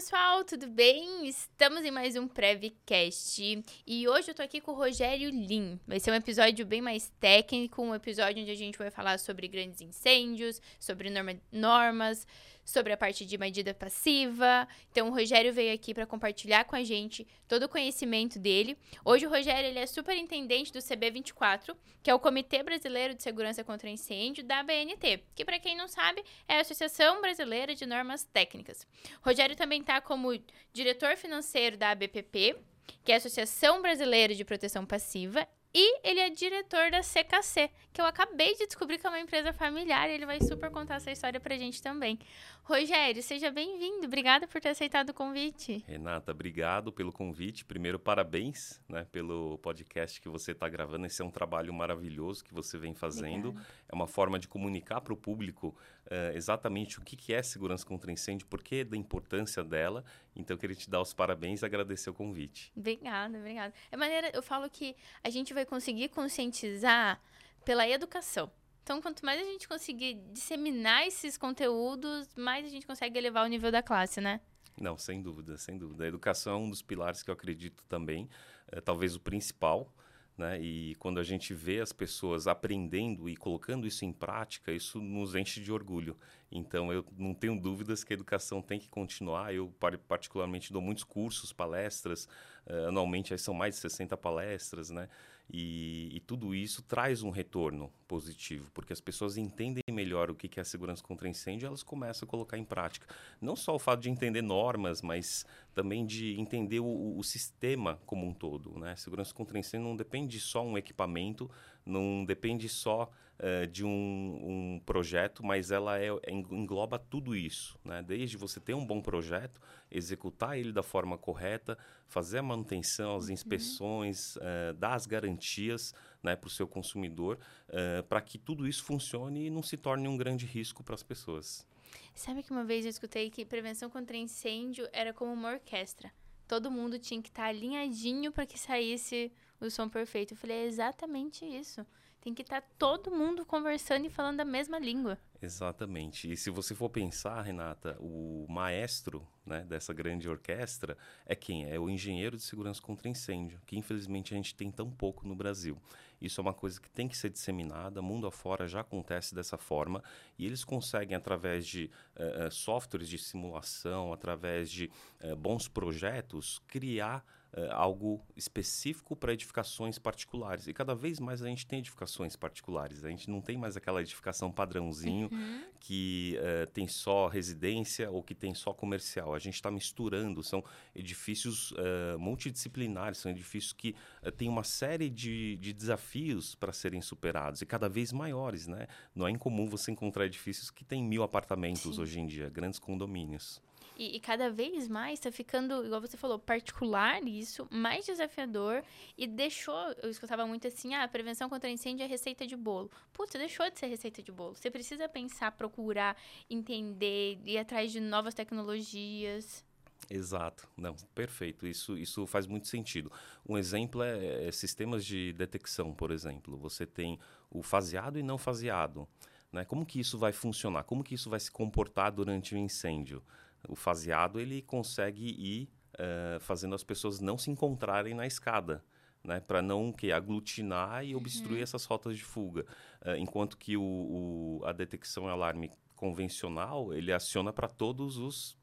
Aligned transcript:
pessoal, 0.00 0.42
tudo 0.44 0.66
bem? 0.66 1.28
Estamos 1.28 1.84
em 1.84 1.90
mais 1.90 2.16
um 2.16 2.26
Prevcast 2.26 3.62
e 3.86 4.08
hoje 4.08 4.30
eu 4.30 4.34
tô 4.34 4.40
aqui 4.40 4.58
com 4.58 4.72
o 4.72 4.74
Rogério 4.74 5.28
Lin. 5.28 5.78
Vai 5.86 6.00
ser 6.00 6.10
um 6.10 6.14
episódio 6.14 6.64
bem 6.64 6.80
mais 6.80 7.12
técnico, 7.20 7.82
um 7.82 7.94
episódio 7.94 8.40
onde 8.40 8.50
a 8.50 8.54
gente 8.54 8.78
vai 8.78 8.90
falar 8.90 9.18
sobre 9.18 9.46
grandes 9.46 9.82
incêndios, 9.82 10.58
sobre 10.78 11.10
norma 11.10 11.38
normas, 11.52 12.26
sobre 12.70 12.92
a 12.92 12.96
parte 12.96 13.26
de 13.26 13.36
medida 13.36 13.74
passiva. 13.74 14.66
Então 14.90 15.08
o 15.08 15.10
Rogério 15.10 15.52
veio 15.52 15.74
aqui 15.74 15.92
para 15.92 16.06
compartilhar 16.06 16.64
com 16.64 16.76
a 16.76 16.82
gente 16.82 17.26
todo 17.46 17.64
o 17.64 17.68
conhecimento 17.68 18.38
dele. 18.38 18.76
Hoje 19.04 19.26
o 19.26 19.30
Rogério 19.30 19.68
ele 19.68 19.78
é 19.78 19.86
superintendente 19.86 20.72
do 20.72 20.78
CB24, 20.78 21.76
que 22.02 22.10
é 22.10 22.14
o 22.14 22.18
Comitê 22.18 22.62
Brasileiro 22.62 23.14
de 23.14 23.22
Segurança 23.22 23.64
contra 23.64 23.90
Incêndio 23.90 24.44
da 24.44 24.62
BNT, 24.62 25.22
que 25.34 25.44
para 25.44 25.58
quem 25.58 25.76
não 25.76 25.88
sabe 25.88 26.24
é 26.48 26.56
a 26.56 26.60
Associação 26.60 27.20
Brasileira 27.20 27.74
de 27.74 27.84
Normas 27.86 28.24
Técnicas. 28.24 28.86
O 29.22 29.28
Rogério 29.28 29.56
também 29.56 29.80
está 29.80 30.00
como 30.00 30.38
diretor 30.72 31.16
financeiro 31.16 31.76
da 31.76 31.90
ABPP, 31.90 32.56
que 33.04 33.12
é 33.12 33.14
a 33.14 33.18
Associação 33.18 33.80
Brasileira 33.82 34.34
de 34.34 34.44
Proteção 34.44 34.84
Passiva, 34.84 35.46
e 35.74 36.08
ele 36.08 36.20
é 36.20 36.30
diretor 36.30 36.90
da 36.90 37.00
CKC, 37.00 37.70
que 37.92 38.00
eu 38.00 38.04
acabei 38.04 38.54
de 38.56 38.66
descobrir 38.66 38.98
que 38.98 39.06
é 39.06 39.10
uma 39.10 39.20
empresa 39.20 39.52
familiar 39.52 40.08
e 40.08 40.14
ele 40.14 40.26
vai 40.26 40.40
super 40.40 40.70
contar 40.70 40.96
essa 40.96 41.10
história 41.10 41.38
pra 41.38 41.56
gente 41.56 41.80
também. 41.82 42.18
Rogério, 42.62 43.22
seja 43.22 43.50
bem-vindo. 43.50 44.06
Obrigada 44.06 44.46
por 44.46 44.60
ter 44.60 44.70
aceitado 44.70 45.10
o 45.10 45.14
convite. 45.14 45.84
Renata, 45.86 46.32
obrigado 46.32 46.92
pelo 46.92 47.12
convite. 47.12 47.64
Primeiro, 47.64 47.98
parabéns 47.98 48.80
né, 48.88 49.06
pelo 49.10 49.58
podcast 49.58 50.20
que 50.20 50.28
você 50.28 50.52
está 50.52 50.68
gravando. 50.68 51.06
Esse 51.06 51.22
é 51.22 51.24
um 51.24 51.30
trabalho 51.30 51.72
maravilhoso 51.72 52.44
que 52.44 52.54
você 52.54 52.78
vem 52.78 52.94
fazendo. 52.94 53.50
Obrigada. 53.50 53.74
É 53.88 53.94
uma 53.94 54.06
forma 54.06 54.38
de 54.38 54.46
comunicar 54.46 55.00
para 55.00 55.12
o 55.12 55.16
público 55.16 55.76
uh, 56.10 56.36
exatamente 56.36 56.98
o 56.98 57.02
que, 57.02 57.16
que 57.16 57.32
é 57.32 57.42
segurança 57.42 57.86
contra 57.86 58.10
incêndio, 58.10 58.46
por 58.46 58.62
que 58.62 58.84
da 58.84 58.96
importância 58.96 59.62
dela. 59.62 60.04
Então, 60.34 60.54
eu 60.54 60.58
queria 60.58 60.76
te 60.76 60.90
dar 60.90 61.00
os 61.00 61.14
parabéns 61.14 61.62
e 61.62 61.64
agradecer 61.64 62.10
o 62.10 62.14
convite. 62.14 62.72
Obrigada, 62.76 63.38
obrigada. 63.38 63.72
É 63.90 63.96
maneira, 63.96 64.30
eu 64.34 64.42
falo 64.42 64.68
que 64.68 64.96
a 65.22 65.30
gente 65.30 65.54
vai 65.54 65.64
conseguir 65.64 66.08
conscientizar 66.08 67.20
pela 67.64 67.88
educação. 67.88 68.50
Então, 68.82 69.00
quanto 69.00 69.24
mais 69.24 69.40
a 69.40 69.44
gente 69.44 69.68
conseguir 69.68 70.14
disseminar 70.32 71.06
esses 71.06 71.36
conteúdos, 71.36 72.34
mais 72.34 72.66
a 72.66 72.68
gente 72.68 72.86
consegue 72.86 73.18
elevar 73.18 73.44
o 73.44 73.48
nível 73.48 73.70
da 73.70 73.82
classe, 73.82 74.20
né? 74.20 74.40
Não, 74.80 74.96
sem 74.96 75.20
dúvida, 75.22 75.56
sem 75.58 75.76
dúvida. 75.78 76.04
A 76.04 76.08
educação 76.08 76.54
é 76.54 76.56
um 76.56 76.70
dos 76.70 76.82
pilares 76.82 77.22
que 77.22 77.30
eu 77.30 77.34
acredito 77.34 77.84
também, 77.86 78.28
é, 78.68 78.80
talvez 78.80 79.14
o 79.14 79.20
principal, 79.20 79.92
né? 80.40 80.58
E 80.58 80.94
quando 80.96 81.20
a 81.20 81.22
gente 81.22 81.52
vê 81.52 81.80
as 81.80 81.92
pessoas 81.92 82.46
aprendendo 82.46 83.28
e 83.28 83.36
colocando 83.36 83.86
isso 83.86 84.06
em 84.06 84.12
prática, 84.12 84.72
isso 84.72 84.98
nos 84.98 85.34
enche 85.34 85.60
de 85.60 85.70
orgulho. 85.70 86.16
Então, 86.50 86.90
eu 86.90 87.04
não 87.16 87.34
tenho 87.34 87.60
dúvidas 87.60 88.02
que 88.02 88.12
a 88.12 88.14
educação 88.14 88.62
tem 88.62 88.80
que 88.80 88.88
continuar. 88.88 89.54
Eu, 89.54 89.72
particularmente, 90.08 90.72
dou 90.72 90.80
muitos 90.80 91.04
cursos, 91.04 91.52
palestras. 91.52 92.26
Uh, 92.66 92.88
anualmente, 92.88 93.34
aí 93.34 93.38
são 93.38 93.52
mais 93.52 93.74
de 93.74 93.82
60 93.82 94.16
palestras, 94.16 94.88
né? 94.88 95.08
E, 95.52 96.10
e, 96.12 96.20
tudo 96.20 96.54
isso 96.54 96.80
traz 96.80 97.24
um 97.24 97.30
retorno 97.30 97.92
positivo, 98.06 98.70
porque 98.72 98.92
as 98.92 99.00
pessoas 99.00 99.36
entendem 99.36 99.82
melhor 99.90 100.30
o 100.30 100.34
que 100.34 100.60
é 100.60 100.62
a 100.62 100.64
segurança 100.64 101.02
contra 101.02 101.28
incêndio 101.28 101.66
e 101.66 101.68
elas 101.68 101.82
começam 101.82 102.24
a 102.24 102.30
colocar 102.30 102.56
em 102.56 102.64
prática. 102.64 103.04
Não 103.40 103.56
só 103.56 103.74
o 103.74 103.78
fato 103.78 104.00
de 104.00 104.08
entender 104.08 104.42
normas, 104.42 105.02
mas 105.02 105.44
também 105.80 106.04
de 106.04 106.38
entender 106.38 106.78
o, 106.78 107.16
o 107.16 107.24
sistema 107.24 107.98
como 108.04 108.26
um 108.26 108.34
todo. 108.34 108.78
Né? 108.78 108.94
Segurança 108.96 109.32
contra 109.32 109.58
incêndio 109.58 109.88
não 109.88 109.96
depende 109.96 110.38
só 110.38 110.62
um 110.62 110.76
equipamento, 110.76 111.50
não 111.86 112.22
depende 112.22 112.68
só 112.68 113.10
uh, 113.38 113.66
de 113.66 113.82
um, 113.82 113.88
um, 113.88 114.80
projeto, 114.84 115.42
mas 115.42 115.70
ela 115.70 115.98
é, 115.98 116.08
é, 116.08 116.32
engloba 116.32 116.98
tudo 116.98 117.34
isso. 117.34 117.78
Né? 117.82 118.02
Desde 118.02 118.36
você 118.36 118.60
ter 118.60 118.74
um 118.74 118.84
bom 118.84 119.00
projeto, 119.00 119.58
executar 119.90 120.58
ele 120.58 120.70
da 120.70 120.82
forma 120.82 121.16
correta, 121.16 121.78
fazer 122.06 122.38
a 122.38 122.42
manutenção, 122.42 123.16
as 123.16 123.28
uhum. 123.28 123.32
inspeções, 123.32 124.36
uh, 124.36 124.74
dar 124.78 124.92
as 124.92 125.06
garantias 125.06 125.94
né, 126.22 126.36
para 126.36 126.48
o 126.48 126.50
seu 126.50 126.68
consumidor, 126.68 127.38
uh, 127.70 128.02
para 128.02 128.20
que 128.20 128.36
tudo 128.36 128.68
isso 128.68 128.84
funcione 128.84 129.46
e 129.46 129.50
não 129.50 129.62
se 129.62 129.78
torne 129.78 130.06
um 130.06 130.16
grande 130.18 130.44
risco 130.44 130.84
para 130.84 130.94
as 130.94 131.02
pessoas. 131.02 131.66
Sabe 132.14 132.42
que 132.42 132.50
uma 132.50 132.64
vez 132.64 132.84
eu 132.84 132.90
escutei 132.90 133.30
que 133.30 133.44
prevenção 133.44 133.88
contra 133.88 134.16
incêndio 134.16 134.88
era 134.92 135.12
como 135.12 135.32
uma 135.32 135.50
orquestra. 135.50 136.12
Todo 136.46 136.70
mundo 136.70 136.98
tinha 136.98 137.22
que 137.22 137.28
estar 137.28 137.44
tá 137.44 137.48
alinhadinho 137.48 138.32
para 138.32 138.46
que 138.46 138.58
saísse 138.58 139.32
o 139.60 139.70
som 139.70 139.88
perfeito. 139.88 140.34
Eu 140.34 140.36
falei, 140.36 140.58
é 140.58 140.66
exatamente 140.66 141.44
isso. 141.44 141.86
Tem 142.20 142.34
que 142.34 142.42
estar 142.42 142.60
tá 142.60 142.68
todo 142.78 143.10
mundo 143.10 143.46
conversando 143.46 144.06
e 144.06 144.10
falando 144.10 144.40
a 144.40 144.44
mesma 144.44 144.78
língua. 144.78 145.18
Exatamente. 145.42 146.30
E 146.30 146.36
se 146.36 146.50
você 146.50 146.74
for 146.74 146.90
pensar, 146.90 147.40
Renata, 147.40 147.96
o 147.98 148.46
maestro 148.48 149.26
né, 149.46 149.62
dessa 149.62 149.92
grande 149.94 150.28
orquestra 150.28 150.98
é 151.24 151.34
quem? 151.34 151.64
É 151.70 151.78
o 151.78 151.88
engenheiro 151.88 152.36
de 152.36 152.42
segurança 152.42 152.82
contra 152.82 153.08
incêndio, 153.08 153.58
que 153.64 153.78
infelizmente 153.78 154.34
a 154.34 154.36
gente 154.36 154.54
tem 154.54 154.70
tão 154.70 154.90
pouco 154.90 155.26
no 155.26 155.34
Brasil. 155.34 155.80
Isso 156.20 156.40
é 156.40 156.42
uma 156.42 156.52
coisa 156.52 156.78
que 156.78 156.90
tem 156.90 157.08
que 157.08 157.16
ser 157.16 157.30
disseminada, 157.30 158.02
mundo 158.02 158.26
afora 158.26 158.68
já 158.68 158.80
acontece 158.80 159.34
dessa 159.34 159.56
forma, 159.56 160.04
e 160.38 160.44
eles 160.44 160.62
conseguem, 160.62 161.16
através 161.16 161.66
de 161.66 161.90
uh, 162.16 162.50
softwares 162.50 163.08
de 163.08 163.16
simulação, 163.16 164.12
através 164.12 164.70
de 164.70 164.90
uh, 165.24 165.34
bons 165.34 165.66
projetos, 165.66 166.60
criar 166.68 167.24
uh, 167.56 167.72
algo 167.72 168.20
específico 168.36 169.16
para 169.16 169.32
edificações 169.32 169.98
particulares. 169.98 170.66
E 170.66 170.72
cada 170.72 170.94
vez 170.94 171.18
mais 171.18 171.42
a 171.42 171.46
gente 171.46 171.66
tem 171.66 171.78
edificações 171.78 172.36
particulares. 172.36 173.04
A 173.04 173.10
gente 173.10 173.30
não 173.30 173.40
tem 173.40 173.56
mais 173.56 173.76
aquela 173.76 174.00
edificação 174.00 174.50
padrãozinho 174.50 175.28
uhum. 175.30 175.64
que 175.78 176.38
uh, 176.38 176.66
tem 176.70 176.86
só 176.86 177.28
residência 177.28 178.10
ou 178.10 178.22
que 178.22 178.34
tem 178.34 178.54
só 178.54 178.72
comercial. 178.72 179.34
A 179.34 179.38
gente 179.38 179.54
está 179.54 179.70
misturando. 179.70 180.42
São 180.42 180.64
edifícios 180.94 181.72
uh, 181.72 182.18
multidisciplinares, 182.18 183.18
são 183.18 183.30
edifícios 183.30 183.72
que 183.72 183.94
têm 184.36 184.48
uma 184.48 184.64
série 184.64 185.08
de, 185.08 185.56
de 185.56 185.72
desafios 185.72 186.54
para 186.54 186.72
serem 186.72 187.00
superados 187.00 187.62
e 187.62 187.66
cada 187.66 187.88
vez 187.88 188.12
maiores. 188.12 188.66
Né? 188.66 188.86
Não 189.14 189.26
é 189.26 189.30
incomum 189.30 189.66
você 189.66 189.90
encontrar 189.90 190.26
edifícios 190.26 190.70
que 190.70 190.84
têm 190.84 191.02
mil 191.02 191.22
apartamentos 191.22 191.94
Sim. 191.94 192.00
hoje 192.00 192.20
em 192.20 192.26
dia, 192.26 192.48
grandes 192.48 192.78
condomínios. 192.78 193.62
E, 194.00 194.16
e, 194.16 194.20
cada 194.20 194.48
vez 194.48 194.88
mais 194.88 195.18
está 195.18 195.30
ficando, 195.30 195.84
igual 195.84 196.00
você 196.00 196.16
falou, 196.16 196.38
particular 196.38 197.22
isso, 197.22 197.68
mais 197.70 198.06
desafiador. 198.06 198.82
E 199.14 199.26
deixou, 199.26 199.76
eu 200.02 200.08
escutava 200.08 200.46
muito 200.46 200.66
assim, 200.66 200.94
ah, 200.94 201.06
prevenção 201.06 201.50
contra 201.50 201.68
incêndio 201.68 202.02
é 202.02 202.06
receita 202.06 202.46
de 202.46 202.56
bolo. 202.56 202.90
Putz, 203.12 203.34
deixou 203.34 203.70
de 203.70 203.78
ser 203.78 203.88
receita 203.88 204.22
de 204.22 204.32
bolo. 204.32 204.54
Você 204.54 204.70
precisa 204.70 205.06
pensar, 205.06 205.52
procurar, 205.52 206.16
entender, 206.48 207.42
ir 207.44 207.58
atrás 207.58 207.92
de 207.92 208.00
novas 208.00 208.32
tecnologias. 208.32 209.62
Exato, 210.08 210.66
não, 210.78 210.96
perfeito. 211.14 211.66
Isso, 211.66 211.98
isso 211.98 212.26
faz 212.26 212.46
muito 212.46 212.68
sentido. 212.68 213.12
Um 213.46 213.58
exemplo 213.58 214.02
é, 214.02 214.48
é 214.48 214.50
sistemas 214.50 215.04
de 215.04 215.34
detecção, 215.34 215.92
por 215.92 216.10
exemplo. 216.10 216.56
Você 216.56 216.86
tem 216.86 217.18
o 217.50 217.62
faseado 217.62 218.18
e 218.18 218.22
não 218.22 218.38
faseado. 218.38 219.06
Né? 219.52 219.62
Como 219.66 219.84
que 219.84 220.00
isso 220.00 220.16
vai 220.16 220.32
funcionar? 220.32 220.84
Como 220.84 221.04
que 221.04 221.14
isso 221.14 221.28
vai 221.28 221.38
se 221.38 221.50
comportar 221.50 222.10
durante 222.10 222.54
o 222.54 222.58
incêndio? 222.58 223.22
O 223.68 223.76
faseado 223.76 224.40
ele 224.40 224.62
consegue 224.62 225.24
ir 225.24 225.68
uh, 225.94 226.40
fazendo 226.40 226.74
as 226.74 226.82
pessoas 226.84 227.20
não 227.20 227.38
se 227.38 227.50
encontrarem 227.50 228.14
na 228.14 228.26
escada. 228.26 228.84
Né, 229.22 229.38
para 229.38 229.60
não 229.60 229.92
que 229.92 230.10
aglutinar 230.12 231.04
e 231.04 231.14
obstruir 231.14 231.58
uhum. 231.58 231.62
essas 231.62 231.84
rotas 231.84 232.16
de 232.16 232.24
fuga, 232.24 232.64
uh, 233.02 233.16
enquanto 233.18 233.58
que 233.58 233.76
o, 233.76 233.82
o, 233.82 234.62
a 234.64 234.72
detecção 234.72 235.26
e 235.26 235.28
alarme 235.28 235.70
convencional 235.94 236.94
ele 236.94 237.12
aciona 237.12 237.52
para 237.52 237.68
todos 237.68 238.16
os 238.16 238.56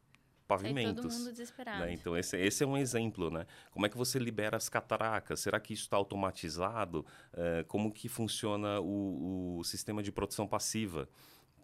pavimentos. 0.48 1.04
todo 1.04 1.14
mundo 1.14 1.32
desesperado. 1.32 1.82
Né? 1.82 1.94
Então, 1.94 2.18
esse, 2.18 2.38
esse, 2.38 2.64
é 2.64 2.68
um 2.68 2.78
exemplo, 2.78 3.30
né? 3.30 3.46
Como 3.70 3.86
é 3.86 3.90
que 3.90 3.98
você 3.98 4.18
libera 4.18 4.58
as 4.58 4.70
cataracas? 4.70 5.42
Será 5.42 5.60
que 5.60 5.74
isso 5.74 5.84
está 5.84 5.98
automatizado? 5.98 7.06
Uh, 7.34 7.66
como 7.68 7.92
que 7.92 8.08
funciona 8.08 8.80
o, 8.80 9.60
o, 9.60 9.64
sistema 9.64 10.02
de 10.02 10.12
proteção 10.12 10.48
passiva? 10.48 11.08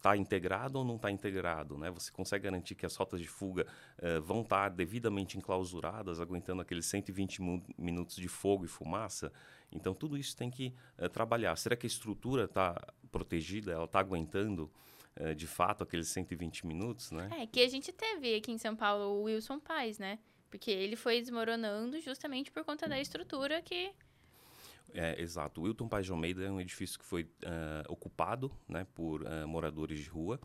Está 0.04 0.18
integrado 0.18 0.80
ou 0.80 0.84
não 0.84 0.98
está 0.98 1.10
integrado, 1.10 1.78
né? 1.78 1.90
Você 1.90 2.12
consegue 2.12 2.44
garantir 2.44 2.76
que 2.76 2.86
as 2.86 2.94
rotas 2.94 3.22
de 3.22 3.28
fuga 3.28 3.66
uh, 3.98 4.22
vão 4.22 4.42
estar 4.42 4.64
tá 4.64 4.76
devidamente 4.76 5.38
enclausuradas, 5.38 6.20
aguentando 6.20 6.62
aqueles 6.62 6.86
120 6.88 7.42
minutos 7.78 8.18
de 8.18 8.28
fogo 8.28 8.66
e 8.66 8.68
fumaça? 8.68 9.32
Então, 9.72 9.94
tudo 9.94 10.18
isso 10.18 10.36
tem 10.36 10.52
que 10.52 10.76
uh, 11.00 11.08
trabalhar. 11.08 11.56
Será 11.56 11.78
que 11.78 11.86
a 11.86 11.88
estrutura 11.88 12.44
está 12.44 12.76
protegida? 13.10 13.72
Ela 13.72 13.86
está 13.86 14.00
aguentando? 14.00 14.70
Uh, 15.16 15.34
de 15.36 15.46
fato, 15.46 15.84
aqueles 15.84 16.08
120 16.08 16.66
minutos, 16.66 17.12
né? 17.12 17.30
É, 17.40 17.46
que 17.46 17.62
a 17.62 17.70
gente 17.70 17.94
teve 17.94 18.36
aqui 18.36 18.52
em 18.52 18.58
São 18.58 18.76
Paulo 18.76 19.22
o 19.22 19.24
Wilson 19.24 19.60
Paz, 19.60 20.00
né? 20.00 20.18
Porque 20.50 20.72
ele 20.72 20.96
foi 20.96 21.22
desmoronando 21.22 22.02
justamente 22.02 22.52
por 22.52 22.64
conta 22.66 22.88
da 22.88 23.00
estrutura 23.00 23.62
que 23.62 23.94
é, 24.94 25.22
exato. 25.22 25.62
O 25.62 25.64
Wilton 25.66 25.88
Paz 25.88 26.06
de 26.06 26.12
Almeida 26.12 26.44
é 26.44 26.52
um 26.52 26.62
edifício 26.62 27.00
que 27.00 27.06
foi 27.06 27.24
uh, 27.24 27.90
ocupado 27.90 28.52
né, 28.68 28.86
por 28.94 29.24
uh, 29.24 29.48
moradores 29.48 30.00
de 30.00 30.10
rua 30.10 30.40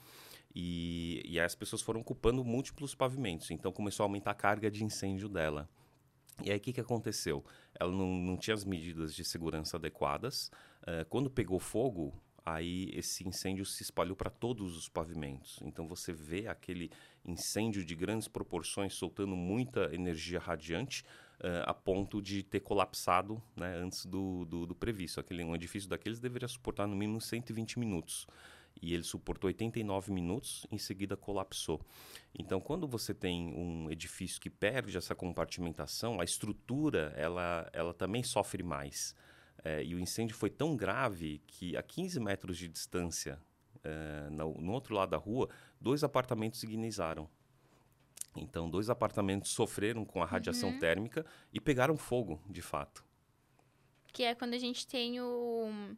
e, 0.54 1.22
e 1.24 1.38
as 1.38 1.54
pessoas 1.54 1.82
foram 1.82 2.00
ocupando 2.00 2.44
múltiplos 2.44 2.94
pavimentos. 2.94 3.50
Então 3.50 3.70
começou 3.70 4.04
a 4.04 4.06
aumentar 4.06 4.30
a 4.30 4.34
carga 4.34 4.70
de 4.70 4.82
incêndio 4.82 5.28
dela. 5.28 5.68
E 6.42 6.50
aí 6.50 6.56
o 6.56 6.60
que, 6.60 6.72
que 6.72 6.80
aconteceu? 6.80 7.44
Ela 7.78 7.92
não, 7.92 8.14
não 8.14 8.36
tinha 8.36 8.54
as 8.54 8.64
medidas 8.64 9.14
de 9.14 9.24
segurança 9.24 9.76
adequadas. 9.76 10.50
Uh, 10.82 11.04
quando 11.08 11.28
pegou 11.28 11.58
fogo, 11.58 12.14
aí 12.44 12.90
esse 12.94 13.28
incêndio 13.28 13.66
se 13.66 13.82
espalhou 13.82 14.16
para 14.16 14.30
todos 14.30 14.76
os 14.76 14.88
pavimentos. 14.88 15.58
Então 15.62 15.86
você 15.86 16.12
vê 16.12 16.46
aquele 16.48 16.90
incêndio 17.24 17.84
de 17.84 17.94
grandes 17.94 18.28
proporções 18.28 18.94
soltando 18.94 19.36
muita 19.36 19.94
energia 19.94 20.38
radiante 20.38 21.04
uh, 21.40 21.64
a 21.66 21.74
ponto 21.74 22.20
de 22.20 22.42
ter 22.42 22.60
colapsado 22.60 23.42
né, 23.56 23.76
antes 23.76 24.06
do, 24.06 24.44
do, 24.44 24.66
do, 24.66 24.74
previsto. 24.74 25.20
Aquele, 25.20 25.44
um 25.44 25.54
edifício 25.54 25.88
daqueles 25.88 26.18
deveria 26.18 26.48
suportar 26.48 26.86
no 26.86 26.96
mínimo 26.96 27.20
120 27.20 27.78
minutos. 27.78 28.26
E 28.80 28.94
ele 28.94 29.02
suportou 29.02 29.48
89 29.48 30.12
minutos, 30.12 30.66
em 30.70 30.78
seguida 30.78 31.16
colapsou. 31.16 31.80
Então, 32.38 32.60
quando 32.60 32.86
você 32.86 33.12
tem 33.12 33.52
um 33.54 33.90
edifício 33.90 34.40
que 34.40 34.48
perde 34.48 34.96
essa 34.96 35.14
compartimentação, 35.14 36.20
a 36.20 36.24
estrutura 36.24 37.12
ela, 37.16 37.68
ela 37.72 37.92
também 37.92 38.22
sofre 38.22 38.62
mais. 38.62 39.16
É, 39.64 39.82
e 39.82 39.94
o 39.94 39.98
incêndio 39.98 40.36
foi 40.36 40.50
tão 40.50 40.76
grave 40.76 41.42
que 41.46 41.76
a 41.76 41.82
15 41.82 42.20
metros 42.20 42.56
de 42.56 42.68
distância, 42.68 43.40
é, 43.82 44.30
no, 44.30 44.54
no, 44.54 44.72
outro 44.72 44.94
lado 44.94 45.10
da 45.10 45.16
rua, 45.16 45.48
dois 45.80 46.04
apartamentos 46.04 46.62
ignizaram. 46.62 47.28
Então, 48.36 48.70
dois 48.70 48.88
apartamentos 48.88 49.50
sofreram 49.50 50.04
com 50.04 50.22
a 50.22 50.26
radiação 50.26 50.70
uhum. 50.70 50.78
térmica 50.78 51.26
e 51.52 51.60
pegaram 51.60 51.96
fogo, 51.96 52.40
de 52.48 52.62
fato. 52.62 53.04
Que 54.12 54.22
é 54.22 54.34
quando 54.34 54.54
a 54.54 54.58
gente 54.58 54.86
tem 54.86 55.20
o 55.20 55.96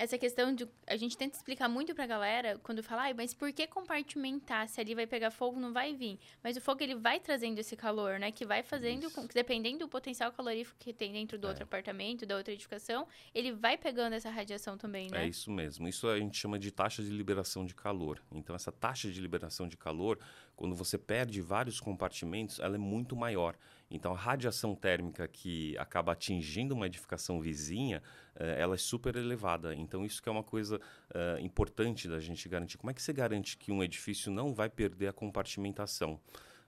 essa 0.00 0.16
questão 0.16 0.54
de. 0.54 0.66
A 0.86 0.96
gente 0.96 1.14
tenta 1.14 1.36
explicar 1.36 1.68
muito 1.68 1.94
pra 1.94 2.06
galera 2.06 2.58
quando 2.62 2.82
fala, 2.82 3.10
ah, 3.10 3.14
mas 3.14 3.34
por 3.34 3.52
que 3.52 3.66
compartimentar? 3.66 4.66
Se 4.66 4.80
ali 4.80 4.94
vai 4.94 5.06
pegar 5.06 5.30
fogo, 5.30 5.60
não 5.60 5.74
vai 5.74 5.94
vir. 5.94 6.18
Mas 6.42 6.56
o 6.56 6.60
fogo, 6.60 6.82
ele 6.82 6.94
vai 6.94 7.20
trazendo 7.20 7.58
esse 7.58 7.76
calor, 7.76 8.18
né? 8.18 8.32
Que 8.32 8.46
vai 8.46 8.62
fazendo, 8.62 9.10
com, 9.10 9.26
dependendo 9.26 9.80
do 9.80 9.88
potencial 9.88 10.32
calorífico 10.32 10.78
que 10.78 10.94
tem 10.94 11.12
dentro 11.12 11.38
do 11.38 11.46
é. 11.46 11.50
outro 11.50 11.64
apartamento, 11.64 12.24
da 12.24 12.34
outra 12.34 12.54
edificação, 12.54 13.06
ele 13.34 13.52
vai 13.52 13.76
pegando 13.76 14.14
essa 14.14 14.30
radiação 14.30 14.78
também, 14.78 15.10
né? 15.10 15.24
É 15.24 15.28
isso 15.28 15.50
mesmo. 15.50 15.86
Isso 15.86 16.08
a 16.08 16.18
gente 16.18 16.38
chama 16.38 16.58
de 16.58 16.70
taxa 16.70 17.02
de 17.02 17.10
liberação 17.10 17.66
de 17.66 17.74
calor. 17.74 18.22
Então, 18.32 18.56
essa 18.56 18.72
taxa 18.72 19.10
de 19.10 19.20
liberação 19.20 19.68
de 19.68 19.76
calor, 19.76 20.18
quando 20.56 20.74
você 20.74 20.96
perde 20.96 21.42
vários 21.42 21.78
compartimentos, 21.78 22.58
ela 22.58 22.76
é 22.76 22.78
muito 22.78 23.14
maior. 23.14 23.54
Então, 23.90 24.12
a 24.12 24.16
radiação 24.16 24.74
térmica 24.74 25.26
que 25.26 25.76
acaba 25.76 26.12
atingindo 26.12 26.74
uma 26.74 26.86
edificação 26.86 27.40
vizinha, 27.40 28.00
eh, 28.36 28.56
ela 28.60 28.76
é 28.76 28.78
super 28.78 29.16
elevada. 29.16 29.74
Então, 29.74 30.06
isso 30.06 30.22
que 30.22 30.28
é 30.28 30.32
uma 30.32 30.44
coisa 30.44 30.80
eh, 31.12 31.38
importante 31.40 32.08
da 32.08 32.20
gente 32.20 32.48
garantir. 32.48 32.78
Como 32.78 32.90
é 32.90 32.94
que 32.94 33.02
você 33.02 33.12
garante 33.12 33.56
que 33.56 33.72
um 33.72 33.82
edifício 33.82 34.30
não 34.30 34.54
vai 34.54 34.70
perder 34.70 35.08
a 35.08 35.12
compartimentação? 35.12 36.20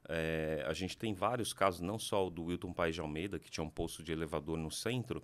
É, 0.08 0.64
a 0.66 0.72
gente 0.72 0.98
tem 0.98 1.14
vários 1.14 1.52
casos, 1.52 1.80
não 1.80 1.96
só 1.96 2.26
o 2.26 2.30
do 2.30 2.46
Wilton 2.46 2.72
Paes 2.72 2.96
de 2.96 3.00
Almeida, 3.00 3.38
que 3.38 3.48
tinha 3.48 3.62
um 3.62 3.70
posto 3.70 4.02
de 4.02 4.10
elevador 4.10 4.58
no 4.58 4.68
centro, 4.68 5.22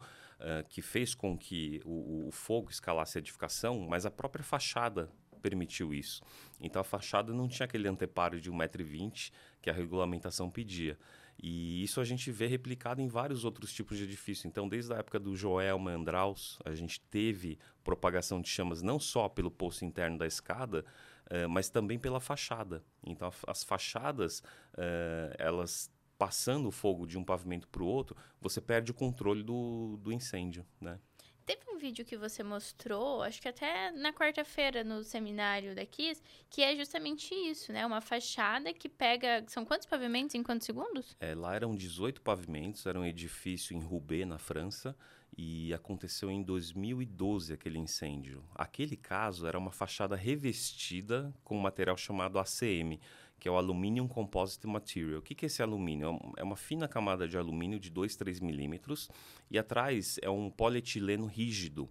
que 0.68 0.80
fez 0.80 1.16
com 1.16 1.36
que 1.36 1.82
o, 1.84 2.28
o 2.28 2.30
fogo 2.30 2.70
escalasse 2.70 3.18
a 3.18 3.20
edificação, 3.20 3.80
mas 3.80 4.06
a 4.06 4.10
própria 4.10 4.44
fachada 4.44 5.10
permitiu 5.38 5.94
isso. 5.94 6.22
Então 6.60 6.80
a 6.80 6.84
fachada 6.84 7.32
não 7.32 7.48
tinha 7.48 7.64
aquele 7.64 7.88
anteparo 7.88 8.40
de 8.40 8.50
1,20m 8.50 9.32
que 9.62 9.70
a 9.70 9.72
regulamentação 9.72 10.50
pedia. 10.50 10.98
E 11.40 11.84
isso 11.84 12.00
a 12.00 12.04
gente 12.04 12.32
vê 12.32 12.46
replicado 12.46 13.00
em 13.00 13.06
vários 13.06 13.44
outros 13.44 13.72
tipos 13.72 13.96
de 13.96 14.04
edifício. 14.04 14.48
Então, 14.48 14.68
desde 14.68 14.92
a 14.92 14.96
época 14.96 15.20
do 15.20 15.36
Joel 15.36 15.78
Mandraus, 15.78 16.58
a 16.64 16.74
gente 16.74 17.00
teve 17.00 17.58
propagação 17.84 18.40
de 18.40 18.48
chamas 18.48 18.82
não 18.82 18.98
só 18.98 19.28
pelo 19.28 19.50
poço 19.50 19.84
interno 19.84 20.18
da 20.18 20.26
escada, 20.26 20.84
uh, 21.30 21.48
mas 21.48 21.70
também 21.70 21.98
pela 21.98 22.18
fachada. 22.18 22.82
Então, 23.06 23.30
as 23.46 23.62
fachadas, 23.62 24.40
uh, 24.74 25.34
elas 25.38 25.90
passando 26.18 26.66
o 26.66 26.72
fogo 26.72 27.06
de 27.06 27.16
um 27.16 27.22
pavimento 27.22 27.68
para 27.68 27.82
o 27.82 27.86
outro, 27.86 28.16
você 28.40 28.60
perde 28.60 28.90
o 28.90 28.94
controle 28.94 29.44
do, 29.44 29.96
do 30.02 30.12
incêndio, 30.12 30.66
né? 30.80 30.98
Teve 31.48 31.62
um 31.70 31.78
vídeo 31.78 32.04
que 32.04 32.14
você 32.14 32.42
mostrou, 32.42 33.22
acho 33.22 33.40
que 33.40 33.48
até 33.48 33.90
na 33.92 34.12
quarta-feira 34.12 34.84
no 34.84 35.02
seminário 35.02 35.74
da 35.74 35.86
Kiss, 35.86 36.22
que 36.50 36.60
é 36.60 36.76
justamente 36.76 37.34
isso, 37.34 37.72
né? 37.72 37.86
Uma 37.86 38.02
fachada 38.02 38.70
que 38.70 38.86
pega. 38.86 39.42
São 39.46 39.64
quantos 39.64 39.86
pavimentos 39.86 40.34
em 40.34 40.42
quantos 40.42 40.66
segundos? 40.66 41.16
É, 41.18 41.34
lá 41.34 41.54
eram 41.54 41.74
18 41.74 42.20
pavimentos, 42.20 42.84
era 42.84 43.00
um 43.00 43.04
edifício 43.04 43.74
em 43.74 43.80
Roubaix, 43.80 44.28
na 44.28 44.36
França, 44.36 44.94
e 45.34 45.72
aconteceu 45.72 46.30
em 46.30 46.42
2012 46.42 47.54
aquele 47.54 47.78
incêndio. 47.78 48.44
Aquele 48.54 48.94
caso 48.94 49.46
era 49.46 49.58
uma 49.58 49.72
fachada 49.72 50.16
revestida 50.16 51.32
com 51.42 51.56
um 51.56 51.62
material 51.62 51.96
chamado 51.96 52.38
ACM 52.38 53.00
que 53.38 53.48
é 53.48 53.50
o 53.50 53.56
Aluminium 53.56 54.08
Composite 54.08 54.66
Material. 54.66 55.18
O 55.20 55.22
que, 55.22 55.34
que 55.34 55.44
é 55.44 55.48
esse 55.48 55.62
alumínio? 55.62 56.18
É 56.36 56.42
uma 56.42 56.56
fina 56.56 56.88
camada 56.88 57.28
de 57.28 57.36
alumínio 57.38 57.78
de 57.78 57.90
2, 57.90 58.16
3 58.16 58.40
milímetros 58.40 59.08
e 59.50 59.58
atrás 59.58 60.18
é 60.22 60.28
um 60.28 60.50
polietileno 60.50 61.26
rígido. 61.26 61.88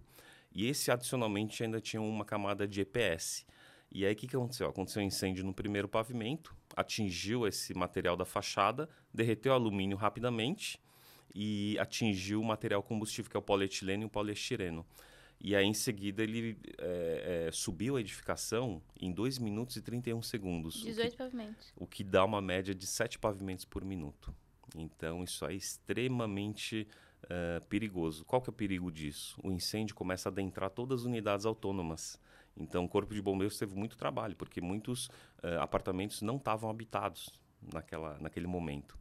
E 0.52 0.66
esse, 0.66 0.90
adicionalmente, 0.90 1.62
ainda 1.62 1.80
tinha 1.80 2.00
uma 2.00 2.24
camada 2.24 2.66
de 2.66 2.80
EPS. 2.80 3.46
E 3.90 4.04
aí, 4.04 4.12
o 4.12 4.16
que, 4.16 4.26
que 4.26 4.36
aconteceu? 4.36 4.68
Aconteceu 4.68 5.02
um 5.02 5.06
incêndio 5.06 5.44
no 5.44 5.54
primeiro 5.54 5.88
pavimento, 5.88 6.54
atingiu 6.76 7.46
esse 7.46 7.72
material 7.74 8.16
da 8.16 8.24
fachada, 8.24 8.88
derreteu 9.12 9.52
o 9.52 9.54
alumínio 9.54 9.96
rapidamente 9.96 10.78
e 11.34 11.78
atingiu 11.78 12.40
o 12.40 12.44
material 12.44 12.82
combustível, 12.82 13.30
que 13.30 13.36
é 13.36 13.40
o 13.40 13.42
polietileno 13.42 14.02
e 14.02 14.06
o 14.06 14.10
poliestireno. 14.10 14.84
E 15.40 15.54
aí, 15.54 15.64
em 15.64 15.74
seguida, 15.74 16.22
ele 16.22 16.58
é, 16.78 17.46
é, 17.46 17.52
subiu 17.52 17.96
a 17.96 18.00
edificação 18.00 18.82
em 19.00 19.12
2 19.12 19.38
minutos 19.38 19.76
e 19.76 19.82
31 19.82 20.20
segundos. 20.22 20.82
18 20.82 21.06
o 21.06 21.10
que, 21.10 21.16
pavimentos. 21.16 21.72
O 21.76 21.86
que 21.86 22.04
dá 22.04 22.24
uma 22.24 22.40
média 22.40 22.74
de 22.74 22.86
7 22.86 23.18
pavimentos 23.18 23.64
por 23.64 23.84
minuto. 23.84 24.34
Então, 24.76 25.22
isso 25.22 25.46
é 25.46 25.54
extremamente 25.54 26.88
uh, 27.24 27.64
perigoso. 27.66 28.24
Qual 28.24 28.42
que 28.42 28.50
é 28.50 28.52
o 28.52 28.54
perigo 28.54 28.90
disso? 28.90 29.38
O 29.42 29.50
incêndio 29.50 29.94
começa 29.94 30.28
a 30.28 30.32
adentrar 30.32 30.70
todas 30.70 31.00
as 31.00 31.06
unidades 31.06 31.46
autônomas. 31.46 32.20
Então, 32.56 32.84
o 32.84 32.88
Corpo 32.88 33.14
de 33.14 33.22
Bombeiros 33.22 33.56
teve 33.56 33.76
muito 33.76 33.96
trabalho, 33.96 34.34
porque 34.34 34.60
muitos 34.60 35.06
uh, 35.06 35.60
apartamentos 35.60 36.20
não 36.20 36.36
estavam 36.36 36.68
habitados 36.68 37.30
naquela, 37.72 38.18
naquele 38.18 38.48
momento. 38.48 38.98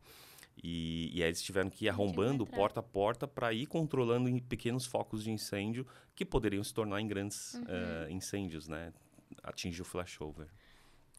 E, 0.63 1.11
e 1.13 1.21
aí 1.21 1.29
eles 1.29 1.41
tiveram 1.41 1.69
que 1.69 1.85
ir 1.85 1.89
arrombando 1.89 2.45
porta 2.45 2.79
a 2.79 2.83
porta 2.83 3.27
para 3.27 3.53
ir 3.53 3.67
controlando 3.67 4.27
em 4.27 4.39
pequenos 4.39 4.85
focos 4.85 5.23
de 5.23 5.31
incêndio 5.31 5.85
que 6.15 6.25
poderiam 6.25 6.63
se 6.63 6.73
tornar 6.73 6.99
em 6.99 7.07
grandes 7.07 7.53
uhum. 7.53 7.61
uh, 7.63 8.11
incêndios, 8.11 8.67
né? 8.67 8.91
Atingir 9.43 9.81
o 9.81 9.85
flashover. 9.85 10.47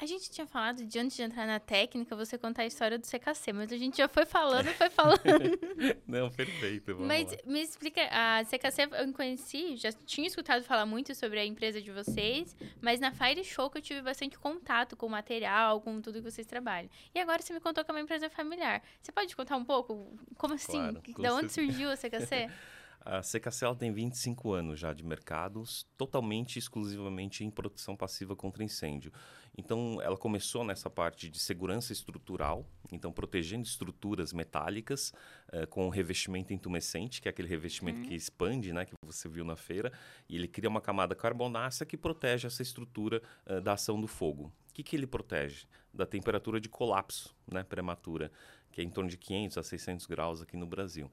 A 0.01 0.07
gente 0.07 0.31
tinha 0.31 0.47
falado 0.47 0.85
de 0.85 0.99
antes 0.99 1.17
de 1.17 1.23
entrar 1.25 1.45
na 1.45 1.59
técnica, 1.59 2.15
você 2.15 2.39
contar 2.39 2.63
a 2.63 2.67
história 2.67 2.97
do 2.97 3.05
CKC, 3.05 3.53
mas 3.53 3.73
a 3.73 3.77
gente 3.77 3.99
já 3.99 4.07
foi 4.07 4.25
falando, 4.25 4.67
foi 4.67 4.89
falando. 4.91 5.19
Não, 6.07 6.31
perfeito. 6.31 6.97
mas 7.01 7.33
lá. 7.33 7.39
me 7.45 7.61
explica, 7.61 8.03
a 8.11 8.45
CKC 8.45 8.89
eu 8.93 9.13
conheci, 9.13 9.77
já 9.77 9.91
tinha 9.91 10.29
escutado 10.29 10.63
falar 10.63 10.87
muito 10.87 11.13
sobre 11.17 11.41
a 11.41 11.45
empresa 11.45 11.83
de 11.83 11.91
vocês, 11.91 12.57
mas 12.81 13.01
na 13.01 13.11
Fire 13.11 13.43
Show 13.43 13.69
que 13.69 13.79
eu 13.79 13.83
tive 13.83 14.01
bastante 14.01 14.39
contato 14.39 14.97
com 14.97 15.07
o 15.07 15.11
material, 15.11 15.81
com 15.81 16.01
tudo 16.01 16.23
que 16.23 16.31
vocês 16.31 16.47
trabalham. 16.47 16.89
E 17.13 17.19
agora 17.19 17.43
você 17.43 17.53
me 17.53 17.59
contou 17.59 17.85
que 17.85 17.91
é 17.91 17.95
uma 17.95 18.01
empresa 18.01 18.31
familiar. 18.31 18.81
Você 19.03 19.11
pode 19.11 19.35
contar 19.35 19.57
um 19.57 19.65
pouco? 19.65 20.17
Como 20.37 20.55
assim? 20.55 20.79
Claro, 20.79 21.23
da 21.23 21.35
onde 21.35 21.53
surgiu 21.53 21.91
a 21.91 21.97
CKC? 21.97 22.49
A 23.01 23.21
CKC 23.21 23.75
tem 23.79 23.93
25 23.93 24.53
anos 24.53 24.81
já 24.81 24.93
de 24.93 25.05
mercados, 25.05 25.87
totalmente 25.97 26.59
exclusivamente 26.59 27.45
em 27.45 27.51
proteção 27.51 27.97
passiva 27.97 28.37
contra 28.37 28.63
incêndio. 28.63 29.13
Então, 29.57 30.01
ela 30.01 30.17
começou 30.17 30.63
nessa 30.63 30.89
parte 30.89 31.29
de 31.29 31.39
segurança 31.39 31.93
estrutural, 31.93 32.65
então 32.93 33.11
protegendo 33.11 33.65
estruturas 33.65 34.33
metálicas 34.33 35.13
uh, 35.53 35.67
com 35.69 35.89
revestimento 35.89 36.53
intumescente, 36.53 37.21
que 37.21 37.29
é 37.29 37.31
aquele 37.31 37.49
revestimento 37.49 37.99
uhum. 37.99 38.07
que 38.07 38.15
expande, 38.15 38.73
né, 38.73 38.85
que 38.85 38.95
você 39.03 39.29
viu 39.29 39.45
na 39.45 39.57
feira, 39.57 39.93
e 40.29 40.37
ele 40.37 40.47
cria 40.47 40.69
uma 40.69 40.81
camada 40.81 41.15
carbonácea 41.15 41.85
que 41.85 41.97
protege 41.97 42.47
essa 42.47 42.63
estrutura 42.63 43.21
uh, 43.47 43.61
da 43.61 43.73
ação 43.73 44.01
do 44.01 44.07
fogo. 44.07 44.53
O 44.71 44.75
que, 44.75 44.85
que 44.85 44.95
ele 44.95 45.09
protege? 45.09 45.67
Da 45.93 46.07
temperatura 46.07 46.61
de 46.61 46.69
colapso 46.69 47.35
né, 47.51 47.65
prematura, 47.65 48.31
que 48.71 48.81
é 48.81 48.85
em 48.85 48.91
torno 48.91 49.11
de 49.11 49.17
500 49.17 49.59
a 49.59 49.63
600 49.63 50.07
graus 50.07 50.43
aqui 50.43 50.57
no 50.57 50.67
Brasil. 50.67 51.11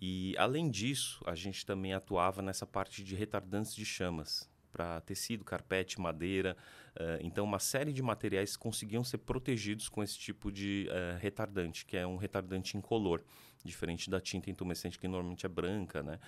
E, 0.00 0.34
além 0.38 0.70
disso, 0.70 1.22
a 1.26 1.34
gente 1.34 1.64
também 1.64 1.92
atuava 1.92 2.42
nessa 2.42 2.66
parte 2.66 3.02
de 3.02 3.14
retardantes 3.14 3.74
de 3.74 3.84
chamas, 3.84 4.48
para 4.74 5.00
tecido, 5.02 5.44
carpete, 5.44 6.00
madeira. 6.00 6.56
Uh, 6.96 7.22
então, 7.22 7.44
uma 7.44 7.60
série 7.60 7.92
de 7.92 8.02
materiais 8.02 8.56
conseguiam 8.56 9.04
ser 9.04 9.18
protegidos 9.18 9.88
com 9.88 10.02
esse 10.02 10.18
tipo 10.18 10.50
de 10.50 10.88
uh, 10.90 11.18
retardante, 11.20 11.86
que 11.86 11.96
é 11.96 12.04
um 12.04 12.16
retardante 12.16 12.76
incolor, 12.76 13.22
diferente 13.64 14.10
da 14.10 14.20
tinta 14.20 14.50
intumescente, 14.50 14.98
que 14.98 15.06
normalmente 15.06 15.46
é 15.46 15.48
branca 15.48 16.02
né? 16.02 16.18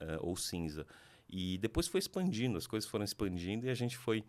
Uh, 0.00 0.18
ou 0.20 0.36
cinza. 0.36 0.86
E 1.28 1.58
depois 1.58 1.88
foi 1.88 1.98
expandindo, 1.98 2.56
as 2.56 2.68
coisas 2.68 2.88
foram 2.88 3.04
expandindo 3.04 3.66
e 3.66 3.70
a 3.70 3.74
gente 3.74 3.96
foi 3.96 4.24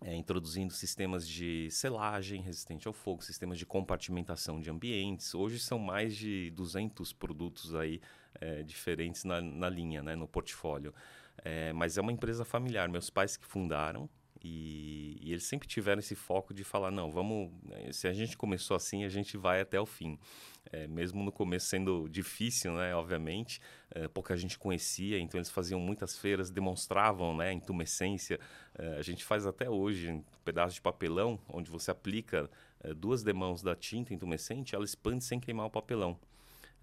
é, 0.00 0.14
introduzindo 0.14 0.72
sistemas 0.72 1.28
de 1.28 1.70
selagem 1.70 2.40
resistente 2.40 2.88
ao 2.88 2.94
fogo, 2.94 3.22
sistemas 3.22 3.58
de 3.58 3.66
compartimentação 3.66 4.60
de 4.60 4.70
ambientes. 4.70 5.34
Hoje 5.34 5.58
são 5.58 5.78
mais 5.78 6.16
de 6.16 6.50
200 6.52 7.12
produtos 7.12 7.74
aí 7.74 8.00
é, 8.40 8.62
diferentes 8.62 9.24
na, 9.24 9.40
na 9.40 9.68
linha, 9.68 10.02
né, 10.02 10.16
no 10.16 10.26
portfólio. 10.26 10.94
É, 11.44 11.72
mas 11.72 11.98
é 11.98 12.00
uma 12.00 12.12
empresa 12.12 12.44
familiar. 12.44 12.88
Meus 12.88 13.10
pais 13.10 13.36
que 13.36 13.44
fundaram 13.44 14.08
E, 14.44 15.18
e, 15.20 15.30
eles 15.32 15.44
sempre 15.44 15.68
tiveram 15.68 16.00
esse 16.00 16.14
foco 16.14 16.52
de 16.52 16.64
falar, 16.64 16.90
não, 16.90 17.12
vamos, 17.12 17.52
né, 17.62 17.92
se 17.92 18.08
a 18.08 18.12
gente 18.12 18.36
começou 18.36 18.76
assim, 18.76 19.04
a 19.04 19.08
gente 19.08 19.36
vai 19.36 19.60
até 19.60 19.80
o 19.80 19.86
fim. 19.86 20.18
É, 20.70 20.86
mesmo 20.86 21.22
no 21.22 21.32
começo 21.32 21.66
sendo 21.66 22.08
difícil, 22.08 22.72
né, 22.72 22.94
obviamente, 22.94 23.60
é, 23.90 24.08
pouca 24.08 24.36
gente 24.36 24.58
conhecia, 24.58 25.18
então 25.18 25.38
eles 25.38 25.50
faziam 25.50 25.78
muitas 25.78 26.18
feiras, 26.18 26.50
demonstravam, 26.50 27.36
né, 27.36 27.52
intumescência. 27.52 28.38
É, 28.78 28.98
a 28.98 29.02
gente 29.02 29.24
faz 29.24 29.46
até 29.46 29.68
hoje 29.68 30.10
um 30.10 30.24
pedaço 30.44 30.74
de 30.74 30.80
papelão, 30.80 31.38
onde 31.48 31.70
você 31.70 31.90
aplica 31.90 32.50
é, 32.80 32.94
duas 32.94 33.22
demãos 33.22 33.62
da 33.62 33.76
tinta 33.76 34.14
intumescente, 34.14 34.74
ela 34.74 34.84
expande 34.84 35.24
sem 35.24 35.38
queimar 35.38 35.66
o 35.66 35.70
papelão 35.70 36.18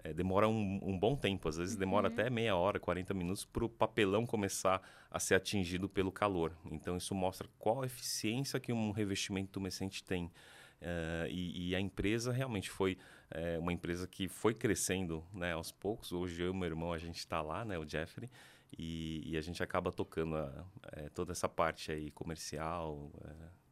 é, 0.03 0.13
demora 0.13 0.47
um, 0.47 0.79
um, 0.81 0.97
bom 0.97 1.15
tempo, 1.15 1.49
às 1.49 1.57
vezes 1.57 1.75
demora 1.75 2.07
uhum. 2.07 2.13
até 2.13 2.29
meia 2.29 2.55
hora, 2.55 2.79
40 2.79 3.13
minutos 3.13 3.45
para 3.45 3.65
o 3.65 3.69
papelão 3.69 4.25
começar 4.25 4.81
a 5.09 5.19
ser 5.19 5.35
atingido 5.35 5.89
pelo 5.89 6.11
calor. 6.11 6.55
Então 6.71 6.95
isso 6.97 7.13
mostra 7.13 7.47
qual 7.57 7.81
a 7.81 7.85
eficiência 7.85 8.59
que 8.59 8.71
um 8.71 8.91
revestimento 8.91 9.51
tumescente 9.51 10.03
tem. 10.03 10.25
Uh, 10.81 11.27
e, 11.29 11.69
e, 11.69 11.75
a 11.75 11.79
empresa 11.79 12.31
realmente 12.31 12.69
foi 12.69 12.97
é, 13.29 13.59
uma 13.59 13.73
empresa 13.73 14.07
que 14.07 14.29
foi 14.29 14.53
crescendo 14.53 15.23
né, 15.33 15.51
aos 15.51 15.71
poucos. 15.71 16.13
Hoje 16.13 16.41
eu 16.41 16.53
e 16.53 16.55
meu 16.55 16.67
irmão 16.67 16.93
a 16.93 16.97
gente 16.97 17.17
está 17.17 17.41
lá, 17.41 17.65
né, 17.65 17.77
o 17.77 17.85
Jeffrey, 17.85 18.29
e, 18.77 19.21
e, 19.25 19.37
a 19.37 19.41
gente 19.41 19.61
acaba 19.61 19.91
tocando 19.91 20.37
a, 20.37 20.65
é, 20.93 21.09
toda 21.09 21.33
essa 21.33 21.49
parte 21.49 21.91
aí 21.91 22.11
comercial, 22.11 23.11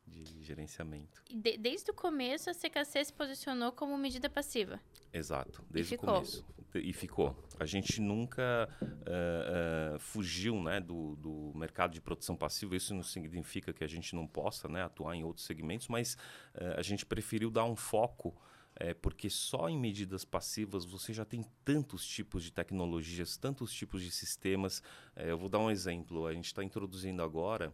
de 0.07 0.43
gerenciamento. 0.43 1.21
De, 1.29 1.57
desde 1.57 1.91
o 1.91 1.93
começo, 1.93 2.49
a 2.49 2.53
CKC 2.53 3.05
se 3.05 3.13
posicionou 3.13 3.71
como 3.71 3.97
medida 3.97 4.29
passiva. 4.29 4.79
Exato, 5.13 5.63
desde 5.69 5.95
o 5.95 5.97
começo. 5.97 6.45
E 6.75 6.93
ficou. 6.93 7.35
A 7.59 7.65
gente 7.65 7.99
nunca 7.99 8.69
uh, 8.81 9.95
uh, 9.95 9.99
fugiu 9.99 10.61
né, 10.61 10.79
do, 10.79 11.15
do, 11.15 11.51
mercado 11.55 11.93
de 11.93 12.01
produção 12.01 12.35
passiva. 12.35 12.75
Isso 12.75 12.93
não 12.93 13.01
significa 13.01 13.73
que 13.73 13.83
a 13.83 13.87
gente 13.87 14.13
não 14.13 14.27
possa 14.27 14.67
né, 14.67 14.83
atuar 14.83 15.15
em 15.15 15.23
outros 15.23 15.45
segmentos, 15.45 15.87
mas 15.87 16.15
uh, 16.53 16.77
a 16.77 16.81
gente 16.81 17.05
preferiu 17.05 17.49
dar 17.49 17.65
um 17.65 17.75
foco 17.75 18.35
é, 18.79 18.93
porque 18.93 19.29
só 19.29 19.67
em 19.69 19.77
medidas 19.77 20.23
passivas 20.23 20.85
você 20.85 21.11
já 21.11 21.25
tem 21.25 21.43
tantos 21.65 22.05
tipos 22.05 22.43
de 22.43 22.51
tecnologias, 22.51 23.35
tantos 23.35 23.73
tipos 23.73 24.03
de 24.03 24.11
sistemas. 24.11 24.83
É, 25.15 25.31
eu 25.31 25.37
vou 25.37 25.49
dar 25.49 25.59
um 25.59 25.71
exemplo. 25.71 26.27
A 26.27 26.33
gente 26.33 26.45
está 26.45 26.63
introduzindo 26.63 27.23
agora 27.23 27.73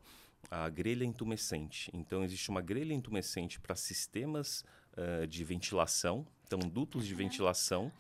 a 0.50 0.70
grelha 0.70 1.04
intumescente. 1.04 1.90
Então, 1.94 2.24
existe 2.24 2.50
uma 2.50 2.62
grelha 2.62 2.94
intumescente 2.94 3.60
para 3.60 3.76
sistemas 3.76 4.64
uh, 4.98 5.28
de 5.28 5.44
ventilação, 5.44 6.26
então 6.46 6.60
dutos 6.60 7.06
de 7.06 7.16
ventilação, 7.16 7.92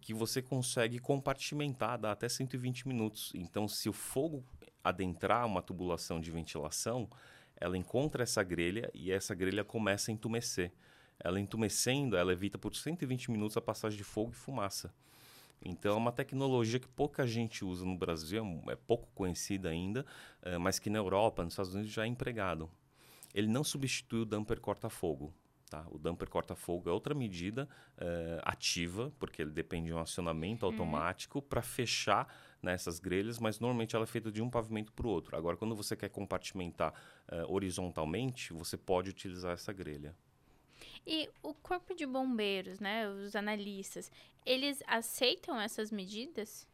que 0.00 0.12
você 0.12 0.42
consegue 0.42 0.98
compartimentar, 0.98 1.98
dá 1.98 2.12
até 2.12 2.28
120 2.28 2.86
minutos. 2.86 3.32
Então, 3.34 3.66
se 3.66 3.88
o 3.88 3.92
fogo 3.92 4.44
adentrar 4.82 5.46
uma 5.46 5.62
tubulação 5.62 6.20
de 6.20 6.30
ventilação, 6.30 7.08
ela 7.56 7.78
encontra 7.78 8.22
essa 8.22 8.42
grelha 8.42 8.90
e 8.92 9.10
essa 9.10 9.34
grelha 9.34 9.64
começa 9.64 10.10
a 10.10 10.14
entumecer. 10.14 10.72
Ela 11.18 11.40
entumecendo, 11.40 12.16
ela 12.16 12.32
evita 12.32 12.58
por 12.58 12.74
120 12.74 13.30
minutos 13.30 13.56
a 13.56 13.62
passagem 13.62 13.96
de 13.96 14.04
fogo 14.04 14.32
e 14.32 14.36
fumaça. 14.36 14.92
Então, 15.64 15.94
é 15.94 15.96
uma 15.96 16.12
tecnologia 16.12 16.78
que 16.78 16.88
pouca 16.88 17.26
gente 17.26 17.64
usa 17.64 17.84
no 17.84 17.96
Brasil, 17.96 18.44
é 18.68 18.76
pouco 18.76 19.08
conhecida 19.14 19.70
ainda, 19.70 20.04
é, 20.42 20.58
mas 20.58 20.78
que 20.78 20.90
na 20.90 20.98
Europa, 20.98 21.42
nos 21.42 21.54
Estados 21.54 21.74
Unidos, 21.74 21.92
já 21.92 22.04
é 22.04 22.06
empregado. 22.06 22.70
Ele 23.34 23.48
não 23.48 23.64
substitui 23.64 24.20
o 24.20 24.24
damper 24.24 24.60
corta-fogo. 24.60 25.32
Tá? 25.70 25.84
O 25.90 25.98
damper 25.98 26.28
corta-fogo 26.28 26.88
é 26.88 26.92
outra 26.92 27.14
medida 27.14 27.68
é, 27.98 28.40
ativa, 28.44 29.12
porque 29.18 29.42
ele 29.42 29.50
depende 29.50 29.86
de 29.86 29.94
um 29.94 29.98
acionamento 29.98 30.64
uhum. 30.64 30.72
automático 30.72 31.42
para 31.42 31.62
fechar 31.62 32.32
nessas 32.62 33.00
grelhas, 33.00 33.38
mas 33.38 33.58
normalmente 33.58 33.96
ela 33.96 34.04
é 34.04 34.06
feita 34.06 34.30
de 34.30 34.40
um 34.40 34.48
pavimento 34.48 34.92
para 34.92 35.06
o 35.06 35.10
outro. 35.10 35.36
Agora, 35.36 35.56
quando 35.56 35.74
você 35.74 35.96
quer 35.96 36.10
compartimentar 36.10 36.94
é, 37.28 37.44
horizontalmente, 37.46 38.52
você 38.52 38.76
pode 38.76 39.10
utilizar 39.10 39.52
essa 39.52 39.72
grelha. 39.72 40.14
E 41.06 41.28
o 41.42 41.54
corpo 41.54 41.94
de 41.94 42.06
bombeiros, 42.06 42.80
né, 42.80 43.08
os 43.08 43.36
analistas, 43.36 44.10
eles 44.44 44.82
aceitam 44.86 45.60
essas 45.60 45.90
medidas? 45.90 46.66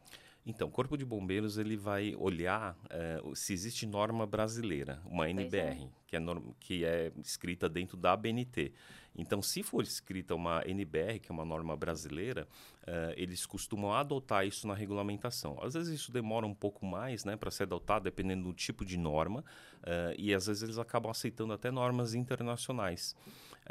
Então, 0.45 0.67
o 0.67 0.71
Corpo 0.71 0.97
de 0.97 1.05
Bombeiros 1.05 1.59
ele 1.59 1.77
vai 1.77 2.15
olhar 2.15 2.75
uh, 3.23 3.35
se 3.35 3.53
existe 3.53 3.85
norma 3.85 4.25
brasileira, 4.25 4.99
uma 5.05 5.29
NBR, 5.29 5.83
é. 5.83 5.89
que, 6.07 6.15
é 6.15 6.19
que 6.59 6.85
é 6.85 7.11
escrita 7.23 7.69
dentro 7.69 7.95
da 7.95 8.13
ABNT. 8.13 8.73
Então, 9.15 9.41
se 9.41 9.61
for 9.61 9.83
escrita 9.83 10.33
uma 10.33 10.63
NBR, 10.65 11.19
que 11.19 11.31
é 11.31 11.33
uma 11.33 11.45
norma 11.45 11.75
brasileira, 11.75 12.47
uh, 12.83 13.13
eles 13.15 13.45
costumam 13.45 13.93
adotar 13.93 14.47
isso 14.47 14.67
na 14.67 14.73
regulamentação. 14.73 15.59
Às 15.61 15.75
vezes 15.75 15.93
isso 15.93 16.11
demora 16.11 16.47
um 16.47 16.55
pouco 16.55 16.85
mais 16.85 17.23
né, 17.23 17.35
para 17.35 17.51
ser 17.51 17.63
adotado, 17.63 18.05
dependendo 18.05 18.43
do 18.43 18.53
tipo 18.53 18.83
de 18.83 18.97
norma, 18.97 19.41
uh, 19.81 20.15
e 20.17 20.33
às 20.33 20.47
vezes 20.47 20.63
eles 20.63 20.79
acabam 20.79 21.11
aceitando 21.11 21.53
até 21.53 21.69
normas 21.69 22.15
internacionais. 22.15 23.15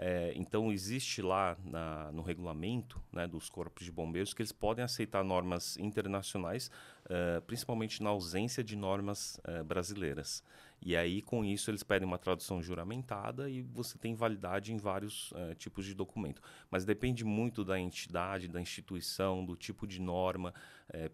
É, 0.03 0.33
então, 0.35 0.73
existe 0.73 1.21
lá 1.21 1.59
na, 1.63 2.11
no 2.11 2.23
regulamento 2.23 2.99
né, 3.13 3.27
dos 3.27 3.51
corpos 3.51 3.85
de 3.85 3.93
bombeiros 3.93 4.33
que 4.33 4.41
eles 4.41 4.51
podem 4.51 4.83
aceitar 4.83 5.23
normas 5.23 5.77
internacionais, 5.77 6.71
uh, 7.05 7.43
principalmente 7.43 8.03
na 8.03 8.09
ausência 8.09 8.65
de 8.65 8.77
normas 8.77 9.39
uh, 9.47 9.63
brasileiras. 9.63 10.43
E 10.81 10.97
aí, 10.97 11.21
com 11.21 11.45
isso, 11.45 11.71
eles 11.71 11.83
pedem 11.83 12.09
uma 12.09 12.17
tradução 12.17 12.63
juramentada 12.63 13.51
e 13.51 13.61
você 13.61 13.99
tem 13.99 14.15
validade 14.15 14.73
em 14.73 14.79
vários 14.79 15.33
uh, 15.33 15.55
tipos 15.59 15.85
de 15.85 15.93
documento. 15.93 16.41
Mas 16.71 16.87
depende 16.87 17.23
muito 17.23 17.63
da 17.63 17.79
entidade, 17.79 18.49
da 18.49 18.59
instituição, 18.59 19.45
do 19.45 19.55
tipo 19.55 19.87
de 19.87 20.01
norma, 20.01 20.55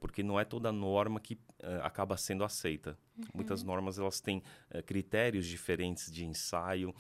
porque 0.01 0.23
não 0.23 0.41
é 0.41 0.45
toda 0.45 0.73
norma 0.73 1.21
que 1.21 1.39
acaba 1.83 2.17
sendo 2.17 2.45
aceita. 2.45 2.97
Uhum. 3.19 3.25
Muitas 3.35 3.63
normas 3.63 3.99
elas 3.99 4.23
têm 4.23 4.43
critérios 4.87 5.45
diferentes 5.45 6.11
de 6.11 6.25
ensaio, 6.25 6.95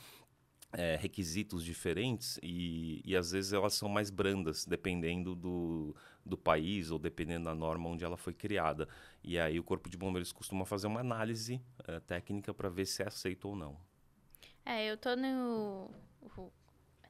é, 0.73 0.97
requisitos 0.97 1.65
diferentes 1.65 2.39
e, 2.43 3.01
e 3.05 3.17
às 3.17 3.31
vezes 3.31 3.53
elas 3.53 3.75
são 3.75 3.89
mais 3.89 4.11
brandas, 4.11 4.65
dependendo 4.65 5.35
do, 5.35 5.95
do 6.25 6.37
país 6.37 6.91
ou 6.91 6.99
dependendo 6.99 7.45
da 7.45 7.55
norma 7.55 7.89
onde 7.89 8.05
ela 8.05 8.17
foi 8.17 8.35
criada. 8.35 8.89
E 9.23 9.39
aí 9.39 9.59
o 9.59 9.65
Corpo 9.65 9.89
de 9.89 9.97
Bombeiros 9.97 10.33
costuma 10.33 10.65
fazer 10.65 10.87
uma 10.87 11.01
análise 11.01 11.61
é, 11.87 12.01
técnica 12.01 12.53
para 12.53 12.69
ver 12.69 12.87
se 12.87 13.03
é 13.03 13.07
aceito 13.07 13.49
ou 13.49 13.57
não. 13.57 13.77
É, 14.65 14.91
eu 14.91 14.97
tô 14.97 15.15
no 15.15 15.91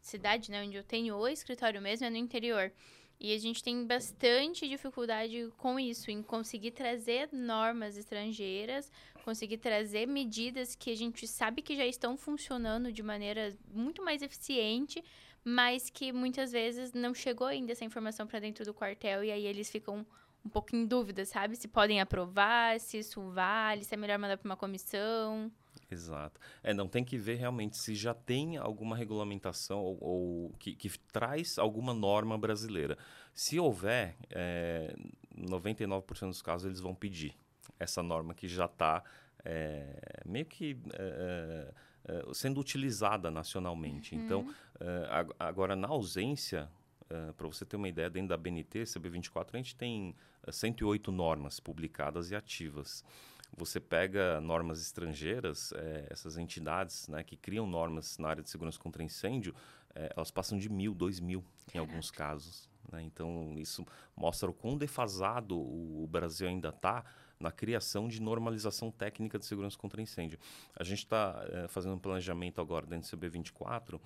cidade, 0.01 0.51
né, 0.51 0.63
onde 0.63 0.77
eu 0.77 0.85
tenho 0.85 1.17
o 1.17 1.27
escritório 1.27 1.83
mesmo, 1.83 2.07
é 2.07 2.11
no 2.11 2.17
interior. 2.17 2.73
E 3.19 3.35
a 3.35 3.39
gente 3.39 3.63
tem 3.63 3.87
bastante 3.87 4.69
dificuldade 4.69 5.51
com 5.57 5.81
isso, 5.81 6.11
em 6.11 6.23
conseguir 6.23 6.73
trazer 6.73 7.31
normas 7.33 7.97
estrangeiras, 7.97 8.93
conseguir 9.27 9.59
trazer 9.59 10.07
medidas 10.07 10.77
que 10.77 10.89
a 10.89 10.95
gente 10.95 11.27
sabe 11.27 11.61
que 11.61 11.77
já 11.77 11.85
estão 11.85 12.17
funcionando 12.17 12.93
de 12.93 13.03
maneira 13.03 13.53
muito 13.75 14.01
mais 14.05 14.23
eficiente, 14.23 15.03
mas 15.45 15.91
que 15.91 16.13
muitas 16.13 16.53
vezes 16.53 16.93
não 16.93 17.13
chegou 17.13 17.49
ainda 17.49 17.73
essa 17.73 17.85
informação 17.85 18.25
para 18.25 18.39
dentro 18.39 18.65
do 18.65 18.73
quartel 18.73 19.25
e 19.25 19.33
aí 19.33 19.45
eles 19.45 19.69
ficam 19.69 20.07
um 20.45 20.49
pouco 20.49 20.77
em 20.77 20.87
dúvida, 20.87 21.25
sabe? 21.25 21.57
Se 21.57 21.67
podem 21.67 22.01
aprovar, 22.01 22.79
se 22.79 22.99
isso 22.99 23.21
vale, 23.33 23.83
se 23.83 23.95
é 23.95 23.97
melhor 23.97 24.17
mandar 24.17 24.37
para 24.37 24.49
uma 24.49 24.57
comissão. 24.57 25.51
Exato. 25.91 26.41
É, 26.63 26.73
não 26.73 26.87
tem 26.87 27.05
que 27.05 27.19
ver 27.19 27.35
realmente 27.35 27.77
se 27.79 27.97
já 27.97 28.15
tem 28.15 28.57
alguma 28.57 28.97
regulamentação 28.97 29.81
ou, 29.81 29.99
ou 30.01 30.53
que, 30.61 30.73
que, 30.77 30.89
traz 31.13 31.59
alguma 31.59 31.93
norma 31.93 32.39
brasileira. 32.39 32.97
Se 33.35 33.59
houver, 33.59 34.17
é, 34.31 34.95
99% 35.37 36.29
dos 36.29 36.43
casos 36.43 36.67
eles 36.67 36.81
vão 36.81 36.95
pedir 36.95 37.35
essa 37.79 38.03
norma 38.03 38.35
que 38.35 38.49
já 38.49 38.67
está 38.67 39.03
é, 39.45 40.23
meio 40.25 40.47
que 40.47 40.77
é, 40.95 41.73
é, 42.09 42.35
sendo 42.35 42.61
utilizada 42.61 43.31
nacionalmente. 43.31 44.15
Uhum. 44.15 44.25
Então, 44.25 44.55
agora 45.39 45.75
na 45.75 45.89
ausência, 45.89 46.69
para 47.37 47.47
você 47.47 47.65
ter 47.65 47.77
uma 47.77 47.89
ideia, 47.89 48.11
dentro 48.11 48.29
da 48.29 48.37
BNT, 48.37 48.83
CB24, 48.83 49.47
a 49.55 49.57
gente 49.57 49.77
tem 49.77 50.15
108 50.49 51.11
normas 51.11 51.59
publicadas 51.59 52.31
e 52.31 52.37
ativas 52.37 53.05
você 53.57 53.81
pega 53.81 54.41
normas 54.41 54.81
estrangeiras, 54.81 55.73
é, 55.73 56.07
essas 56.11 56.37
entidades 56.37 57.09
né, 57.09 57.23
que 57.23 57.37
criam 57.37 57.67
normas 57.67 58.19
na 58.19 58.29
área 58.29 58.43
de 58.43 58.51
segurança 58.51 58.79
contra 58.79 59.03
incêndio, 59.03 59.55
é, 59.95 60.13
elas 60.17 60.31
passam 60.31 60.59
de 60.59 60.69
mil, 60.69 60.95
dois 60.95 61.21
mil 61.21 61.45
em 61.75 61.79
alguns 61.79 62.11
casos. 62.11 62.69
Né? 62.93 63.03
Então, 63.03 63.55
isso 63.57 63.85
mostra 64.15 64.51
o 64.51 64.55
quão 64.55 64.77
defasado 64.77 65.59
o 65.59 66.07
Brasil 66.11 66.49
ainda 66.49 66.69
está 66.69 67.05
na 67.39 67.53
criação 67.53 68.09
de 68.09 68.21
normalização 68.21 68.91
técnica 68.91 69.39
de 69.39 69.45
segurança 69.45 69.77
contra 69.77 70.01
incêndio. 70.01 70.39
A 70.75 70.83
gente 70.83 71.01
está 71.01 71.45
é, 71.51 71.69
fazendo 71.69 71.95
um 71.95 71.99
planejamento 71.99 72.61
agora 72.61 72.87
dentro 72.87 73.11
do 73.11 73.17
CB24, 73.19 74.01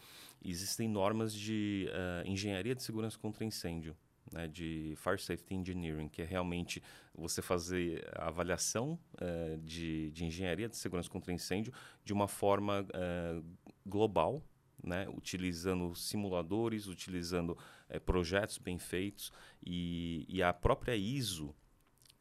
existem 0.44 0.88
normas 0.88 1.32
de 1.32 1.88
engenharia 2.24 2.74
de 2.74 2.82
segurança 2.82 3.18
contra 3.18 3.44
incêndio 3.44 3.96
né, 4.32 4.46
de 4.46 4.94
Fire 4.96 5.18
Safety 5.18 5.54
Engineering, 5.54 6.08
que 6.08 6.22
é 6.22 6.24
realmente 6.24 6.82
você 7.14 7.42
fazer 7.42 8.08
a 8.14 8.28
avaliação 8.28 8.98
uh, 9.14 9.58
de, 9.58 10.10
de 10.12 10.24
engenharia 10.24 10.68
de 10.68 10.76
segurança 10.76 11.08
contra 11.08 11.32
incêndio 11.32 11.72
de 12.04 12.12
uma 12.12 12.28
forma 12.28 12.82
uh, 12.82 13.44
global, 13.84 14.42
né, 14.82 15.06
utilizando 15.08 15.94
simuladores, 15.94 16.86
utilizando 16.86 17.50
uh, 17.50 18.00
projetos 18.00 18.58
bem 18.58 18.78
feitos 18.78 19.32
e, 19.64 20.24
e, 20.28 20.42
a 20.42 20.52
própria 20.52 20.96
ISO, 20.96 21.54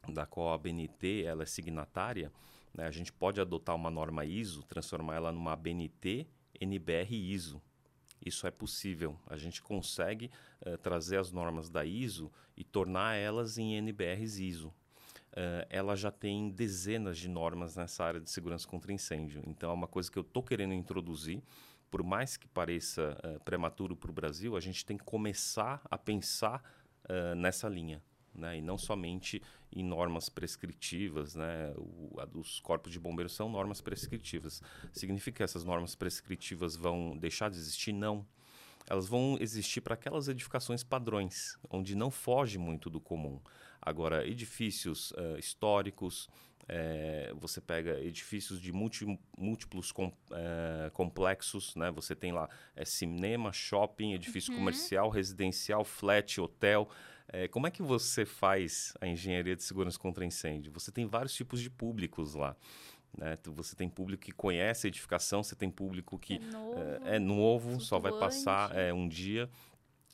da 0.08 0.26
qual 0.26 0.52
a 0.52 0.58
BNT 0.58 1.24
ela 1.24 1.42
é 1.42 1.46
signatária, 1.46 2.32
Né? 2.72 2.86
A 2.86 2.90
gente 2.90 3.12
pode 3.12 3.40
adotar 3.40 3.74
uma 3.74 3.90
norma 3.90 4.24
ISO, 4.24 4.62
transformar 4.62 5.16
ela 5.16 5.32
numa 5.32 5.56
BNT 5.56 6.26
NBR 6.60 7.14
ISO. 7.14 7.60
Isso 8.24 8.46
é 8.46 8.50
possível. 8.50 9.18
A 9.26 9.36
gente 9.36 9.62
consegue 9.62 10.30
uh, 10.64 10.78
trazer 10.78 11.16
as 11.18 11.32
normas 11.32 11.68
da 11.68 11.84
ISO 11.84 12.30
e 12.56 12.62
tornar 12.62 13.14
elas 13.16 13.58
em 13.58 13.74
NBRs 13.74 14.38
ISO. 14.38 14.68
Uh, 14.68 15.66
ela 15.68 15.96
já 15.96 16.12
tem 16.12 16.50
dezenas 16.50 17.18
de 17.18 17.28
normas 17.28 17.74
nessa 17.74 18.04
área 18.04 18.20
de 18.20 18.30
segurança 18.30 18.68
contra 18.68 18.92
incêndio. 18.92 19.42
Então, 19.46 19.70
é 19.70 19.74
uma 19.74 19.88
coisa 19.88 20.10
que 20.10 20.18
eu 20.18 20.22
estou 20.22 20.42
querendo 20.42 20.74
introduzir. 20.74 21.42
Por 21.90 22.04
mais 22.04 22.36
que 22.36 22.46
pareça 22.46 23.18
uh, 23.24 23.40
prematuro 23.40 23.96
para 23.96 24.10
o 24.10 24.14
Brasil, 24.14 24.54
a 24.54 24.60
gente 24.60 24.84
tem 24.84 24.96
que 24.96 25.04
começar 25.04 25.80
a 25.90 25.98
pensar 25.98 26.62
nessa 27.36 27.68
linha 27.68 28.00
né? 28.34 28.58
e 28.58 28.62
não 28.62 28.78
somente 28.78 29.42
em 29.72 29.84
normas 29.84 30.28
prescritivas, 30.28 31.34
né? 31.34 31.72
O, 31.76 32.18
a 32.18 32.24
dos 32.24 32.60
corpos 32.60 32.90
de 32.92 32.98
bombeiros 32.98 33.34
são 33.34 33.48
normas 33.48 33.80
prescritivas. 33.80 34.62
Significa 34.92 35.38
que 35.38 35.42
essas 35.42 35.64
normas 35.64 35.94
prescritivas 35.94 36.74
vão 36.74 37.16
deixar 37.16 37.50
de 37.50 37.56
existir? 37.56 37.92
Não. 37.92 38.26
Elas 38.88 39.06
vão 39.06 39.36
existir 39.40 39.80
para 39.80 39.94
aquelas 39.94 40.26
edificações 40.26 40.82
padrões, 40.82 41.56
onde 41.70 41.94
não 41.94 42.10
foge 42.10 42.58
muito 42.58 42.90
do 42.90 43.00
comum. 43.00 43.40
Agora, 43.80 44.26
edifícios 44.26 45.12
uh, 45.12 45.38
históricos, 45.38 46.28
é, 46.72 47.32
você 47.36 47.60
pega 47.60 48.00
edifícios 48.00 48.60
de 48.60 48.72
multi, 48.72 49.18
múltiplos 49.36 49.90
com, 49.90 50.12
é, 50.30 50.88
complexos, 50.90 51.74
né? 51.74 51.90
Você 51.90 52.14
tem 52.14 52.30
lá 52.30 52.48
é, 52.76 52.84
cinema, 52.84 53.52
shopping, 53.52 54.12
edifício 54.12 54.52
uhum. 54.52 54.60
comercial, 54.60 55.08
residencial, 55.08 55.84
flat, 55.84 56.40
hotel. 56.40 56.88
É, 57.32 57.46
como 57.48 57.66
é 57.66 57.70
que 57.70 57.82
você 57.82 58.26
faz 58.26 58.94
a 59.00 59.06
engenharia 59.06 59.54
de 59.54 59.62
segurança 59.62 59.98
contra 59.98 60.24
incêndio? 60.24 60.72
Você 60.72 60.90
tem 60.90 61.06
vários 61.06 61.34
tipos 61.34 61.60
de 61.60 61.70
públicos 61.70 62.34
lá. 62.34 62.56
Né? 63.16 63.38
Você 63.44 63.76
tem 63.76 63.88
público 63.88 64.24
que 64.24 64.32
conhece 64.32 64.86
a 64.86 64.88
edificação, 64.88 65.42
você 65.42 65.54
tem 65.54 65.70
público 65.70 66.18
que 66.18 66.34
é 66.34 66.38
novo, 66.38 66.80
é, 66.80 67.16
é 67.16 67.18
novo 67.18 67.80
só 67.80 67.98
vai 67.98 68.12
passar 68.12 68.76
é, 68.76 68.92
um 68.92 69.08
dia. 69.08 69.48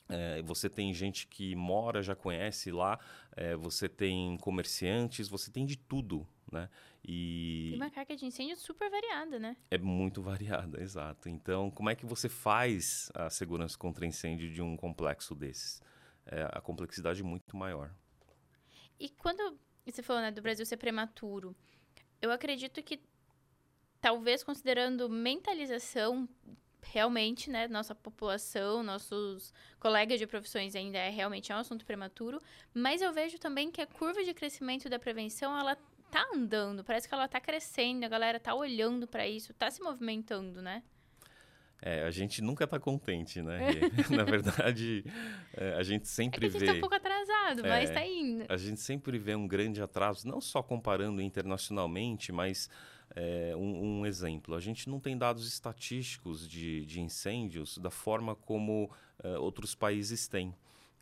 É, 0.09 0.41
você 0.41 0.69
tem 0.69 0.93
gente 0.93 1.27
que 1.27 1.55
mora, 1.55 2.01
já 2.01 2.15
conhece 2.15 2.71
lá, 2.71 2.97
é, 3.35 3.55
você 3.55 3.89
tem 3.89 4.37
comerciantes, 4.37 5.27
você 5.27 5.51
tem 5.51 5.65
de 5.65 5.75
tudo, 5.75 6.25
né? 6.49 6.69
E... 7.03 7.69
Tem 7.71 7.81
uma 7.81 7.89
carga 7.89 8.15
de 8.15 8.25
incêndio 8.25 8.55
super 8.55 8.89
variada, 8.89 9.37
né? 9.37 9.57
É 9.69 9.77
muito 9.77 10.21
variada, 10.23 10.81
exato. 10.81 11.27
Então, 11.27 11.69
como 11.71 11.89
é 11.89 11.95
que 11.95 12.05
você 12.05 12.29
faz 12.29 13.11
a 13.13 13.29
segurança 13.29 13.77
contra 13.77 14.05
incêndio 14.05 14.49
de 14.49 14.61
um 14.61 14.77
complexo 14.77 15.35
desses? 15.35 15.81
É, 16.27 16.47
a 16.51 16.61
complexidade 16.61 17.23
muito 17.23 17.55
maior. 17.55 17.93
E 18.99 19.09
quando 19.09 19.57
você 19.85 20.01
falou 20.01 20.21
né, 20.21 20.31
do 20.31 20.41
Brasil 20.41 20.65
ser 20.65 20.77
prematuro, 20.77 21.55
eu 22.21 22.31
acredito 22.31 22.81
que 22.83 22.99
talvez 24.01 24.43
considerando 24.43 25.09
mentalização 25.09 26.27
realmente, 26.81 27.49
né, 27.49 27.67
nossa 27.67 27.93
população, 27.93 28.81
nossos 28.81 29.53
colegas 29.79 30.19
de 30.19 30.27
profissões 30.27 30.75
ainda 30.75 30.97
é 30.97 31.09
realmente 31.09 31.51
é 31.51 31.55
um 31.55 31.59
assunto 31.59 31.85
prematuro, 31.85 32.41
mas 32.73 33.01
eu 33.01 33.11
vejo 33.11 33.37
também 33.37 33.69
que 33.69 33.81
a 33.81 33.87
curva 33.87 34.23
de 34.23 34.33
crescimento 34.33 34.89
da 34.89 34.97
prevenção, 34.97 35.57
ela 35.57 35.75
tá 36.09 36.25
andando, 36.33 36.83
parece 36.83 37.07
que 37.07 37.13
ela 37.13 37.27
tá 37.27 37.39
crescendo, 37.41 38.05
a 38.05 38.09
galera 38.09 38.39
tá 38.39 38.55
olhando 38.55 39.07
para 39.07 39.27
isso, 39.27 39.53
tá 39.53 39.69
se 39.69 39.81
movimentando, 39.81 40.61
né? 40.61 40.83
É, 41.81 42.03
a 42.03 42.11
gente 42.11 42.41
nunca 42.41 42.63
está 42.63 42.79
contente, 42.79 43.41
né? 43.41 43.59
Na 44.09 44.23
verdade, 44.23 45.05
é, 45.55 45.73
a 45.73 45.83
gente 45.83 46.07
sempre 46.07 46.47
é 46.47 46.49
que 46.49 46.57
a 46.57 46.59
gente 46.59 46.59
vê. 46.59 46.71
Tá 46.71 46.77
um 46.77 46.79
pouco 46.81 46.95
atrasado, 46.95 47.65
é, 47.65 47.69
mas 47.69 47.89
está 47.89 48.05
indo. 48.05 48.45
A 48.49 48.57
gente 48.57 48.81
sempre 48.81 49.17
vê 49.19 49.35
um 49.35 49.47
grande 49.47 49.81
atraso, 49.81 50.27
não 50.27 50.41
só 50.41 50.63
comparando 50.63 51.21
internacionalmente, 51.21 52.31
mas 52.31 52.69
é, 53.15 53.55
um, 53.55 53.99
um, 53.99 54.05
exemplo. 54.05 54.55
A 54.55 54.59
gente 54.59 54.89
não 54.89 54.99
tem 54.99 55.17
dados 55.17 55.47
estatísticos 55.47 56.47
de, 56.47 56.85
de 56.85 56.99
incêndios 56.99 57.77
da 57.77 57.91
forma 57.91 58.35
como 58.35 58.89
é, 59.23 59.37
outros 59.37 59.75
países 59.75 60.27
têm. 60.27 60.53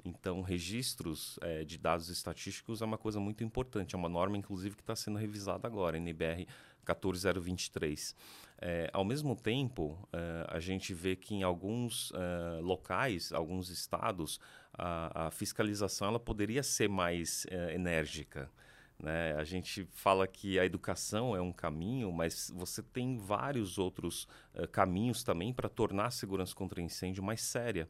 Então, 0.03 0.41
registros 0.41 1.39
é, 1.41 1.63
de 1.63 1.77
dados 1.77 2.09
estatísticos 2.09 2.81
é 2.81 2.85
uma 2.85 2.97
coisa 2.97 3.19
muito 3.19 3.43
importante. 3.43 3.95
É 3.95 3.97
uma 3.97 4.09
norma, 4.09 4.37
inclusive, 4.37 4.75
que 4.75 4.81
está 4.81 4.95
sendo 4.95 5.17
revisada 5.17 5.67
agora, 5.67 5.97
NBR 5.97 6.47
14023. 6.85 8.15
É, 8.57 8.89
ao 8.93 9.03
mesmo 9.03 9.35
tempo, 9.35 9.97
é, 10.13 10.45
a 10.47 10.59
gente 10.59 10.93
vê 10.93 11.15
que 11.15 11.35
em 11.35 11.43
alguns 11.43 12.13
é, 12.15 12.61
locais, 12.61 13.33
alguns 13.33 13.69
estados, 13.69 14.39
a, 14.73 15.27
a, 15.27 15.31
fiscalização 15.31 16.07
ela 16.07 16.19
poderia 16.19 16.63
ser 16.63 16.87
mais 16.87 17.45
é, 17.49 17.73
enérgica. 17.73 18.49
Né? 18.97 19.35
A 19.35 19.43
gente 19.43 19.85
fala 19.91 20.25
que 20.25 20.57
a 20.57 20.65
educação 20.65 21.35
é 21.35 21.41
um 21.41 21.51
caminho, 21.51 22.13
mas 22.13 22.49
você 22.55 22.81
tem 22.81 23.17
vários 23.17 23.77
outros 23.77 24.25
caminhos 24.71 25.21
também 25.21 25.53
para 25.53 25.67
tornar 25.67 26.05
a 26.05 26.11
segurança 26.11 26.55
contra 26.55 26.81
incêndio 26.81 27.21
mais 27.21 27.41
séria 27.41 27.89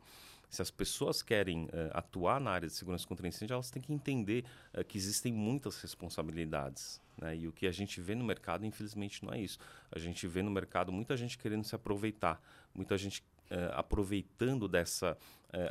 se 0.49 0.61
as 0.61 0.71
pessoas 0.71 1.21
querem 1.21 1.65
uh, 1.65 1.69
atuar 1.93 2.39
na 2.39 2.51
área 2.51 2.67
de 2.67 2.73
segurança 2.73 3.07
contra 3.07 3.27
incêndio, 3.27 3.53
elas 3.53 3.69
têm 3.69 3.81
que 3.81 3.93
entender 3.93 4.45
uh, 4.73 4.83
que 4.83 4.97
existem 4.97 5.33
muitas 5.33 5.81
responsabilidades. 5.81 7.01
Né? 7.17 7.37
E 7.37 7.47
o 7.47 7.51
que 7.51 7.67
a 7.67 7.71
gente 7.71 7.99
vê 8.01 8.15
no 8.15 8.23
mercado, 8.23 8.65
infelizmente, 8.65 9.23
não 9.23 9.33
é 9.33 9.39
isso. 9.39 9.57
A 9.91 9.99
gente 9.99 10.27
vê 10.27 10.41
no 10.41 10.51
mercado 10.51 10.91
muita 10.91 11.15
gente 11.15 11.37
querendo 11.37 11.63
se 11.63 11.75
aproveitar, 11.75 12.41
muita 12.73 12.97
gente 12.97 13.21
uh, 13.51 13.73
aproveitando 13.73 14.67
dessa 14.67 15.17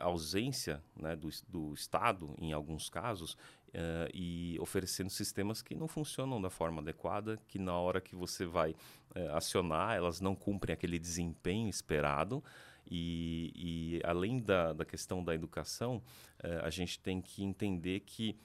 ausência 0.01 0.83
né, 0.97 1.15
do, 1.15 1.29
do 1.47 1.75
Estado, 1.75 2.35
em 2.41 2.55
alguns 2.55 2.89
casos, 2.89 3.37
Uh, 3.75 4.07
e 4.15 4.57
oferecendo 4.61 5.11
sistemas 5.11 5.61
que 5.61 5.75
não 5.75 5.89
funcionam 5.89 6.41
da 6.41 6.49
forma 6.49 6.81
adequada, 6.81 7.41
que 7.49 7.59
na 7.59 7.77
hora 7.77 8.01
que 8.01 8.15
você 8.15 8.47
vai 8.47 8.71
uh, 8.71 9.35
acionar, 9.35 9.97
elas 9.97 10.21
não 10.21 10.37
cumprem 10.37 10.73
aquele 10.73 10.97
desempenho 10.97 11.69
esperado. 11.69 12.41
E, 12.91 13.53
e 13.55 14.01
além 14.05 14.41
da, 14.41 14.73
da 14.73 14.85
questão 14.85 15.25
da 15.25 15.35
educação, 15.35 16.03
uh, 16.43 16.65
a 16.65 16.71
gente 16.71 16.99
tem 16.99 17.21
que 17.21 17.43
entender 17.43 18.01
que 18.01 18.39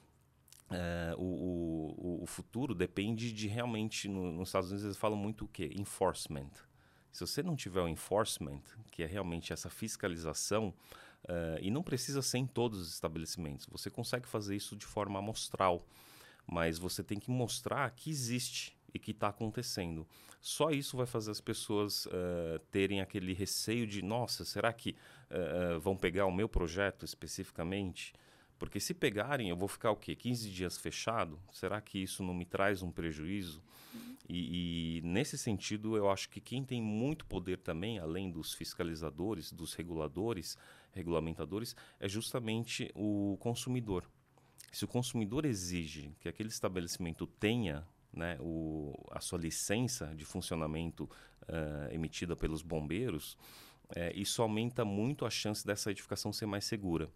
uh, 0.70 1.20
o, 1.20 2.20
o, 2.20 2.22
o, 2.22 2.26
futuro 2.26 2.74
depende 2.74 3.32
de 3.32 3.48
realmente, 3.48 4.08
no, 4.08 4.32
nos 4.32 4.48
Estados 4.48 4.70
Unidos 4.70 4.84
eles 4.84 4.96
falam 4.96 5.18
muito 5.18 5.44
o 5.44 5.48
quê? 5.48 5.70
Enforcement. 5.76 6.50
Se 7.12 7.20
você 7.26 7.42
não 7.42 7.56
tiver 7.56 7.82
o 7.82 7.88
enforcement, 7.88 8.62
que 8.90 9.02
é 9.02 9.06
realmente 9.06 9.52
essa 9.52 9.68
fiscalização, 9.68 10.68
uh, 11.24 11.58
e 11.60 11.70
não 11.70 11.82
precisa 11.82 12.22
ser 12.22 12.38
em 12.38 12.46
todos 12.46 12.80
os 12.80 12.92
estabelecimentos, 12.92 13.66
você 13.66 13.90
consegue 13.90 14.26
fazer 14.26 14.56
isso 14.56 14.76
de 14.76 14.86
forma 14.86 15.18
amostral, 15.18 15.86
mas 16.46 16.78
você 16.78 17.02
tem 17.02 17.18
que 17.18 17.30
mostrar 17.30 17.90
que 17.90 18.10
existe 18.10 18.76
e 18.92 18.98
que 18.98 19.10
está 19.10 19.28
acontecendo. 19.28 20.06
Só 20.40 20.70
isso 20.70 20.96
vai 20.96 21.06
fazer 21.06 21.30
as 21.30 21.40
pessoas 21.40 22.06
uh, 22.06 22.58
terem 22.70 23.00
aquele 23.00 23.32
receio 23.32 23.86
de, 23.86 24.02
nossa, 24.02 24.44
será 24.44 24.72
que 24.72 24.96
uh, 25.30 25.78
vão 25.80 25.96
pegar 25.96 26.26
o 26.26 26.32
meu 26.32 26.48
projeto 26.48 27.04
especificamente? 27.04 28.12
Porque 28.58 28.78
se 28.78 28.92
pegarem, 28.92 29.48
eu 29.48 29.56
vou 29.56 29.68
ficar 29.68 29.90
o 29.90 29.96
quê? 29.96 30.14
15 30.14 30.50
dias 30.50 30.76
fechado? 30.76 31.40
Será 31.50 31.80
que 31.80 31.98
isso 31.98 32.22
não 32.22 32.34
me 32.34 32.44
traz 32.44 32.82
um 32.82 32.90
prejuízo? 32.90 33.62
Uhum. 33.94 34.16
E, 34.28 34.98
e, 34.98 35.02
nesse 35.02 35.38
sentido, 35.38 35.96
eu 35.96 36.10
acho 36.10 36.28
que 36.28 36.40
quem 36.40 36.62
tem 36.62 36.80
muito 36.80 37.24
poder 37.24 37.58
também, 37.58 37.98
além 37.98 38.30
dos 38.30 38.52
fiscalizadores, 38.52 39.50
dos 39.50 39.72
reguladores, 39.72 40.58
regulamentadores, 40.92 41.74
é 41.98 42.06
justamente 42.06 42.90
o 42.94 43.38
consumidor. 43.40 44.04
Se 44.70 44.84
o 44.84 44.88
consumidor 44.88 45.44
exige 45.44 46.14
que 46.20 46.28
aquele 46.28 46.48
estabelecimento 46.48 47.26
tenha 47.26 47.84
né, 48.12 48.36
o, 48.40 48.94
a 49.10 49.20
sua 49.20 49.38
licença 49.38 50.14
de 50.14 50.24
funcionamento 50.24 51.04
uh, 51.04 51.92
emitida 51.92 52.34
pelos 52.34 52.62
bombeiros, 52.62 53.36
é, 53.94 54.12
isso 54.14 54.40
aumenta 54.42 54.84
muito 54.84 55.26
a 55.26 55.30
chance 55.30 55.66
dessa 55.66 55.90
edificação 55.90 56.32
ser 56.32 56.46
mais 56.46 56.64
segura. 56.64 57.10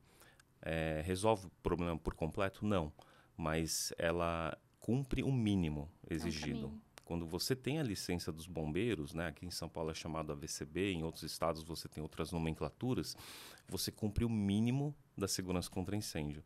É, 0.61 1.02
resolve 1.04 1.46
o 1.46 1.50
problema 1.62 1.96
por 1.98 2.14
completo? 2.14 2.64
Não, 2.64 2.92
mas 3.37 3.92
ela 3.98 4.57
cumpre 4.80 5.22
o 5.22 5.33
mínimo 5.33 5.90
exigido. 6.11 6.66
É 6.66 7.00
Quando 7.04 7.26
você 7.26 7.54
tem 7.54 7.78
a 7.78 7.83
licença 7.83 8.33
dos 8.33 8.46
bombeiros, 8.46 9.14
né, 9.14 9.28
aqui 9.28 9.46
em 9.46 9.50
São 9.50 9.68
Paulo 9.68 9.90
é 9.90 9.94
chamado 9.94 10.33
AVCB, 10.33 10.92
em 10.92 11.02
outros 11.02 11.22
estados 11.22 11.62
você 11.62 11.88
tem 11.88 12.02
outras 12.02 12.33
nomenclaturas, 12.33 13.16
você 13.68 13.92
cumpre 13.92 14.24
o 14.24 14.30
mínimo 14.30 14.94
da 15.16 15.28
segurança 15.28 15.70
contra 15.70 15.96
incêndio. 15.96 16.42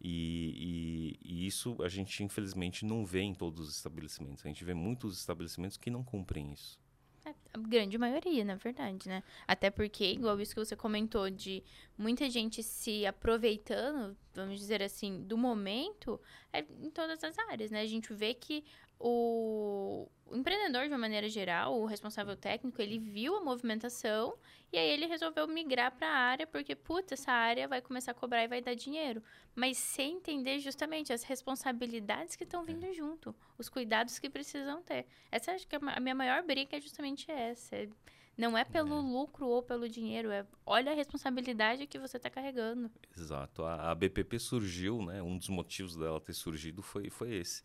E, 0.00 1.18
e, 1.22 1.42
e, 1.42 1.46
isso 1.46 1.76
a 1.82 1.88
gente, 1.88 2.22
infelizmente, 2.22 2.84
não 2.84 3.04
vê 3.04 3.20
em 3.20 3.34
todos 3.34 3.68
os 3.68 3.76
estabelecimentos. 3.76 4.44
A 4.44 4.48
gente 4.48 4.64
vê 4.64 4.74
muitos 4.74 5.18
estabelecimentos 5.18 5.76
que 5.76 5.90
não 5.90 6.04
cumprem 6.04 6.52
isso. 6.52 6.78
É, 7.24 7.34
a 7.52 7.58
grande 7.58 7.98
maioria, 7.98 8.44
na 8.44 8.54
verdade, 8.54 9.08
né? 9.08 9.22
Até 9.46 9.70
porque, 9.70 10.12
igual 10.12 10.40
isso 10.40 10.54
que 10.54 10.64
você 10.64 10.76
comentou, 10.76 11.28
de 11.28 11.64
muita 11.96 12.30
gente 12.30 12.62
se 12.62 13.04
aproveitando, 13.04 14.16
vamos 14.32 14.58
dizer 14.58 14.82
assim, 14.82 15.22
do 15.22 15.36
momento, 15.36 16.20
é 16.52 16.60
em 16.60 16.90
todas 16.90 17.22
as 17.24 17.36
áreas, 17.38 17.70
né? 17.70 17.80
A 17.80 17.86
gente 17.86 18.12
vê 18.14 18.34
que 18.34 18.64
o, 19.00 20.08
o 20.26 20.36
empreendedor, 20.36 20.82
de 20.82 20.88
uma 20.88 20.98
maneira 20.98 21.28
geral, 21.28 21.78
o 21.80 21.86
responsável 21.86 22.36
técnico, 22.36 22.82
ele 22.82 22.98
viu 22.98 23.36
a 23.36 23.40
movimentação 23.40 24.36
e 24.72 24.78
aí 24.78 24.90
ele 24.90 25.06
resolveu 25.06 25.46
migrar 25.46 25.92
para 25.92 26.08
a 26.08 26.16
área 26.16 26.46
porque, 26.46 26.74
puta, 26.74 27.14
essa 27.14 27.32
área 27.32 27.68
vai 27.68 27.80
começar 27.80 28.10
a 28.10 28.14
cobrar 28.14 28.44
e 28.44 28.48
vai 28.48 28.60
dar 28.60 28.74
dinheiro. 28.74 29.22
Mas 29.54 29.78
sem 29.78 30.16
entender 30.16 30.58
justamente 30.58 31.12
as 31.12 31.22
responsabilidades 31.22 32.34
que 32.34 32.44
estão 32.44 32.64
vindo 32.64 32.84
é. 32.84 32.92
junto, 32.92 33.34
os 33.56 33.68
cuidados 33.68 34.18
que 34.18 34.28
precisam 34.28 34.82
ter. 34.82 35.06
Essa 35.30 35.52
acho 35.52 35.66
que 35.66 35.76
é 35.76 35.78
a 35.80 36.00
minha 36.00 36.14
maior 36.14 36.42
briga 36.42 36.76
é 36.76 36.80
justamente 36.80 37.30
essa. 37.30 37.76
É, 37.76 37.88
não 38.36 38.56
é 38.56 38.64
pelo 38.64 38.98
é. 38.98 39.02
lucro 39.02 39.46
ou 39.46 39.62
pelo 39.62 39.88
dinheiro, 39.88 40.30
é 40.30 40.46
olha 40.64 40.92
a 40.92 40.94
responsabilidade 40.94 41.86
que 41.86 41.98
você 41.98 42.18
está 42.18 42.30
carregando. 42.30 42.90
Exato. 43.16 43.64
A, 43.64 43.90
a 43.90 43.94
BPP 43.94 44.38
surgiu, 44.38 45.02
né? 45.02 45.22
Um 45.22 45.36
dos 45.36 45.48
motivos 45.48 45.96
dela 45.96 46.20
ter 46.20 46.34
surgido 46.34 46.82
foi, 46.82 47.10
foi 47.10 47.34
esse 47.34 47.62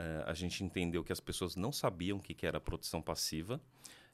é, 0.00 0.24
a 0.26 0.32
gente 0.32 0.64
entendeu 0.64 1.04
que 1.04 1.12
as 1.12 1.20
pessoas 1.20 1.56
não 1.56 1.70
sabiam 1.70 2.16
o 2.16 2.20
que, 2.20 2.32
que 2.32 2.46
era 2.46 2.58
proteção 2.58 3.02
passiva, 3.02 3.60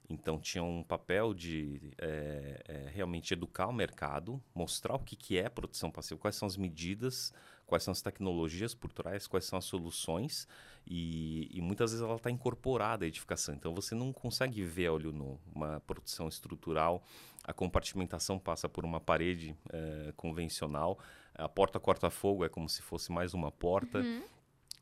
então 0.09 0.39
tinha 0.39 0.63
um 0.63 0.83
papel 0.83 1.33
de 1.33 1.93
é, 1.97 2.63
é, 2.67 2.89
realmente 2.93 3.33
educar 3.33 3.67
o 3.67 3.73
mercado, 3.73 4.41
mostrar 4.53 4.95
o 4.95 4.99
que, 4.99 5.15
que 5.15 5.37
é 5.37 5.47
proteção 5.47 5.89
passiva, 5.89 6.19
quais 6.19 6.35
são 6.35 6.45
as 6.45 6.57
medidas, 6.57 7.33
quais 7.65 7.83
são 7.83 7.93
as 7.93 8.01
tecnologias 8.01 8.73
por 8.73 8.91
trás, 8.91 9.27
quais 9.27 9.45
são 9.45 9.57
as 9.57 9.65
soluções, 9.65 10.47
e, 10.85 11.49
e 11.51 11.61
muitas 11.61 11.91
vezes 11.91 12.05
ela 12.05 12.15
está 12.15 12.31
incorporada 12.31 13.05
à 13.05 13.07
edificação. 13.07 13.55
Então 13.55 13.73
você 13.73 13.95
não 13.95 14.11
consegue 14.11 14.63
ver 14.63 14.87
a 14.87 14.93
olho 14.93 15.13
nu 15.13 15.39
uma 15.53 15.81
proteção 15.81 16.27
estrutural, 16.27 17.01
a 17.43 17.53
compartimentação 17.53 18.37
passa 18.37 18.67
por 18.67 18.83
uma 18.83 18.99
parede 18.99 19.55
é, 19.69 20.13
convencional, 20.17 20.99
a 21.33 21.47
porta 21.47 21.79
corta-fogo 21.79 22.43
é 22.43 22.49
como 22.49 22.67
se 22.67 22.81
fosse 22.81 23.11
mais 23.11 23.33
uma 23.33 23.51
porta. 23.51 23.99
Uhum. 23.99 24.36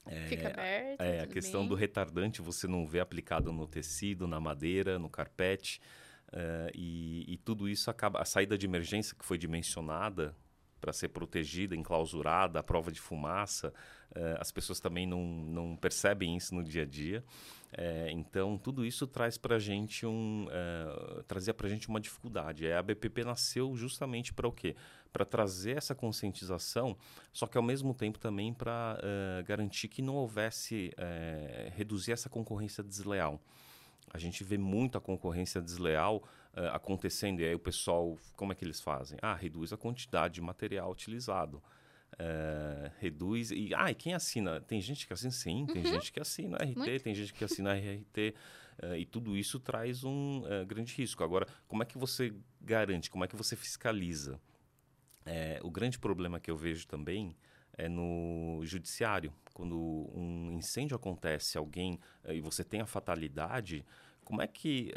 É, 0.05 0.27
Fica 0.27 0.49
aberto. 0.49 1.01
É, 1.01 1.21
a 1.21 1.27
questão 1.27 1.61
bem. 1.61 1.69
do 1.69 1.75
retardante 1.75 2.41
você 2.41 2.67
não 2.67 2.85
vê 2.85 2.99
aplicado 2.99 3.51
no 3.51 3.67
tecido, 3.67 4.27
na 4.27 4.39
madeira, 4.39 4.99
no 4.99 5.09
carpete. 5.09 5.81
Uh, 6.27 6.69
e, 6.73 7.33
e, 7.33 7.37
tudo 7.37 7.69
isso 7.69 7.89
acaba. 7.89 8.21
A 8.21 8.25
saída 8.25 8.57
de 8.57 8.65
emergência 8.65 9.15
que 9.17 9.25
foi 9.25 9.37
dimensionada 9.37 10.35
para 10.81 10.91
ser 10.91 11.09
protegida, 11.09 11.75
enclausurada, 11.75 12.59
a 12.59 12.63
prova 12.63 12.91
de 12.91 12.99
fumaça, 12.99 13.73
uh, 14.11 14.37
as 14.39 14.51
pessoas 14.51 14.79
também 14.79 15.07
não, 15.07 15.23
não 15.23 15.75
percebem 15.75 16.35
isso 16.35 16.53
no 16.53 16.63
dia 16.63 16.83
a 16.83 16.85
dia. 16.85 17.23
Uh, 17.77 18.09
então, 18.11 18.57
tudo 18.57 18.85
isso 18.85 19.05
traz 19.05 19.37
para 19.37 19.59
gente 19.59 20.05
um. 20.05 20.47
trazia 21.27 21.53
para 21.53 21.67
gente 21.67 21.89
uma 21.89 21.99
dificuldade. 21.99 22.71
A 22.71 22.81
BPP 22.81 23.25
nasceu 23.25 23.75
justamente 23.75 24.33
para 24.33 24.47
o 24.47 24.51
quê? 24.51 24.75
para 25.15 25.23
trazer 25.23 25.77
essa 25.77 25.95
conscientização, 25.95 26.97
só 27.31 27.47
que 27.47 27.57
ao 27.57 27.63
mesmo 27.63 27.93
tempo 27.93 28.19
também 28.19 28.53
para 28.53 28.99
eh, 29.01 29.43
garantir 29.43 29.87
que 29.87 30.01
não 30.01 30.13
houvesse, 30.13 30.91
uh, 30.97 31.71
reduzir 31.73 32.11
essa 32.11 32.27
concorrência 32.27 32.83
desleal. 32.83 33.39
A 34.11 34.17
gente 34.17 34.43
vê 34.43 34.57
muito 34.57 34.97
a 34.97 35.01
concorrência 35.01 35.61
desleal 35.61 36.17
uh, 36.53 36.67
acontecendo, 36.73 37.39
e 37.39 37.45
aí 37.45 37.55
o 37.55 37.59
pessoal, 37.59 38.17
como 38.35 38.51
é 38.51 38.55
que 38.55 38.65
eles 38.65 38.81
fazem? 38.81 39.17
Ah, 39.21 39.33
reduz 39.33 39.71
a 39.71 39.77
quantidade 39.77 40.33
de 40.33 40.41
material 40.41 40.91
utilizado. 40.91 41.63
Uh, 42.15 42.89
reduz. 42.99 43.51
E, 43.51 43.73
ah, 43.75 43.91
e 43.91 43.95
quem 43.95 44.13
assina? 44.13 44.61
Tem 44.61 44.79
gente 44.79 45.05
que 45.05 45.11
assina 45.11 45.31
sim, 45.31 45.65
tem 45.65 45.85
uhum. 45.85 45.93
gente 45.93 46.13
que 46.13 46.19
assina 46.19 46.57
RT, 46.57 46.75
Muito. 46.75 47.03
tem 47.03 47.13
gente 47.13 47.33
que 47.33 47.43
assina 47.43 47.73
RRT. 47.73 48.33
Uh, 48.81 48.95
e 48.95 49.05
tudo 49.05 49.35
isso 49.35 49.59
traz 49.59 50.03
um 50.03 50.41
uh, 50.41 50.65
grande 50.65 50.93
risco. 50.93 51.23
Agora, 51.23 51.45
como 51.67 51.83
é 51.83 51.85
que 51.85 51.97
você 51.97 52.33
garante, 52.61 53.09
como 53.09 53.23
é 53.23 53.27
que 53.27 53.35
você 53.35 53.55
fiscaliza? 53.55 54.39
É, 55.25 55.59
o 55.63 55.71
grande 55.71 55.97
problema 55.97 56.39
que 56.39 56.51
eu 56.51 56.55
vejo 56.55 56.87
também 56.87 57.35
é 57.77 57.89
no 57.89 58.61
judiciário. 58.63 59.33
Quando 59.53 59.75
um 60.13 60.51
incêndio 60.53 60.95
acontece, 60.95 61.57
alguém 61.57 61.99
eh, 62.23 62.35
e 62.35 62.41
você 62.41 62.63
tem 62.63 62.79
a 62.79 62.85
fatalidade, 62.85 63.83
como 64.23 64.41
é 64.41 64.47
que 64.47 64.91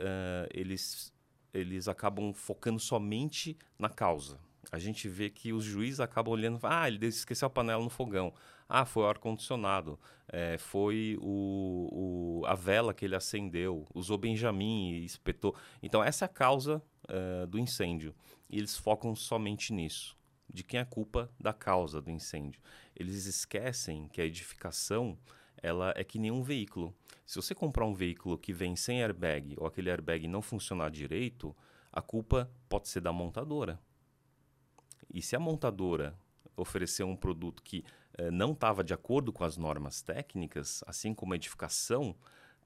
eles, 0.52 1.12
eles 1.54 1.88
acabam 1.88 2.32
focando 2.34 2.78
somente 2.78 3.56
na 3.78 3.88
causa? 3.88 4.38
A 4.70 4.78
gente 4.78 5.08
vê 5.08 5.30
que 5.30 5.52
os 5.52 5.64
juízes 5.64 6.00
acabam 6.00 6.32
olhando, 6.32 6.58
ah, 6.62 6.86
ele 6.86 7.06
esqueceu 7.06 7.46
a 7.46 7.50
panela 7.50 7.82
no 7.82 7.88
fogão, 7.88 8.34
ah, 8.68 8.84
foi 8.84 9.02
o 9.02 9.06
ar-condicionado, 9.06 9.98
é, 10.28 10.58
foi 10.58 11.16
o, 11.22 12.42
o, 12.42 12.46
a 12.46 12.54
vela 12.54 12.92
que 12.92 13.04
ele 13.04 13.16
acendeu, 13.16 13.86
usou 13.94 14.18
Benjamin 14.18 14.90
e 14.90 15.04
espetou. 15.04 15.56
Então, 15.82 16.04
essa 16.04 16.24
é 16.24 16.26
a 16.26 16.28
causa 16.28 16.82
uh, 17.08 17.46
do 17.46 17.58
incêndio. 17.58 18.14
E 18.50 18.58
eles 18.58 18.76
focam 18.76 19.14
somente 19.14 19.72
nisso 19.72 20.18
de 20.52 20.64
quem 20.64 20.78
é 20.78 20.82
a 20.82 20.86
culpa 20.86 21.30
da 21.38 21.52
causa 21.52 22.00
do 22.00 22.10
incêndio. 22.10 22.60
Eles 22.96 23.26
esquecem 23.26 24.08
que 24.08 24.20
a 24.20 24.24
edificação 24.24 25.18
ela 25.62 25.92
é 25.96 26.04
que 26.04 26.18
nem 26.18 26.30
um 26.30 26.42
veículo. 26.42 26.94
Se 27.26 27.36
você 27.36 27.54
comprar 27.54 27.84
um 27.84 27.94
veículo 27.94 28.38
que 28.38 28.52
vem 28.52 28.76
sem 28.76 29.02
airbag 29.02 29.54
ou 29.58 29.66
aquele 29.66 29.90
airbag 29.90 30.26
não 30.26 30.40
funcionar 30.40 30.90
direito, 30.90 31.54
a 31.92 32.00
culpa 32.00 32.50
pode 32.68 32.88
ser 32.88 33.00
da 33.00 33.12
montadora. 33.12 33.78
E 35.12 35.22
se 35.22 35.34
a 35.36 35.40
montadora 35.40 36.14
oferecer 36.56 37.04
um 37.04 37.16
produto 37.16 37.62
que 37.62 37.84
eh, 38.16 38.30
não 38.30 38.52
estava 38.52 38.82
de 38.82 38.92
acordo 38.92 39.32
com 39.32 39.44
as 39.44 39.56
normas 39.56 40.02
técnicas, 40.02 40.82
assim 40.86 41.14
como 41.14 41.32
a 41.32 41.36
edificação, 41.36 42.14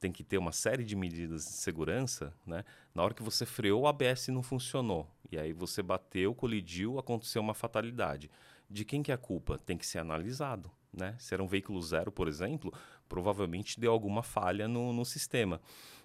tem 0.00 0.11
que 0.11 0.24
ter 0.24 0.37
uma 0.37 0.50
série 0.50 0.85
de 0.85 0.96
medidas 0.96 1.44
de 1.44 1.52
segurança, 1.52 2.35
né? 2.44 2.64
Na 2.92 3.05
hora 3.05 3.14
que 3.14 3.22
você 3.22 3.46
freou, 3.46 3.83
o 3.83 3.87
ABS 3.87 4.28
não 4.28 4.42
funcionou. 4.42 5.09
E 5.31 5.38
aí 5.38 5.52
você 5.52 5.81
bateu, 5.81 6.35
colidiu, 6.35 6.98
aconteceu 6.98 7.40
uma 7.40 7.55
fatalidade. 7.55 8.28
De 8.68 8.85
quem 8.85 9.00
que 9.00 9.12
é 9.12 9.14
a 9.14 9.18
culpa? 9.18 9.59
Tem 9.59 9.78
que 9.78 9.87
ser 9.87 9.98
analisado, 9.98 10.68
né? 10.92 11.14
Se 11.20 11.33
era 11.35 11.42
um 11.42 11.46
veículo 11.46 11.81
zero, 11.81 12.11
por 12.11 12.26
exemplo, 12.26 12.72
provavelmente 13.09 13.78
deu 13.78 13.92
alguma 13.92 14.24
falha 14.24 14.66
no, 14.66 14.92
no 14.92 15.05
sistema. 15.05 15.61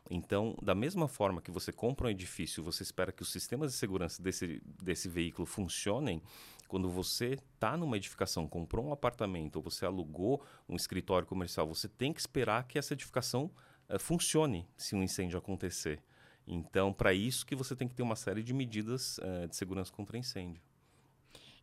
Então, 0.09 0.55
da 0.61 0.73
mesma 0.73 1.07
forma 1.07 1.41
que 1.41 1.51
você 1.51 1.71
compra 1.71 2.07
um 2.07 2.09
edifício, 2.09 2.63
você 2.63 2.83
espera 2.83 3.11
que 3.11 3.21
os 3.21 3.31
sistemas 3.31 3.71
de 3.71 3.77
segurança 3.77 4.21
desse, 4.21 4.61
desse 4.81 5.09
veículo 5.09 5.45
funcionem, 5.45 6.21
quando 6.67 6.89
você 6.89 7.37
está 7.53 7.75
numa 7.77 7.97
edificação, 7.97 8.47
comprou 8.47 8.85
um 8.85 8.93
apartamento 8.93 9.57
ou 9.57 9.61
você 9.61 9.85
alugou 9.85 10.43
um 10.67 10.75
escritório 10.75 11.27
comercial, 11.27 11.67
você 11.67 11.87
tem 11.87 12.13
que 12.13 12.19
esperar 12.19 12.65
que 12.67 12.77
essa 12.77 12.93
edificação 12.93 13.51
uh, 13.89 13.99
funcione 13.99 14.67
se 14.77 14.95
um 14.95 15.03
incêndio 15.03 15.37
acontecer. 15.37 16.01
Então, 16.45 16.93
para 16.93 17.13
isso 17.13 17.45
que 17.45 17.55
você 17.55 17.75
tem 17.75 17.87
que 17.87 17.95
ter 17.95 18.03
uma 18.03 18.15
série 18.15 18.41
de 18.41 18.53
medidas 18.53 19.17
uh, 19.17 19.47
de 19.47 19.55
segurança 19.55 19.91
contra 19.91 20.17
incêndio. 20.17 20.61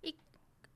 E 0.03 0.15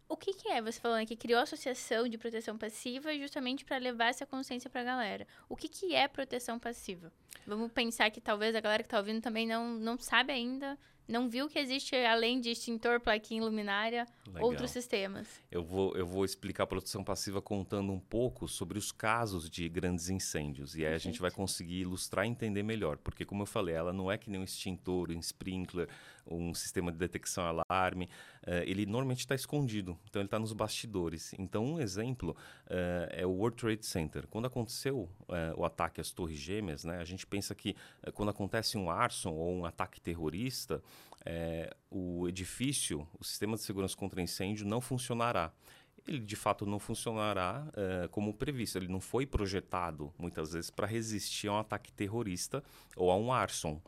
o 0.08 0.16
que, 0.16 0.32
que 0.32 0.48
é? 0.48 0.62
Você 0.62 0.80
falando 0.80 1.06
que 1.06 1.16
criou 1.16 1.38
a 1.38 1.42
Associação 1.42 2.08
de 2.08 2.16
Proteção 2.16 2.56
Passiva 2.56 3.16
justamente 3.16 3.64
para 3.64 3.76
levar 3.76 4.06
essa 4.06 4.24
consciência 4.24 4.70
para 4.70 4.80
a 4.80 4.84
galera. 4.84 5.26
O 5.48 5.56
que, 5.56 5.68
que 5.68 5.94
é 5.94 6.08
proteção 6.08 6.58
passiva? 6.58 7.12
Vamos 7.46 7.70
pensar 7.72 8.10
que 8.10 8.20
talvez 8.20 8.54
a 8.54 8.60
galera 8.60 8.82
que 8.82 8.86
está 8.86 8.98
ouvindo 8.98 9.20
também 9.20 9.46
não, 9.46 9.74
não 9.74 9.98
sabe 9.98 10.32
ainda 10.32 10.78
não 11.08 11.28
viu 11.28 11.48
que 11.48 11.58
existe, 11.58 11.96
além 11.96 12.38
de 12.38 12.50
extintor, 12.50 13.00
plaquinha, 13.00 13.42
luminária, 13.42 14.06
Legal. 14.26 14.44
outros 14.44 14.70
sistemas. 14.70 15.26
Eu 15.50 15.64
vou, 15.64 15.96
eu 15.96 16.06
vou 16.06 16.22
explicar 16.22 16.64
a 16.64 16.66
proteção 16.66 17.02
passiva 17.02 17.40
contando 17.40 17.90
um 17.90 17.98
pouco 17.98 18.46
sobre 18.46 18.76
os 18.76 18.92
casos 18.92 19.48
de 19.48 19.66
grandes 19.70 20.10
incêndios. 20.10 20.76
E 20.76 20.84
aí 20.84 20.92
a 20.92 20.98
gente 20.98 21.18
vai 21.18 21.30
conseguir 21.30 21.80
ilustrar 21.80 22.26
e 22.26 22.28
entender 22.28 22.62
melhor. 22.62 22.98
Porque, 22.98 23.24
como 23.24 23.42
eu 23.42 23.46
falei, 23.46 23.74
ela 23.74 23.92
não 23.92 24.12
é 24.12 24.18
que 24.18 24.28
nem 24.28 24.38
um 24.38 24.44
extintor, 24.44 25.10
um 25.10 25.18
sprinkler, 25.18 25.88
um 26.30 26.54
sistema 26.54 26.92
de 26.92 26.98
detecção 26.98 27.44
alarme. 27.44 28.08
Uh, 28.46 28.62
ele 28.66 28.86
normalmente 28.86 29.20
está 29.20 29.34
escondido. 29.34 29.98
Então, 30.08 30.20
ele 30.20 30.26
está 30.26 30.38
nos 30.38 30.52
bastidores. 30.52 31.34
Então, 31.38 31.64
um 31.64 31.80
exemplo 31.80 32.36
uh, 32.66 33.08
é 33.10 33.26
o 33.26 33.30
World 33.30 33.56
Trade 33.56 33.84
Center. 33.84 34.26
Quando 34.28 34.46
aconteceu 34.46 35.00
uh, 35.00 35.08
o 35.56 35.64
ataque 35.64 36.00
às 36.00 36.10
Torres 36.10 36.38
Gêmeas, 36.38 36.84
né, 36.84 36.98
a 36.98 37.04
gente 37.04 37.26
pensa 37.26 37.54
que 37.54 37.74
quando 38.14 38.30
acontece 38.30 38.76
um 38.76 38.90
arson 38.90 39.32
ou 39.32 39.52
um 39.52 39.64
ataque 39.64 40.00
terrorista, 40.00 40.82
o 41.90 42.26
edifício, 42.26 43.06
o 43.18 43.24
sistema 43.24 43.56
de 43.56 43.62
segurança 43.62 43.94
contra 43.94 44.22
incêndio 44.22 44.66
não 44.66 44.80
funcionará. 44.80 45.52
Ele 46.06 46.20
de 46.20 46.36
fato 46.36 46.64
não 46.64 46.78
funcionará 46.78 47.66
é, 47.76 48.08
como 48.08 48.32
previsto. 48.32 48.78
Ele 48.78 48.88
não 48.88 49.00
foi 49.00 49.26
projetado 49.26 50.12
muitas 50.18 50.54
vezes 50.54 50.70
para 50.70 50.86
resistir 50.86 51.48
a 51.48 51.52
um 51.52 51.58
ataque 51.58 51.92
terrorista 51.92 52.64
ou 52.96 53.10
a 53.10 53.16
um 53.16 53.30
arson. 53.30 53.80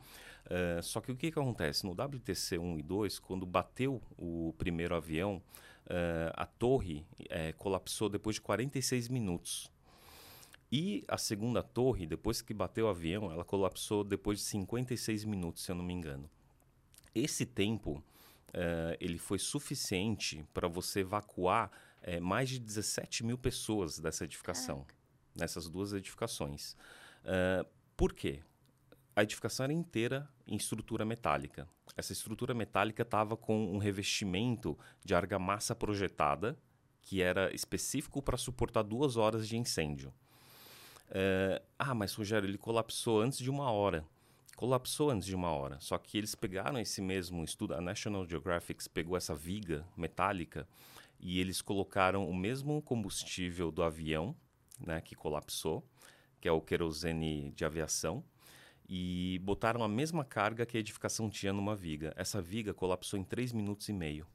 É, 0.53 0.81
só 0.81 0.99
que 0.99 1.09
o 1.09 1.15
que, 1.15 1.31
que 1.31 1.39
acontece? 1.39 1.85
No 1.85 1.93
WTC 1.93 2.57
1 2.57 2.79
e 2.79 2.83
2, 2.83 3.19
quando 3.19 3.45
bateu 3.45 4.01
o 4.17 4.53
primeiro 4.57 4.93
avião, 4.93 5.41
é, 5.87 6.29
a 6.35 6.45
torre 6.45 7.05
é, 7.29 7.53
colapsou 7.53 8.09
depois 8.09 8.35
de 8.35 8.41
46 8.41 9.07
minutos. 9.07 9.71
E 10.69 11.05
a 11.07 11.17
segunda 11.17 11.63
torre, 11.63 12.05
depois 12.05 12.41
que 12.41 12.53
bateu 12.53 12.87
o 12.87 12.89
avião, 12.89 13.31
ela 13.31 13.45
colapsou 13.45 14.03
depois 14.03 14.39
de 14.39 14.45
56 14.45 15.23
minutos, 15.23 15.63
se 15.63 15.71
eu 15.71 15.75
não 15.75 15.85
me 15.85 15.93
engano. 15.93 16.29
Esse 17.15 17.45
tempo 17.45 18.03
uh, 18.49 18.95
ele 18.99 19.17
foi 19.17 19.37
suficiente 19.37 20.45
para 20.53 20.69
você 20.69 21.01
evacuar 21.01 21.69
uh, 22.07 22.21
mais 22.21 22.49
de 22.49 22.57
17 22.57 23.25
mil 23.25 23.37
pessoas 23.37 23.99
dessa 23.99 24.23
edificação, 24.23 24.77
Caraca. 24.77 24.95
nessas 25.35 25.67
duas 25.67 25.91
edificações. 25.91 26.73
Uh, 27.25 27.67
por 27.97 28.13
quê? 28.13 28.41
A 29.15 29.23
edificação 29.23 29.65
era 29.65 29.73
inteira 29.73 30.27
em 30.47 30.55
estrutura 30.55 31.03
metálica. 31.03 31.67
Essa 31.97 32.13
estrutura 32.13 32.53
metálica 32.53 33.03
estava 33.03 33.35
com 33.35 33.73
um 33.73 33.77
revestimento 33.77 34.77
de 35.03 35.13
argamassa 35.13 35.75
projetada, 35.75 36.57
que 37.01 37.21
era 37.21 37.53
específico 37.53 38.21
para 38.21 38.37
suportar 38.37 38.83
duas 38.83 39.17
horas 39.17 39.47
de 39.47 39.57
incêndio. 39.57 40.13
É, 41.09 41.61
ah, 41.77 41.93
mas 41.93 42.13
Rogério, 42.13 42.47
ele 42.47 42.57
colapsou 42.57 43.21
antes 43.21 43.39
de 43.39 43.49
uma 43.49 43.69
hora. 43.69 44.05
Colapsou 44.55 45.09
antes 45.09 45.27
de 45.27 45.35
uma 45.35 45.49
hora. 45.49 45.77
Só 45.81 45.97
que 45.97 46.17
eles 46.17 46.33
pegaram 46.33 46.79
esse 46.79 47.01
mesmo 47.01 47.43
estudo, 47.43 47.73
a 47.73 47.81
National 47.81 48.25
Geographic 48.25 48.87
pegou 48.89 49.17
essa 49.17 49.35
viga 49.35 49.85
metálica 49.97 50.65
e 51.19 51.39
eles 51.39 51.61
colocaram 51.61 52.29
o 52.29 52.33
mesmo 52.33 52.81
combustível 52.81 53.71
do 53.71 53.83
avião, 53.83 54.35
né, 54.79 55.01
que 55.01 55.15
colapsou, 55.15 55.85
que 56.39 56.47
é 56.47 56.51
o 56.51 56.61
querosene 56.61 57.51
de 57.51 57.65
aviação, 57.65 58.23
e 58.93 59.39
botaram 59.39 59.81
a 59.85 59.87
mesma 59.87 60.25
carga 60.25 60.65
que 60.65 60.75
a 60.75 60.79
edificação 60.81 61.29
tinha 61.29 61.53
numa 61.53 61.73
viga. 61.73 62.13
Essa 62.17 62.41
viga 62.41 62.73
colapsou 62.73 63.17
em 63.17 63.23
3 63.23 63.53
minutos 63.53 63.87
e 63.87 63.93
meio. 63.93 64.27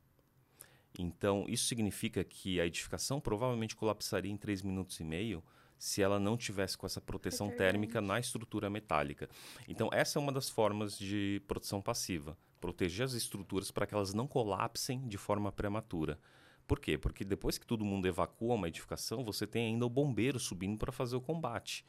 Então, 0.99 1.45
isso 1.47 1.67
significa 1.67 2.25
que 2.25 2.59
a 2.59 2.65
edificação 2.65 3.21
provavelmente 3.21 3.77
colapsaria 3.77 4.33
em 4.33 4.37
3 4.39 4.63
minutos 4.63 4.99
e 4.99 5.05
meio 5.05 5.45
se 5.79 6.01
ela 6.01 6.19
não 6.19 6.39
tivesse 6.39 6.79
com 6.79 6.87
essa 6.87 7.03
proteção 7.03 7.51
térmica 7.51 8.01
na 8.01 8.19
estrutura 8.19 8.71
metálica. 8.71 9.29
Então, 9.69 9.91
essa 9.93 10.19
é 10.19 10.23
uma 10.23 10.33
das 10.33 10.49
formas 10.49 10.99
de 10.99 11.43
proteção 11.47 11.83
passiva. 11.83 12.35
Proteger 12.59 13.05
as 13.05 13.13
estruturas 13.13 13.71
para 13.71 13.87
que 13.87 13.93
elas 13.93 14.15
não 14.15 14.27
colapsem 14.27 15.07
de 15.07 15.19
forma 15.19 15.53
prematura. 15.53 16.19
Por 16.67 16.81
quê? 16.81 16.97
Porque 16.97 17.27
depois 17.27 17.59
que 17.59 17.67
todo 17.67 17.85
mundo 17.85 18.09
evacua 18.09 18.55
uma 18.55 18.69
edificação, 18.69 19.23
você 19.23 19.47
tem 19.47 19.67
ainda 19.67 19.85
o 19.85 19.91
bombeiro 19.91 20.39
subindo 20.39 20.79
para 20.79 20.91
fazer 20.91 21.15
o 21.15 21.21
combate. 21.21 21.85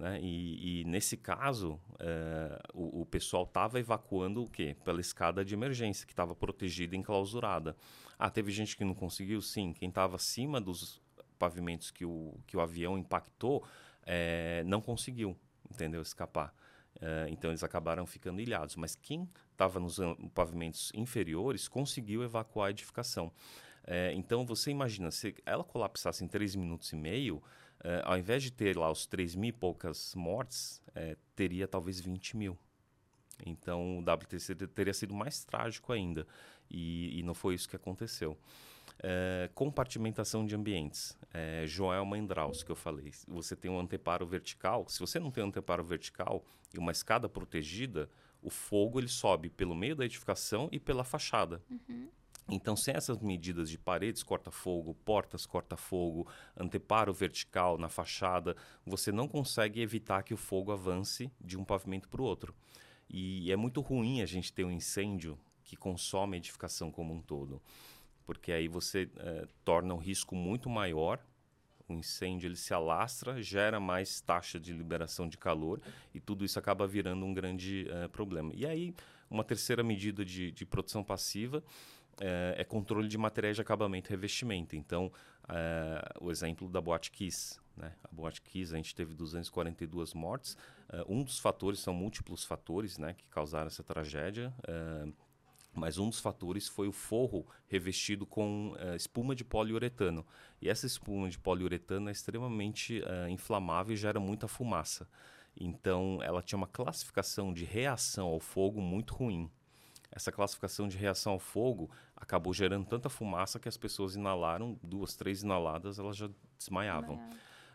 Né? 0.00 0.18
E, 0.22 0.80
e, 0.80 0.84
nesse 0.86 1.14
caso, 1.14 1.78
é, 1.98 2.58
o, 2.72 3.02
o, 3.02 3.06
pessoal 3.06 3.44
estava 3.44 3.78
evacuando 3.78 4.42
o 4.42 4.48
quê? 4.48 4.74
Pela 4.82 4.98
escada 4.98 5.44
de 5.44 5.52
emergência, 5.52 6.06
que 6.06 6.12
estava 6.14 6.34
protegida 6.34 6.96
e 6.96 6.98
enclausurada. 6.98 7.76
Ah, 8.18 8.30
teve 8.30 8.50
gente 8.50 8.74
que 8.74 8.82
não 8.82 8.94
conseguiu? 8.94 9.42
Sim. 9.42 9.74
Quem 9.74 9.90
estava 9.90 10.16
acima 10.16 10.58
dos 10.58 11.02
pavimentos 11.38 11.90
que 11.90 12.06
o, 12.06 12.34
que 12.46 12.56
o 12.56 12.62
avião 12.62 12.96
impactou 12.96 13.62
é, 14.06 14.64
não 14.64 14.80
conseguiu, 14.80 15.36
entendeu? 15.70 16.00
Escapar. 16.00 16.54
É, 16.98 17.26
então 17.28 17.50
eles 17.50 17.62
acabaram 17.62 18.06
ficando 18.06 18.40
ilhados. 18.40 18.76
Mas 18.76 18.96
quem 18.96 19.28
estava 19.52 19.78
nos 19.78 19.98
pavimentos 20.32 20.90
inferiores 20.94 21.68
conseguiu 21.68 22.22
evacuar 22.22 22.68
a 22.68 22.70
edificação. 22.70 23.30
então 24.14 24.46
você 24.46 24.70
imagina, 24.70 25.10
se 25.10 25.34
ela 25.44 25.62
colapsasse 25.62 26.24
em 26.24 26.28
3 26.28 26.56
minutos 26.56 26.90
e 26.90 26.96
meio, 26.96 27.42
é, 27.82 28.02
ao 28.04 28.18
invés 28.18 28.42
de 28.42 28.50
ter 28.50 28.76
lá 28.76 28.90
os 28.90 29.06
3 29.06 29.34
mil 29.34 29.48
e 29.48 29.52
poucas 29.52 30.14
mortes, 30.14 30.82
é, 30.94 31.16
teria 31.34 31.66
talvez 31.66 32.00
20 32.00 32.36
mil. 32.36 32.58
Então 33.44 33.98
o 33.98 34.00
WTC 34.00 34.54
teria 34.68 34.92
sido 34.92 35.14
mais 35.14 35.44
trágico 35.44 35.92
ainda. 35.92 36.26
E, 36.70 37.18
e 37.18 37.22
não 37.22 37.34
foi 37.34 37.54
isso 37.54 37.68
que 37.68 37.76
aconteceu. 37.76 38.36
É, 39.02 39.48
compartimentação 39.54 40.44
de 40.44 40.54
ambientes. 40.54 41.16
É, 41.32 41.64
Joel 41.66 42.04
Mandraus, 42.04 42.62
que 42.62 42.70
eu 42.70 42.76
falei. 42.76 43.12
Você 43.28 43.56
tem 43.56 43.70
um 43.70 43.80
anteparo 43.80 44.26
vertical. 44.26 44.86
Se 44.88 45.00
você 45.00 45.18
não 45.18 45.30
tem 45.30 45.42
um 45.42 45.48
anteparo 45.48 45.82
vertical 45.82 46.44
e 46.74 46.78
uma 46.78 46.92
escada 46.92 47.28
protegida, 47.28 48.10
o 48.42 48.50
fogo 48.50 49.00
ele 49.00 49.08
sobe 49.08 49.48
pelo 49.48 49.74
meio 49.74 49.96
da 49.96 50.04
edificação 50.04 50.68
e 50.70 50.78
pela 50.78 51.02
fachada. 51.02 51.62
Uhum. 51.70 52.08
Então, 52.50 52.74
sem 52.74 52.94
essas 52.94 53.18
medidas 53.20 53.70
de 53.70 53.78
paredes 53.78 54.24
corta-fogo, 54.24 54.94
portas 55.04 55.46
corta-fogo, 55.46 56.26
anteparo 56.56 57.12
vertical 57.12 57.78
na 57.78 57.88
fachada, 57.88 58.56
você 58.84 59.12
não 59.12 59.28
consegue 59.28 59.80
evitar 59.80 60.24
que 60.24 60.34
o 60.34 60.36
fogo 60.36 60.72
avance 60.72 61.30
de 61.40 61.56
um 61.56 61.64
pavimento 61.64 62.08
para 62.08 62.20
o 62.20 62.24
outro. 62.24 62.52
E 63.08 63.50
é 63.52 63.56
muito 63.56 63.80
ruim 63.80 64.20
a 64.20 64.26
gente 64.26 64.52
ter 64.52 64.64
um 64.64 64.70
incêndio 64.70 65.38
que 65.62 65.76
consome 65.76 66.36
a 66.36 66.38
edificação 66.38 66.90
como 66.90 67.14
um 67.14 67.20
todo, 67.20 67.62
porque 68.26 68.50
aí 68.50 68.66
você 68.66 69.08
é, 69.16 69.46
torna 69.64 69.94
o 69.94 69.98
risco 69.98 70.34
muito 70.34 70.68
maior. 70.68 71.24
O 71.88 71.92
incêndio 71.92 72.48
ele 72.48 72.56
se 72.56 72.72
alastra, 72.72 73.40
gera 73.42 73.78
mais 73.80 74.20
taxa 74.20 74.58
de 74.58 74.72
liberação 74.72 75.28
de 75.28 75.36
calor 75.36 75.80
e 76.14 76.20
tudo 76.20 76.44
isso 76.44 76.58
acaba 76.58 76.86
virando 76.86 77.24
um 77.24 77.34
grande 77.34 77.88
é, 77.90 78.08
problema. 78.08 78.52
E 78.54 78.64
aí, 78.64 78.94
uma 79.28 79.44
terceira 79.44 79.82
medida 79.82 80.24
de, 80.24 80.50
de 80.50 80.64
proteção 80.64 81.02
passiva 81.04 81.62
é, 82.20 82.54
é, 82.58 82.64
controle 82.64 83.08
de 83.08 83.16
materiais 83.16 83.56
de 83.56 83.62
acabamento 83.62 84.08
e 84.08 84.10
revestimento. 84.10 84.76
Então, 84.76 85.10
é, 85.48 86.02
o 86.20 86.30
exemplo 86.30 86.68
da 86.68 86.80
Boate 86.80 87.10
Kiss. 87.10 87.58
Né? 87.76 87.92
A 88.04 88.14
Boate 88.14 88.42
Kiss, 88.42 88.72
a 88.72 88.76
gente 88.76 88.94
teve 88.94 89.14
242 89.14 90.12
mortes. 90.12 90.56
É, 90.92 91.02
um 91.08 91.24
dos 91.24 91.38
fatores, 91.38 91.80
são 91.80 91.94
múltiplos 91.94 92.44
fatores 92.44 92.98
né, 92.98 93.14
que 93.14 93.26
causaram 93.28 93.68
essa 93.68 93.82
tragédia. 93.82 94.52
É, 94.68 95.08
mas 95.72 95.98
um 95.98 96.08
dos 96.08 96.20
fatores 96.20 96.68
foi 96.68 96.88
o 96.88 96.92
forro 96.92 97.46
revestido 97.68 98.26
com 98.26 98.72
uh, 98.72 98.96
espuma 98.96 99.36
de 99.36 99.44
poliuretano. 99.44 100.26
E 100.60 100.68
essa 100.68 100.84
espuma 100.84 101.30
de 101.30 101.38
poliuretano 101.38 102.08
é 102.08 102.12
extremamente 102.12 103.00
uh, 103.00 103.28
inflamável 103.28 103.94
e 103.94 103.96
gera 103.96 104.18
muita 104.18 104.48
fumaça. 104.48 105.08
Então, 105.56 106.18
ela 106.22 106.42
tinha 106.42 106.56
uma 106.56 106.66
classificação 106.66 107.52
de 107.52 107.64
reação 107.64 108.26
ao 108.26 108.40
fogo 108.40 108.80
muito 108.80 109.14
ruim 109.14 109.48
essa 110.10 110.32
classificação 110.32 110.88
de 110.88 110.96
reação 110.96 111.32
ao 111.32 111.38
fogo 111.38 111.90
acabou 112.16 112.52
gerando 112.52 112.86
tanta 112.86 113.08
fumaça 113.08 113.58
que 113.58 113.68
as 113.68 113.76
pessoas 113.76 114.16
inalaram, 114.16 114.78
duas, 114.82 115.14
três 115.14 115.42
inaladas, 115.42 115.98
elas 115.98 116.16
já 116.16 116.28
desmaiavam. 116.58 117.16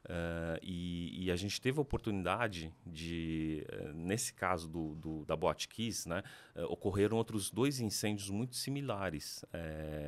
Uh, 0.06 0.62
e, 0.62 1.26
e, 1.26 1.32
a 1.32 1.36
gente 1.36 1.60
teve 1.60 1.80
a 1.80 1.82
oportunidade 1.82 2.72
de, 2.86 3.66
uh, 3.74 3.92
nesse 3.92 4.32
caso 4.32 4.70
do, 4.70 4.94
do, 4.94 5.26
da 5.26 5.36
Boate 5.36 5.68
Kiss, 5.68 6.08
né, 6.08 6.22
uh, 6.56 6.66
ocorreram 6.66 7.18
outros 7.18 7.50
dois 7.50 7.80
incêndios 7.80 8.30
muito 8.30 8.56
similares 8.56 9.44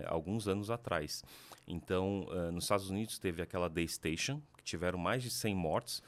alguns 0.05 0.47
anos 0.47 0.69
atrás. 0.69 1.23
Então, 1.67 2.27
nos 2.53 2.65
Estados 2.65 2.89
Unidos 2.89 3.17
teve 3.17 3.41
aquela 3.41 3.67
Day 3.67 3.87
Station, 3.87 4.41
que 4.55 4.63
tiveram 4.63 4.99
mais 4.99 5.23
de 5.23 5.29
100 5.29 5.55
mortes, 5.55 6.03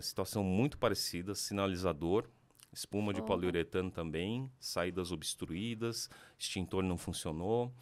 situação 0.00 0.42
muito 0.42 0.78
parecida, 0.78 1.34
sinalizador, 1.34 2.28
espuma 2.76 3.14
de 3.14 3.22
poliuretano 3.22 3.90
também, 3.90 4.50
saídas 4.60 5.10
obstruídas, 5.10 6.10
extintor 6.38 6.82
não 6.82 6.98
funcionou, 6.98 7.72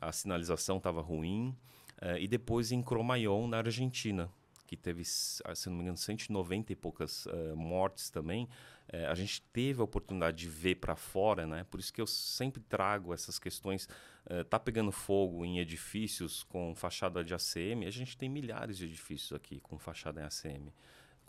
a 0.00 0.10
sinalização 0.10 0.78
estava 0.78 1.00
ruim. 1.00 1.56
Uh, 2.02 2.18
e 2.18 2.26
depois 2.26 2.72
em 2.72 2.82
Cromayon, 2.82 3.46
na 3.46 3.58
Argentina, 3.58 4.28
que 4.66 4.76
teve, 4.76 5.02
ah, 5.44 5.54
se 5.54 5.68
não 5.68 5.76
me 5.76 5.82
engano, 5.82 5.96
190 5.96 6.72
e 6.72 6.76
poucas 6.76 7.26
uh, 7.26 7.56
mortes 7.56 8.10
também. 8.10 8.48
Uh, 8.92 9.06
a 9.08 9.14
gente 9.14 9.42
teve 9.52 9.80
a 9.80 9.84
oportunidade 9.84 10.38
de 10.38 10.48
ver 10.48 10.76
para 10.76 10.96
fora, 10.96 11.46
né? 11.46 11.64
Por 11.70 11.78
isso 11.78 11.92
que 11.92 12.00
eu 12.00 12.06
sempre 12.06 12.60
trago 12.62 13.14
essas 13.14 13.38
questões. 13.38 13.88
Uh, 14.26 14.44
tá 14.44 14.58
pegando 14.58 14.90
fogo 14.90 15.44
em 15.44 15.58
edifícios 15.58 16.42
com 16.42 16.74
fachada 16.74 17.22
de 17.22 17.34
ACM. 17.34 17.86
A 17.86 17.90
gente 17.90 18.16
tem 18.16 18.28
milhares 18.28 18.78
de 18.78 18.86
edifícios 18.86 19.32
aqui 19.32 19.60
com 19.60 19.78
fachada 19.78 20.20
em 20.20 20.24
ACM. 20.24 20.72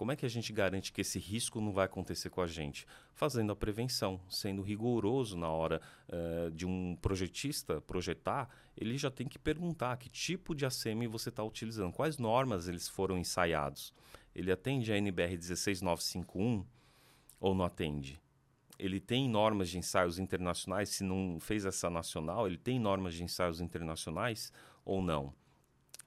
Como 0.01 0.11
é 0.11 0.15
que 0.15 0.25
a 0.25 0.29
gente 0.29 0.51
garante 0.51 0.91
que 0.91 1.01
esse 1.01 1.19
risco 1.19 1.61
não 1.61 1.71
vai 1.71 1.85
acontecer 1.85 2.31
com 2.31 2.41
a 2.41 2.47
gente? 2.47 2.87
Fazendo 3.13 3.51
a 3.51 3.55
prevenção, 3.55 4.19
sendo 4.27 4.63
rigoroso 4.63 5.37
na 5.37 5.47
hora 5.47 5.79
uh, 6.09 6.49
de 6.49 6.65
um 6.65 6.97
projetista 6.99 7.79
projetar, 7.81 8.49
ele 8.75 8.97
já 8.97 9.11
tem 9.11 9.27
que 9.27 9.37
perguntar 9.37 9.95
que 9.97 10.09
tipo 10.09 10.55
de 10.55 10.65
ACM 10.65 11.05
você 11.07 11.29
está 11.29 11.43
utilizando, 11.43 11.93
quais 11.93 12.17
normas 12.17 12.67
eles 12.67 12.89
foram 12.89 13.15
ensaiados. 13.15 13.93
Ele 14.33 14.51
atende 14.51 14.91
a 14.91 14.97
NBR 14.97 15.37
16951 15.37 16.65
ou 17.39 17.53
não 17.53 17.63
atende? 17.63 18.19
Ele 18.79 18.99
tem 18.99 19.29
normas 19.29 19.69
de 19.69 19.77
ensaios 19.77 20.17
internacionais, 20.17 20.89
se 20.89 21.03
não 21.03 21.37
fez 21.39 21.63
essa 21.63 21.91
nacional, 21.91 22.47
ele 22.47 22.57
tem 22.57 22.79
normas 22.79 23.13
de 23.13 23.23
ensaios 23.23 23.61
internacionais 23.61 24.51
ou 24.83 24.99
não? 24.99 25.31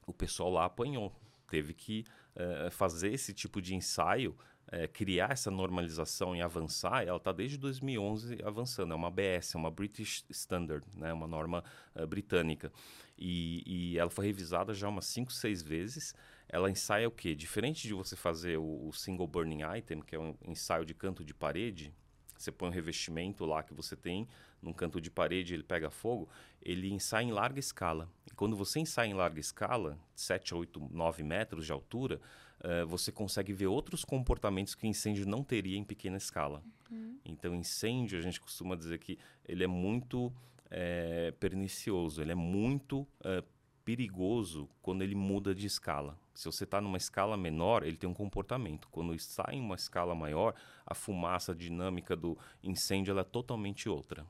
O 0.05 0.11
pessoal 0.11 0.49
lá 0.49 0.65
apanhou, 0.65 1.15
teve 1.47 1.73
que 1.73 2.03
uh, 2.35 2.71
fazer 2.71 3.13
esse 3.13 3.33
tipo 3.33 3.61
de 3.61 3.75
ensaio, 3.75 4.35
uh, 4.67 4.87
criar 4.93 5.31
essa 5.31 5.49
normalização 5.49 6.35
e 6.35 6.41
avançar, 6.41 7.03
ela 7.03 7.17
está 7.17 7.31
desde 7.31 7.57
2011 7.57 8.39
avançando. 8.43 8.93
É 8.93 8.95
uma 8.95 9.07
ABS, 9.07 9.55
é 9.55 9.57
uma 9.57 9.71
British 9.71 10.25
Standard, 10.29 10.85
né, 10.95 11.11
uma 11.13 11.27
norma 11.27 11.63
uh, 11.95 12.05
britânica. 12.07 12.71
E, 13.17 13.63
e, 13.65 13.97
ela 13.97 14.09
foi 14.09 14.25
revisada 14.25 14.73
já 14.73 14.89
umas 14.89 15.05
5, 15.05 15.31
6 15.31 15.61
vezes. 15.61 16.13
Ela 16.47 16.69
ensaia 16.69 17.07
o 17.07 17.11
quê? 17.11 17.33
Diferente 17.33 17.87
de 17.87 17.93
você 17.93 18.15
fazer 18.15 18.57
o, 18.57 18.87
o 18.87 18.93
single 18.93 19.27
burning 19.27 19.61
item, 19.77 20.01
que 20.01 20.15
é 20.15 20.19
um 20.19 20.35
ensaio 20.45 20.85
de 20.85 20.93
canto 20.93 21.23
de 21.23 21.33
parede, 21.33 21.93
você 22.37 22.51
põe 22.51 22.69
um 22.69 22.71
revestimento 22.71 23.45
lá 23.45 23.63
que 23.63 23.73
você 23.73 23.95
tem 23.95 24.27
num 24.61 24.73
canto 24.73 24.99
de 24.99 25.11
parede, 25.11 25.53
ele 25.53 25.63
pega 25.63 25.89
fogo, 25.89 26.27
ele 26.61 26.91
ensaia 26.91 27.25
em 27.25 27.31
larga 27.31 27.59
escala. 27.59 28.09
E 28.25 28.31
quando 28.33 28.55
você 28.55 28.79
ensaia 28.79 29.09
em 29.09 29.13
larga 29.13 29.39
escala, 29.39 29.97
7, 30.15 30.55
8, 30.55 30.89
9 30.91 31.23
metros 31.23 31.65
de 31.65 31.71
altura, 31.71 32.19
uh, 32.61 32.87
você 32.87 33.11
consegue 33.11 33.53
ver 33.53 33.67
outros 33.67 34.03
comportamentos 34.03 34.73
que 34.73 34.87
incêndio 34.87 35.27
não 35.27 35.43
teria 35.43 35.77
em 35.77 35.83
pequena 35.83 36.17
escala. 36.17 36.63
Uhum. 36.89 37.19
Então, 37.23 37.53
incêndio, 37.53 38.17
a 38.17 38.21
gente 38.21 38.41
costuma 38.41 38.75
dizer 38.75 38.97
que 38.99 39.19
ele 39.47 39.63
é 39.63 39.67
muito 39.67 40.33
é, 40.69 41.31
pernicioso, 41.39 42.21
ele 42.21 42.31
é 42.31 42.35
muito 42.35 43.07
é, 43.23 43.43
perigoso 43.85 44.67
quando 44.81 45.03
ele 45.03 45.15
muda 45.15 45.53
de 45.53 45.67
escala. 45.67 46.19
Se 46.33 46.45
você 46.45 46.63
está 46.65 46.81
numa 46.81 46.97
escala 46.97 47.37
menor, 47.37 47.83
ele 47.83 47.95
tem 47.95 48.09
um 48.09 48.13
comportamento. 48.13 48.89
Quando 48.89 49.13
está 49.13 49.45
em 49.51 49.61
uma 49.61 49.75
escala 49.75 50.15
maior, 50.15 50.55
a 50.85 50.95
fumaça 50.95 51.51
a 51.51 51.55
dinâmica 51.55 52.15
do 52.15 52.37
incêndio 52.63 53.17
é 53.17 53.23
totalmente 53.23 53.87
outra. 53.87 54.25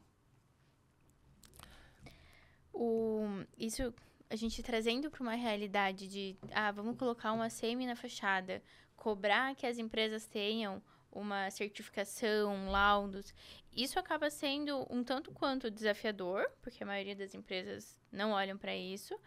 O, 2.74 3.26
isso 3.58 3.94
a 4.30 4.36
gente 4.36 4.62
trazendo 4.62 5.10
para 5.10 5.22
uma 5.22 5.36
realidade 5.36 6.08
de, 6.08 6.36
ah, 6.52 6.72
vamos 6.72 6.98
colocar 6.98 7.32
uma 7.32 7.50
semi 7.50 7.86
na 7.86 7.96
fachada. 7.96 8.62
cobrar 8.96 9.56
que 9.56 9.66
as 9.66 9.78
empresas 9.78 10.26
tenham 10.26 10.82
uma 11.12 11.50
certificação, 11.50 12.70
laudos, 12.70 13.34
isso 13.72 13.98
acaba 13.98 14.30
sendo 14.30 14.86
um 14.90 15.04
tanto 15.04 15.32
quanto 15.32 15.72
desafiador, 15.72 16.50
porque 16.62 16.84
a 16.84 16.88
maioria 16.88 17.16
das 17.16 17.34
empresas 17.34 17.98
não 18.12 18.32
olham 18.32 18.58
para 18.58 18.76
isso, 18.76 19.18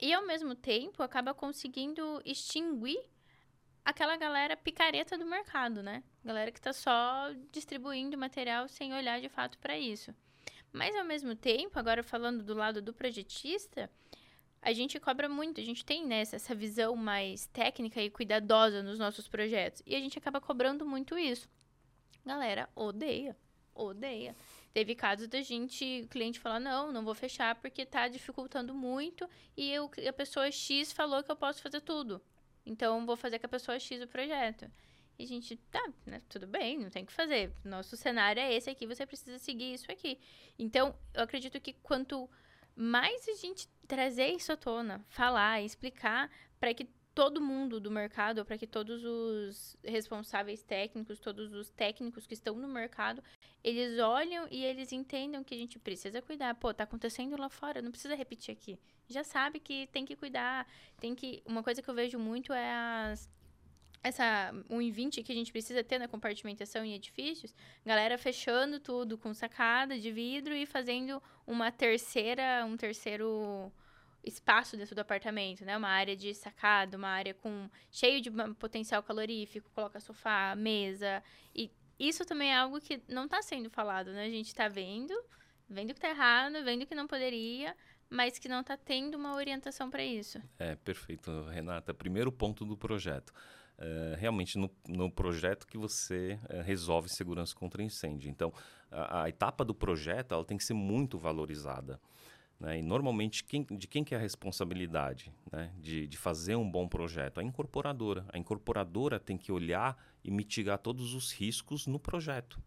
e 0.00 0.12
ao 0.12 0.26
mesmo 0.26 0.54
tempo 0.54 1.02
acaba 1.02 1.34
conseguindo 1.34 2.20
extinguir 2.24 3.00
aquela 3.84 4.16
galera 4.16 4.56
picareta 4.56 5.16
do 5.16 5.24
mercado, 5.24 5.82
né? 5.82 6.02
Galera 6.24 6.52
que 6.52 6.58
está 6.58 6.72
só 6.72 7.30
distribuindo 7.50 8.18
material 8.18 8.68
sem 8.68 8.92
olhar 8.92 9.20
de 9.20 9.28
fato 9.28 9.58
para 9.58 9.78
isso. 9.78 10.14
Mas 10.72 10.94
ao 10.94 11.04
mesmo 11.04 11.34
tempo, 11.34 11.78
agora 11.78 12.02
falando 12.02 12.42
do 12.44 12.54
lado 12.54 12.82
do 12.82 12.92
projetista, 12.92 13.90
a 14.60 14.72
gente 14.72 15.00
cobra 15.00 15.28
muito, 15.28 15.60
a 15.60 15.64
gente 15.64 15.84
tem 15.84 16.04
né, 16.04 16.20
essa 16.20 16.54
visão 16.54 16.94
mais 16.96 17.46
técnica 17.46 18.02
e 18.02 18.10
cuidadosa 18.10 18.82
nos 18.82 18.98
nossos 18.98 19.28
projetos. 19.28 19.82
E 19.86 19.94
a 19.94 20.00
gente 20.00 20.18
acaba 20.18 20.40
cobrando 20.40 20.84
muito 20.84 21.18
isso. 21.18 21.48
Galera, 22.24 22.68
odeia, 22.74 23.36
odeia. 23.74 24.36
Teve 24.72 24.94
casos 24.94 25.28
da 25.28 25.40
gente, 25.40 26.02
o 26.04 26.08
cliente 26.08 26.38
falar, 26.38 26.60
não, 26.60 26.92
não 26.92 27.04
vou 27.04 27.14
fechar 27.14 27.54
porque 27.56 27.82
está 27.82 28.06
dificultando 28.06 28.74
muito 28.74 29.28
e 29.56 29.70
eu, 29.70 29.90
a 30.06 30.12
pessoa 30.12 30.50
X 30.50 30.92
falou 30.92 31.22
que 31.22 31.30
eu 31.30 31.36
posso 31.36 31.62
fazer 31.62 31.80
tudo. 31.80 32.20
Então, 32.64 33.06
vou 33.06 33.16
fazer 33.16 33.38
com 33.38 33.46
a 33.46 33.48
pessoa 33.48 33.78
X 33.78 34.02
o 34.02 34.06
projeto. 34.06 34.70
E 35.18 35.24
a 35.24 35.26
gente, 35.26 35.56
tá, 35.70 35.92
né, 36.06 36.22
tudo 36.28 36.46
bem, 36.46 36.78
não 36.78 36.90
tem 36.90 37.02
o 37.02 37.06
que 37.06 37.12
fazer. 37.12 37.52
Nosso 37.64 37.96
cenário 37.96 38.40
é 38.40 38.54
esse 38.54 38.70
aqui, 38.70 38.86
você 38.86 39.04
precisa 39.04 39.38
seguir 39.38 39.74
isso 39.74 39.90
aqui. 39.90 40.20
Então, 40.58 40.94
eu 41.12 41.24
acredito 41.24 41.60
que 41.60 41.72
quanto 41.72 42.30
mais 42.76 43.26
a 43.26 43.34
gente 43.34 43.68
trazer 43.88 44.28
isso 44.28 44.52
à 44.52 44.56
tona, 44.56 45.04
falar, 45.08 45.60
explicar, 45.62 46.30
para 46.60 46.72
que 46.72 46.86
todo 47.18 47.40
mundo 47.40 47.80
do 47.80 47.90
mercado, 47.90 48.44
para 48.44 48.56
que 48.56 48.66
todos 48.66 49.02
os 49.04 49.76
responsáveis 49.82 50.62
técnicos, 50.62 51.18
todos 51.18 51.52
os 51.52 51.68
técnicos 51.68 52.28
que 52.28 52.34
estão 52.34 52.54
no 52.54 52.68
mercado, 52.68 53.20
eles 53.62 53.98
olham 53.98 54.46
e 54.50 54.64
eles 54.64 54.92
entendam 54.92 55.42
que 55.42 55.54
a 55.54 55.58
gente 55.58 55.78
precisa 55.78 56.22
cuidar. 56.22 56.54
Pô, 56.54 56.72
tá 56.72 56.84
acontecendo 56.84 57.36
lá 57.36 57.48
fora, 57.48 57.82
não 57.82 57.90
precisa 57.90 58.14
repetir 58.14 58.52
aqui. 58.52 58.78
Já 59.08 59.24
sabe 59.24 59.58
que 59.60 59.86
tem 59.88 60.04
que 60.04 60.16
cuidar, 60.16 60.66
tem 61.00 61.14
que. 61.14 61.42
Uma 61.44 61.62
coisa 61.62 61.82
que 61.82 61.88
eu 61.88 61.94
vejo 61.94 62.18
muito 62.18 62.52
é 62.52 62.72
as 62.72 63.28
essa 64.02 64.52
1,20 64.70 65.24
que 65.24 65.32
a 65.32 65.34
gente 65.34 65.50
precisa 65.50 65.82
ter 65.82 65.98
na 65.98 66.06
compartimentação 66.06 66.84
em 66.84 66.94
edifícios, 66.94 67.54
galera 67.84 68.16
fechando 68.16 68.78
tudo 68.78 69.18
com 69.18 69.34
sacada 69.34 69.98
de 69.98 70.12
vidro 70.12 70.54
e 70.54 70.64
fazendo 70.66 71.20
uma 71.46 71.72
terceira, 71.72 72.64
um 72.64 72.76
terceiro 72.76 73.72
espaço 74.24 74.76
dentro 74.76 74.94
do 74.94 75.00
apartamento, 75.00 75.64
né? 75.64 75.76
Uma 75.76 75.88
área 75.88 76.14
de 76.16 76.34
sacada, 76.34 76.96
uma 76.96 77.08
área 77.08 77.34
com 77.34 77.68
cheio 77.90 78.20
de 78.20 78.30
potencial 78.58 79.02
calorífico, 79.02 79.70
coloca 79.74 80.00
sofá, 80.00 80.54
mesa. 80.56 81.22
E 81.54 81.70
isso 81.98 82.24
também 82.24 82.52
é 82.52 82.56
algo 82.56 82.80
que 82.80 83.02
não 83.08 83.24
está 83.24 83.42
sendo 83.42 83.68
falado, 83.68 84.12
né? 84.12 84.24
A 84.24 84.30
gente 84.30 84.46
está 84.46 84.68
vendo, 84.68 85.12
vendo 85.68 85.88
que 85.88 85.98
está 85.98 86.10
errado, 86.10 86.62
vendo 86.64 86.86
que 86.86 86.94
não 86.94 87.06
poderia, 87.06 87.76
mas 88.08 88.38
que 88.38 88.48
não 88.48 88.60
está 88.60 88.76
tendo 88.76 89.16
uma 89.16 89.34
orientação 89.34 89.90
para 89.90 90.04
isso. 90.04 90.40
É, 90.58 90.76
perfeito, 90.76 91.42
Renata. 91.44 91.92
Primeiro 91.92 92.30
ponto 92.30 92.64
do 92.64 92.76
projeto. 92.76 93.32
É, 93.80 94.16
realmente 94.18 94.58
no, 94.58 94.68
no, 94.88 95.08
projeto 95.08 95.64
que 95.64 95.78
você 95.78 96.36
é, 96.48 96.62
resolve 96.62 97.08
segurança 97.08 97.54
contra 97.54 97.82
incêndio. 97.82 98.28
Então, 98.28 98.52
a, 98.90 99.22
a, 99.22 99.28
etapa 99.28 99.64
do 99.64 99.72
projeto 99.72 100.34
ela 100.34 100.44
tem 100.44 100.56
que 100.56 100.64
ser 100.64 100.74
muito 100.74 101.16
valorizada. 101.16 102.00
Né? 102.58 102.78
E 102.78 102.82
normalmente, 102.82 103.44
quem, 103.44 103.64
de 103.64 103.86
quem 103.86 104.02
que 104.02 104.14
é 104.14 104.18
a 104.18 104.20
responsabilidade 104.20 105.32
né? 105.50 105.70
de, 105.78 106.06
de 106.06 106.16
fazer 106.16 106.56
um 106.56 106.68
bom 106.68 106.88
projeto? 106.88 107.38
A 107.38 107.42
incorporadora. 107.42 108.26
A 108.32 108.38
incorporadora 108.38 109.20
tem 109.20 109.36
que 109.36 109.52
olhar 109.52 109.96
e 110.24 110.30
mitigar 110.30 110.78
todos 110.78 111.14
os 111.14 111.32
riscos 111.32 111.86
no 111.86 111.98
projeto. 111.98 112.60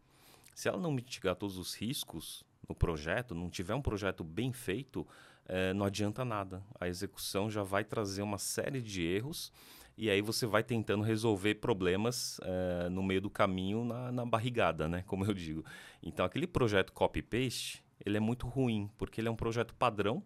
Se 0.56 0.68
ela 0.68 0.80
não 0.80 0.92
mitigar 0.92 1.36
todos 1.36 1.58
os 1.58 1.76
riscos 1.76 2.44
no 2.68 2.76
projeto, 2.76 3.36
não 3.36 3.50
tiver 3.50 3.76
um 3.76 3.82
projeto 3.82 4.24
bem 4.24 4.54
feito, 4.54 5.06
é, 5.46 5.74
não 5.74 5.86
adianta 5.86 6.24
nada. 6.24 6.64
A 6.80 6.88
execução 6.88 7.50
já 7.50 7.64
vai 7.64 7.84
trazer 7.84 8.22
uma 8.22 8.38
série 8.38 8.82
de 8.82 9.04
erros 9.04 9.52
e 9.98 10.10
aí 10.10 10.22
você 10.22 10.46
vai 10.46 10.64
tentando 10.64 11.04
resolver 11.04 11.56
problemas 11.56 12.40
é, 12.44 12.90
no 12.90 13.04
meio 13.04 13.22
do 13.22 13.30
caminho 13.30 13.84
na, 13.84 14.12
na 14.12 14.26
barrigada, 14.26 14.88
né? 14.88 15.04
Como 15.06 15.26
eu 15.26 15.34
digo. 15.34 15.66
Então, 16.02 16.26
aquele 16.26 16.48
projeto 16.48 16.94
copy-paste, 16.94 17.84
ele 18.06 18.18
é 18.18 18.20
muito 18.20 18.48
ruim, 18.48 18.90
porque 18.98 19.22
ele 19.22 19.28
é 19.28 19.32
um 19.32 19.36
projeto 19.36 19.74
padrão, 19.76 20.24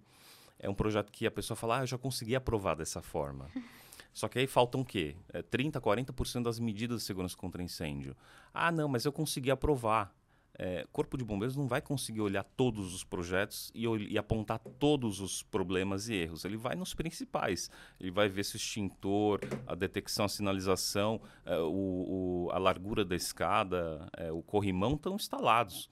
é 0.59 0.69
um 0.69 0.73
projeto 0.73 1.11
que 1.11 1.25
a 1.25 1.31
pessoa 1.31 1.55
fala, 1.55 1.79
ah, 1.79 1.83
eu 1.83 1.87
já 1.87 1.97
consegui 1.97 2.35
aprovar 2.35 2.75
dessa 2.75 3.01
forma. 3.01 3.49
Só 4.13 4.29
que 4.29 4.39
aí 4.39 4.47
faltam 4.47 4.79
o 4.79 4.85
quê? 4.85 5.17
É 5.33 5.43
30%, 5.43 5.73
40% 5.73 6.43
das 6.43 6.57
medidas 6.57 7.01
de 7.01 7.05
segurança 7.05 7.35
contra 7.35 7.61
incêndio. 7.61 8.15
Ah, 8.53 8.71
não, 8.71 8.87
mas 8.87 9.03
eu 9.03 9.11
consegui 9.11 9.51
aprovar. 9.51 10.15
É, 10.57 10.87
Corpo 10.89 11.17
de 11.17 11.25
Bombeiros 11.25 11.57
não 11.57 11.67
vai 11.67 11.81
conseguir 11.81 12.21
olhar 12.21 12.45
todos 12.55 12.95
os 12.95 13.03
projetos 13.03 13.69
e, 13.75 13.85
e, 13.85 14.17
apontar 14.17 14.57
todos 14.79 15.19
os 15.19 15.43
problemas 15.43 16.07
e 16.07 16.13
erros. 16.13 16.45
Ele 16.45 16.55
vai 16.55 16.77
nos 16.77 16.93
principais. 16.93 17.69
Ele 17.99 18.09
vai 18.09 18.29
ver 18.29 18.45
se 18.45 18.55
o 18.55 18.57
extintor, 18.57 19.41
a 19.67 19.75
detecção, 19.75 20.23
a 20.23 20.29
sinalização, 20.29 21.19
é, 21.45 21.57
o, 21.57 22.47
o, 22.47 22.49
a 22.53 22.57
largura 22.57 23.03
da 23.03 23.17
escada, 23.17 24.07
é, 24.15 24.31
o 24.31 24.41
corrimão 24.41 24.93
estão 24.93 25.15
instalados 25.15 25.89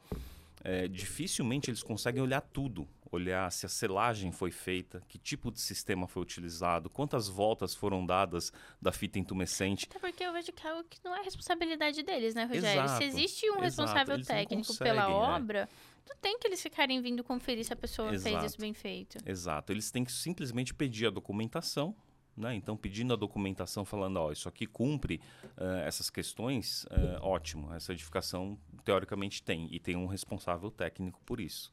é, 0.64 0.88
dificilmente 0.88 1.70
eles 1.70 1.84
conseguem 1.84 2.22
olhar 2.22 2.42
tudo. 2.42 2.88
Olhar 3.12 3.52
se 3.52 3.66
a 3.66 3.70
selagem 3.70 4.32
foi 4.32 4.50
feita, 4.50 5.04
que 5.08 5.20
tipo 5.20 5.52
de 5.52 5.62
sistema 5.62 6.08
foi 6.08 6.24
utilizado, 6.24 6.90
quantas 6.90 7.28
voltas 7.28 7.76
foram 7.76 8.04
dadas 8.04 8.52
da 8.82 8.92
fita 8.92 9.20
intumescente. 9.20 9.86
Até 9.88 10.00
porque 10.00 10.24
eu 10.24 10.34
vejo 10.34 10.52
que 10.52 10.66
é 10.66 10.72
algo 10.72 10.84
que 10.90 10.98
não 11.04 11.16
é 11.16 11.22
responsabilidade 11.22 12.02
deles, 12.02 12.34
né, 12.34 12.46
Rogério? 12.46 12.84
Exato, 12.84 12.98
se 12.98 13.04
existe 13.04 13.52
um 13.52 13.60
responsável 13.60 14.24
técnico 14.24 14.76
pela 14.78 15.08
né? 15.08 15.14
obra, 15.14 15.70
não 16.10 16.16
tem 16.18 16.40
que 16.40 16.48
eles 16.48 16.60
ficarem 16.60 17.02
vindo 17.02 17.24
conferir 17.24 17.64
se 17.64 17.72
a 17.72 17.76
pessoa 17.76 18.14
exato, 18.14 18.36
fez 18.36 18.52
isso 18.52 18.60
bem 18.60 18.74
feito. 18.74 19.18
Exato. 19.26 19.72
Eles 19.72 19.92
têm 19.92 20.04
que 20.04 20.12
simplesmente 20.12 20.74
pedir 20.74 21.06
a 21.06 21.10
documentação, 21.12 21.96
né? 22.36 22.56
Então, 22.56 22.76
pedindo 22.76 23.14
a 23.14 23.16
documentação, 23.16 23.86
falando, 23.86 24.18
ó, 24.18 24.32
isso 24.32 24.50
aqui 24.50 24.66
cumpre 24.66 25.22
uh, 25.58 25.86
essas 25.86 26.10
questões, 26.10 26.86
uh, 26.86 27.22
ótimo, 27.22 27.74
essa 27.74 27.94
edificação 27.94 28.58
teoricamente 28.84 29.42
tem, 29.42 29.68
e 29.72 29.80
tem 29.80 29.96
um 29.96 30.08
responsável 30.08 30.72
técnico 30.72 31.22
por 31.26 31.40
isso. 31.40 31.72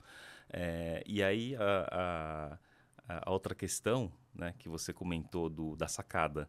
É, 0.52 1.02
e 1.06 1.22
aí, 1.22 1.54
a, 1.56 2.58
a, 3.08 3.20
a, 3.24 3.30
outra 3.30 3.54
questão 3.54 4.12
né, 4.34 4.54
que 4.58 4.68
você 4.68 4.92
comentou 4.92 5.48
do, 5.48 5.76
da 5.76 5.86
sacada, 5.86 6.48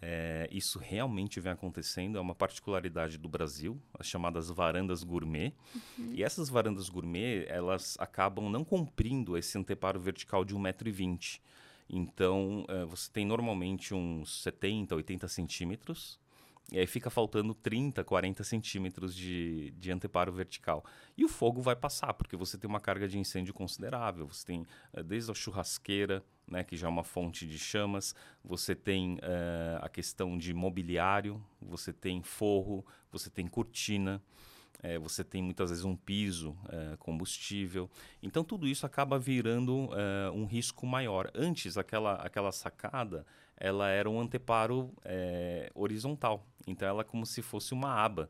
é, 0.00 0.48
isso 0.50 0.78
realmente 0.78 1.38
vem 1.38 1.52
acontecendo, 1.52 2.16
é 2.16 2.20
uma 2.20 2.34
particularidade 2.34 3.18
do 3.18 3.28
Brasil, 3.28 3.80
as 3.98 4.06
chamadas 4.06 4.48
varandas 4.48 5.02
gourmet. 5.02 5.52
Uhum. 5.98 6.12
E 6.14 6.24
essas 6.24 6.48
varandas 6.48 6.88
gourmet, 6.88 7.44
elas 7.46 7.96
acabam 7.98 8.50
não 8.50 8.64
cumprindo 8.64 9.36
esse 9.36 9.58
anteparo 9.58 10.00
vertical 10.00 10.44
de 10.44 10.54
1,20m. 10.56 11.40
Então, 11.88 12.64
uh, 12.68 12.86
você 12.86 13.10
tem 13.10 13.26
normalmente 13.26 13.94
uns 13.94 14.42
70, 14.42 14.94
80 14.94 15.28
centímetros, 15.28 16.20
e 16.70 16.78
aí 16.78 16.86
fica 16.86 17.10
faltando 17.10 17.54
30, 17.54 18.02
40 18.02 18.42
centímetros 18.44 19.14
de, 19.14 19.72
de 19.72 19.92
anteparo 19.92 20.32
vertical. 20.32 20.84
E 21.16 21.24
o 21.24 21.28
fogo 21.28 21.60
vai 21.60 21.76
passar, 21.76 22.14
porque 22.14 22.36
você 22.36 22.56
tem 22.56 22.68
uma 22.68 22.80
carga 22.80 23.06
de 23.06 23.18
incêndio 23.18 23.52
considerável. 23.52 24.26
Você 24.26 24.46
tem 24.46 24.66
uh, 24.94 25.02
desde 25.02 25.30
a 25.30 25.34
churrasqueira, 25.34 26.24
né, 26.46 26.64
que 26.64 26.76
já 26.76 26.86
é 26.86 26.90
uma 26.90 27.04
fonte 27.04 27.46
de 27.46 27.58
chamas, 27.58 28.14
você 28.42 28.74
tem 28.74 29.16
uh, 29.16 29.82
a 29.82 29.88
questão 29.88 30.38
de 30.38 30.54
mobiliário, 30.54 31.42
você 31.60 31.92
tem 31.92 32.22
forro, 32.22 32.84
você 33.10 33.28
tem 33.28 33.46
cortina 33.46 34.22
é, 34.82 34.98
você 34.98 35.22
tem 35.22 35.40
muitas 35.42 35.70
vezes 35.70 35.84
um 35.84 35.94
piso, 35.94 36.56
é, 36.68 36.96
combustível. 36.96 37.88
Então 38.20 38.42
tudo 38.42 38.66
isso 38.66 38.84
acaba 38.84 39.18
virando 39.18 39.88
é, 39.92 40.30
um 40.30 40.44
risco 40.44 40.84
maior. 40.86 41.30
Antes, 41.34 41.78
aquela, 41.78 42.14
aquela 42.14 42.50
sacada, 42.50 43.24
ela 43.56 43.88
era 43.88 44.10
um 44.10 44.20
anteparo 44.20 44.92
é, 45.04 45.70
horizontal. 45.74 46.44
Então 46.66 46.88
ela 46.88 47.02
é 47.02 47.04
como 47.04 47.24
se 47.24 47.40
fosse 47.40 47.72
uma 47.72 47.94
aba. 47.94 48.28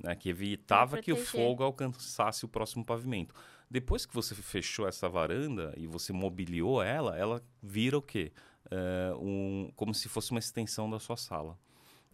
Né, 0.00 0.14
que 0.14 0.28
evitava 0.28 1.02
que 1.02 1.12
o 1.12 1.16
fogo 1.16 1.64
alcançasse 1.64 2.44
o 2.44 2.48
próximo 2.48 2.84
pavimento. 2.84 3.34
Depois 3.68 4.06
que 4.06 4.14
você 4.14 4.32
fechou 4.32 4.86
essa 4.86 5.08
varanda 5.08 5.74
e 5.76 5.88
você 5.88 6.12
mobiliou 6.12 6.80
ela, 6.80 7.18
ela 7.18 7.42
vira 7.60 7.98
o 7.98 8.02
quê? 8.02 8.30
É, 8.70 9.12
um, 9.16 9.72
como 9.74 9.92
se 9.92 10.08
fosse 10.08 10.30
uma 10.30 10.38
extensão 10.38 10.88
da 10.88 11.00
sua 11.00 11.16
sala 11.16 11.58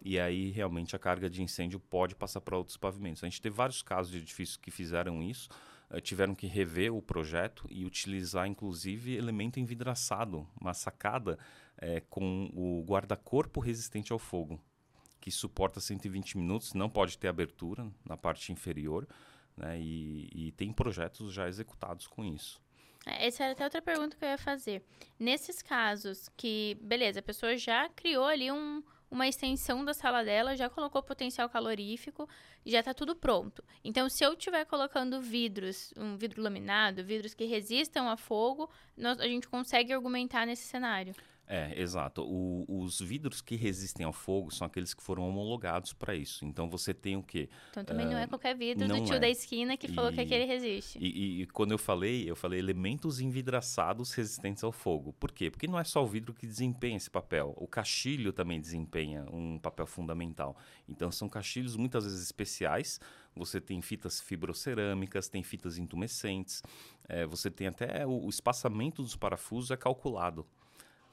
e 0.04 0.20
aí 0.20 0.50
realmente 0.50 0.94
a 0.94 0.98
carga 0.98 1.30
de 1.30 1.42
incêndio 1.42 1.80
pode 1.80 2.14
passar 2.14 2.42
para 2.42 2.58
outros 2.58 2.76
pavimentos. 2.76 3.24
A 3.24 3.26
gente 3.26 3.40
teve 3.40 3.56
vários 3.56 3.82
casos 3.82 4.12
de 4.12 4.18
edifícios 4.18 4.58
que 4.58 4.70
fizeram 4.70 5.22
isso, 5.22 5.48
uh, 5.90 6.00
tiveram 6.00 6.34
que 6.34 6.46
rever 6.46 6.94
o 6.94 7.00
projeto 7.00 7.66
e 7.70 7.86
utilizar 7.86 8.46
inclusive 8.46 9.16
elemento 9.16 9.58
envidraçado, 9.58 10.46
uma 10.60 10.74
sacada 10.74 11.38
uh, 11.78 12.06
com 12.10 12.50
o 12.52 12.84
guarda-corpo 12.86 13.61
resistente 13.61 14.12
ao 14.12 14.18
fogo, 14.18 14.61
que 15.18 15.30
suporta 15.30 15.80
120 15.80 16.36
minutos, 16.36 16.74
não 16.74 16.90
pode 16.90 17.16
ter 17.16 17.28
abertura 17.28 17.90
na 18.05 18.16
parte 18.16 18.52
inferior, 18.52 19.09
né, 19.57 19.80
e, 19.80 20.28
e 20.34 20.52
tem 20.52 20.70
projetos 20.70 21.32
já 21.32 21.48
executados 21.48 22.07
com 22.07 22.22
isso. 22.22 22.62
É, 23.07 23.26
essa 23.26 23.44
era 23.44 23.52
até 23.52 23.64
outra 23.64 23.80
pergunta 23.80 24.16
que 24.16 24.24
eu 24.24 24.28
ia 24.28 24.38
fazer. 24.38 24.82
Nesses 25.18 25.62
casos 25.62 26.28
que, 26.36 26.76
beleza, 26.80 27.20
a 27.20 27.22
pessoa 27.22 27.57
já 27.57 27.88
criou 27.90 28.24
ali 28.24 28.50
um, 28.50 28.82
uma 29.14 29.28
extensão 29.28 29.84
da 29.84 29.94
sala 29.94 30.24
dela, 30.24 30.56
já 30.56 30.68
colocou 30.68 31.00
potencial 31.00 31.48
calorífico, 31.48 32.28
já 32.66 32.80
está 32.80 32.92
tudo 32.92 33.14
pronto. 33.14 33.62
Então, 33.84 34.08
se 34.08 34.24
eu 34.24 34.32
estiver 34.32 34.64
colocando 34.64 35.20
vidros, 35.20 35.94
um 35.96 36.16
vidro 36.16 36.42
laminado, 36.42 37.04
vidros 37.04 37.32
que 37.32 37.44
resistam 37.44 38.08
a 38.08 38.16
fogo, 38.16 38.68
nós, 38.96 39.20
a 39.20 39.28
gente 39.28 39.48
consegue 39.48 39.92
argumentar 39.92 40.44
nesse 40.44 40.64
cenário. 40.64 41.14
É, 41.47 41.78
exato. 41.78 42.22
O, 42.22 42.64
os 42.66 43.01
vidros 43.01 43.42
que 43.42 43.55
resistem 43.55 44.07
ao 44.07 44.12
fogo 44.12 44.51
são 44.51 44.66
aqueles 44.66 44.95
que 44.95 45.03
foram 45.03 45.28
homologados 45.28 45.92
para 45.92 46.14
isso. 46.14 46.45
Então 46.45 46.70
você 46.70 46.95
tem 46.95 47.16
o 47.16 47.22
quê? 47.22 47.51
Então 47.70 47.84
também 47.84 48.07
uh, 48.07 48.11
não 48.11 48.18
é 48.18 48.26
qualquer 48.26 48.57
vidro 48.57 48.88
do 48.88 49.05
tio 49.05 49.16
é. 49.16 49.20
da 49.20 49.28
esquina 49.28 49.76
que 49.76 49.86
e, 49.86 49.95
falou 49.95 50.11
que 50.11 50.20
aquele 50.20 50.47
resiste. 50.47 50.99
E, 50.99 51.42
e, 51.42 51.47
quando 51.49 51.72
eu 51.72 51.78
falei, 51.78 52.28
eu 52.28 52.34
falei 52.34 52.59
elementos 52.59 53.20
envidraçados 53.20 54.12
resistentes 54.14 54.64
ao 54.64 54.72
fogo. 54.72 55.12
Por 55.12 55.32
quê? 55.32 55.51
Porque 55.51 55.66
não 55.66 55.78
é 55.78 55.84
só 55.84 56.03
o 56.03 56.07
vidro 56.07 56.32
que 56.32 56.47
desempenha 56.47 56.97
esse 56.97 57.11
papel. 57.11 57.53
O 57.59 57.68
caixilho 57.68 58.32
também 58.32 58.59
desempenha 58.59 59.26
um 59.30 59.59
papel 59.59 59.86
fundamental. 59.86 60.57
Então 60.88 61.12
são 61.12 61.28
caixilhos 61.28 61.76
muitas 61.76 62.05
vezes 62.05 62.22
especiais. 62.22 62.99
Você 63.36 63.61
tem 63.61 63.82
fitas 63.82 64.18
fibrocerâmicas, 64.20 65.28
tem 65.28 65.42
fitas 65.42 65.76
intumescentes. 65.76 66.62
É, 67.07 67.26
você 67.26 67.51
tem 67.51 67.66
até 67.66 68.07
o, 68.07 68.24
o 68.24 68.30
espaçamento 68.30 69.03
dos 69.03 69.14
parafusos 69.14 69.70
é 69.70 69.76
calculado 69.76 70.47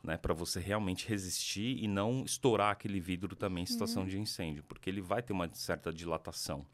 né, 0.04 0.18
para 0.18 0.34
você 0.34 0.60
realmente 0.60 1.08
resistir 1.08 1.84
e 1.84 1.88
não 1.88 2.24
estourar 2.24 2.72
aquele 2.72 3.00
vidro 3.00 3.36
também 3.36 3.64
em 3.64 3.68
situação 3.68 4.04
uhum. 4.04 4.10
de 4.10 4.20
incêndio, 4.20 4.64
porque 4.64 4.90
ele 4.90 5.02
vai 5.02 5.22
ter 5.22 5.34
uma 5.34 5.50
certa 5.54 5.92
dilatação. 5.92 6.66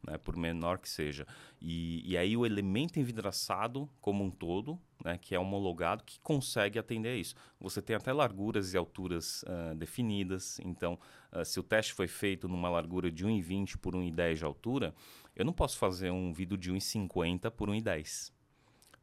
Né, 0.00 0.16
por 0.16 0.36
menor 0.36 0.78
que 0.78 0.88
seja. 0.88 1.26
E, 1.60 2.08
e, 2.08 2.16
aí 2.16 2.36
o 2.36 2.46
elemento 2.46 3.00
envidraçado 3.00 3.90
como 4.00 4.22
um 4.22 4.30
todo, 4.30 4.78
né, 5.04 5.18
que 5.18 5.34
é 5.34 5.40
homologado, 5.40 6.04
que 6.04 6.20
consegue 6.20 6.78
atender 6.78 7.08
a 7.08 7.16
isso. 7.16 7.34
Você 7.60 7.82
tem 7.82 7.96
até 7.96 8.12
larguras 8.12 8.72
e 8.72 8.76
alturas 8.76 9.42
uh, 9.42 9.74
definidas. 9.74 10.60
Então, 10.60 10.96
uh, 11.32 11.44
se 11.44 11.58
o 11.58 11.64
teste 11.64 11.94
foi 11.94 12.06
feito 12.06 12.46
numa 12.46 12.70
largura 12.70 13.10
de 13.10 13.26
1,20 13.26 13.76
por 13.78 13.92
1,10 13.92 14.34
de 14.36 14.44
altura, 14.44 14.94
eu 15.34 15.44
não 15.44 15.52
posso 15.52 15.76
fazer 15.76 16.12
um 16.12 16.32
vidro 16.32 16.56
de 16.56 16.72
1,50 16.72 17.50
por 17.50 17.68
1,10 17.68 18.37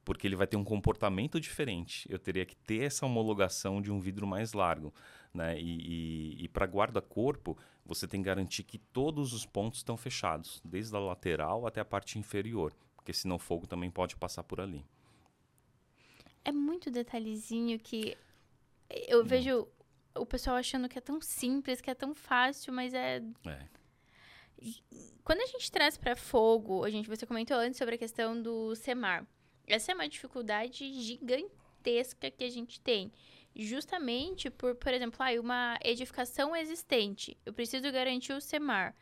porque 0.06 0.28
ele 0.28 0.36
vai 0.36 0.46
ter 0.46 0.56
um 0.56 0.64
comportamento 0.64 1.40
diferente. 1.40 2.08
Eu 2.10 2.20
teria 2.20 2.46
que 2.46 2.56
ter 2.56 2.84
essa 2.84 3.06
homologação 3.06 3.82
de 3.82 3.92
um 3.92 4.00
vidro 4.00 4.28
mais 4.28 4.54
largo. 4.54 4.94
Né? 5.34 5.60
E, 5.60 6.38
e, 6.40 6.46
e 6.46 6.48
para 6.48 6.66
guarda-corpo, 6.68 7.58
você 7.84 8.08
tem 8.08 8.22
que 8.22 8.28
garantir 8.28 8.64
que 8.64 8.78
todos 8.78 9.34
os 9.34 9.46
pontos 9.46 9.80
estão 9.80 9.98
fechados, 9.98 10.62
desde 10.64 10.96
a 10.96 11.00
lateral 11.00 11.66
até 11.66 11.82
a 11.82 11.86
parte 11.86 12.20
inferior, 12.20 12.72
porque 12.96 13.12
senão 13.12 13.36
o 13.38 13.40
fogo 13.40 13.66
também 13.66 13.90
pode 13.90 14.16
passar 14.16 14.44
por 14.44 14.62
ali. 14.62 14.86
É 16.46 16.52
muito 16.52 16.92
detalhezinho 16.92 17.80
que 17.80 18.16
eu 19.08 19.18
muito. 19.18 19.30
vejo 19.30 19.68
o 20.14 20.26
pessoal 20.26 20.56
achando 20.56 20.88
que 20.88 21.00
é 21.00 21.02
tão 21.02 21.20
simples, 21.20 21.82
que 21.82 21.90
é 21.90 21.96
tão 21.96 22.14
fácil, 22.14 22.72
mas 22.72 22.94
é. 22.94 23.24
é. 23.48 23.68
Quando 25.24 25.42
a 25.42 25.48
gente 25.48 25.72
traz 25.72 25.98
para 25.98 26.16
fogo, 26.16 26.86
a 26.86 26.90
gente 26.92 27.10
você 27.10 27.26
comentou 27.26 27.58
antes 27.58 27.78
sobre 27.78 27.96
a 27.96 27.98
questão 27.98 28.40
do 28.40 28.76
semar. 28.76 29.26
Essa 29.68 29.92
é 29.92 29.96
uma 29.96 30.08
dificuldade 30.08 30.94
gigantesca 30.94 32.30
que 32.30 32.44
a 32.44 32.50
gente 32.50 32.80
tem. 32.80 33.12
Justamente 33.56 34.50
por, 34.50 34.76
por 34.76 34.94
exemplo, 34.94 35.18
ah, 35.20 35.40
uma 35.40 35.80
edificação 35.84 36.56
existente. 36.56 37.38
Eu 37.46 37.54
preciso 37.54 37.92
garantir 37.92 38.34
o 38.34 38.42
SEMAR. 38.42 38.96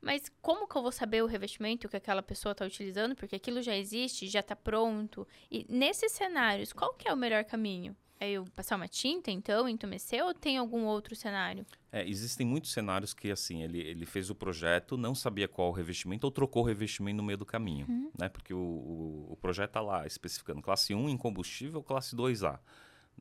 Mas 0.00 0.28
como 0.40 0.66
que 0.66 0.76
eu 0.76 0.82
vou 0.82 0.90
saber 0.90 1.22
o 1.22 1.26
revestimento 1.26 1.88
que 1.88 1.96
aquela 1.96 2.22
pessoa 2.22 2.50
está 2.52 2.64
utilizando? 2.64 3.14
Porque 3.14 3.36
aquilo 3.36 3.62
já 3.62 3.76
existe, 3.76 4.26
já 4.26 4.40
está 4.40 4.56
pronto. 4.56 5.26
E 5.48 5.64
nesses 5.68 6.10
cenários, 6.10 6.72
qual 6.72 6.94
que 6.94 7.06
é 7.06 7.12
o 7.12 7.16
melhor 7.16 7.44
caminho? 7.44 7.96
É 8.22 8.30
eu 8.30 8.44
passar 8.54 8.76
uma 8.76 8.86
tinta, 8.86 9.32
então, 9.32 9.68
entumecer, 9.68 10.24
ou 10.24 10.32
tem 10.32 10.56
algum 10.56 10.84
outro 10.84 11.16
cenário? 11.16 11.66
É, 11.90 12.08
existem 12.08 12.46
muitos 12.46 12.70
cenários 12.70 13.12
que, 13.12 13.32
assim, 13.32 13.64
ele, 13.64 13.80
ele 13.80 14.06
fez 14.06 14.30
o 14.30 14.34
projeto, 14.34 14.96
não 14.96 15.12
sabia 15.12 15.48
qual 15.48 15.70
o 15.70 15.72
revestimento, 15.72 16.24
ou 16.24 16.30
trocou 16.30 16.62
o 16.62 16.64
revestimento 16.64 17.16
no 17.16 17.24
meio 17.24 17.36
do 17.36 17.44
caminho, 17.44 17.84
uhum. 17.88 18.12
né? 18.16 18.28
Porque 18.28 18.54
o, 18.54 18.58
o, 18.58 19.32
o 19.32 19.36
projeto 19.40 19.70
está 19.70 19.80
lá 19.80 20.06
especificando 20.06 20.62
classe 20.62 20.94
1 20.94 21.08
em 21.08 21.16
combustível, 21.16 21.82
classe 21.82 22.14
2A, 22.14 22.60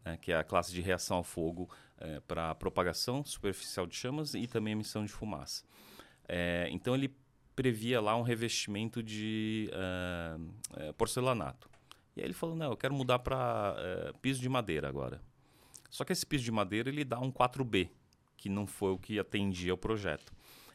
né? 0.06 0.18
que 0.18 0.32
é 0.32 0.38
a 0.38 0.44
classe 0.44 0.72
de 0.72 0.82
reação 0.82 1.18
ao 1.18 1.24
fogo 1.24 1.68
é, 1.98 2.20
para 2.20 2.54
propagação 2.54 3.26
superficial 3.26 3.88
de 3.88 3.96
chamas 3.96 4.36
e 4.36 4.46
também 4.46 4.74
emissão 4.74 5.04
de 5.04 5.12
fumaça. 5.12 5.64
É, 6.28 6.70
então, 6.70 6.94
ele 6.94 7.12
previa 7.56 8.00
lá 8.00 8.16
um 8.16 8.22
revestimento 8.22 9.02
de 9.02 9.68
uh, 9.74 10.94
porcelanato. 10.94 11.71
E 12.16 12.22
aí 12.22 12.28
ele 12.28 12.34
falou, 12.34 12.56
não, 12.56 12.72
eu 12.72 12.78
quero 12.78 12.94
mudar 12.94 13.20
para 13.20 13.76
é, 13.78 14.10
eh, 14.10 14.14
piso 14.22 14.42
de 14.42 14.50
madeira 14.50 14.88
agora. 14.88 15.22
Só 15.90 16.04
que 16.04 16.12
esse 16.12 16.26
piso 16.26 16.44
de 16.44 16.52
madeira 16.52 16.90
ele 16.90 17.04
dá 17.04 17.20
um 17.20 17.32
4B, 17.32 17.90
que 18.38 18.50
não 18.50 18.66
foi 18.66 18.92
o 18.92 18.98
que 18.98 19.20
atendia 19.20 19.72
ao 19.72 19.78
projeto. 19.78 20.34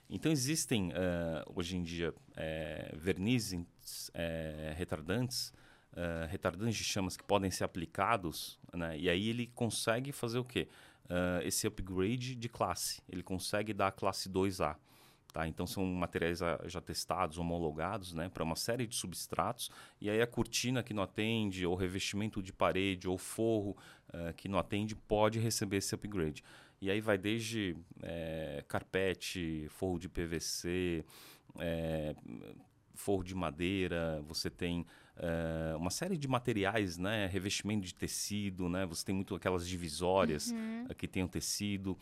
Então 0.09 0.31
existem 0.31 0.91
uh, 0.91 1.53
hoje 1.55 1.77
em 1.77 1.83
dia 1.83 2.15
é, 2.37 2.93
vernizes 2.95 3.61
retardantes, 4.77 5.53
retardantes 6.29 6.77
de 6.77 6.85
chamas 6.85 7.17
que 7.17 7.25
podem 7.25 7.51
ser 7.51 7.65
aplicados, 7.65 8.59
né? 8.73 8.97
e 8.99 9.09
aí 9.09 9.29
ele 9.31 9.47
consegue 9.49 10.13
fazer 10.13 10.39
o 10.39 10.45
quê? 10.45 10.69
Esse 11.43 11.67
upgrade 11.67 12.35
de 12.35 12.49
classe. 12.49 13.01
Ele 13.09 13.23
consegue 13.23 13.73
dar 13.73 13.89
a 13.89 13.93
classe 13.93 14.29
2A. 14.29 14.77
Tá? 15.33 15.47
Então 15.47 15.67
são 15.67 15.85
materiais 15.85 16.41
já 16.65 16.81
testados, 16.81 17.37
homologados 17.37 18.15
né, 18.15 18.29
para 18.29 18.43
uma 18.43 18.57
série 18.57 18.87
de 18.87 18.95
substratos. 18.95 19.71
E 20.01 20.09
aí 20.09 20.21
a 20.23 20.27
cortina 20.27 20.83
que 20.83 20.95
não 20.95 21.03
atende, 21.03 21.67
ou 21.67 21.75
revestimento 21.75 22.43
de 22.43 22.53
parede, 22.53 23.09
ou 23.09 23.19
forro 23.19 23.77
uh, 24.09 24.33
que 24.35 24.49
não 24.49 24.59
atende, 24.59 24.97
pode 24.97 25.39
receber 25.39 25.77
esse 25.77 25.95
upgrade. 25.95 26.43
E 26.81 26.91
aí 26.91 27.01
vai 27.01 27.17
desde 27.17 27.77
é, 28.03 28.63
carpete, 28.69 29.67
forro 29.71 29.99
de 29.99 30.09
PVC, 30.09 31.05
é, 31.59 32.15
forro 32.95 33.23
de 33.23 33.35
madeira, 33.35 34.23
você 34.27 34.51
tem 34.51 34.87
é, 35.17 35.75
uma 35.77 35.91
série 35.91 36.17
de 36.17 36.29
materiais, 36.29 36.99
né? 36.99 37.27
Revestimento 37.27 37.87
de 37.87 37.95
tecido, 37.95 38.69
né? 38.69 38.85
Você 38.87 39.05
tem 39.05 39.15
muito 39.15 39.35
aquelas 39.35 39.67
divisórias 39.67 40.51
uhum. 40.51 40.89
que 40.97 41.09
tem 41.09 41.23
o 41.23 41.29
tecido. 41.29 41.97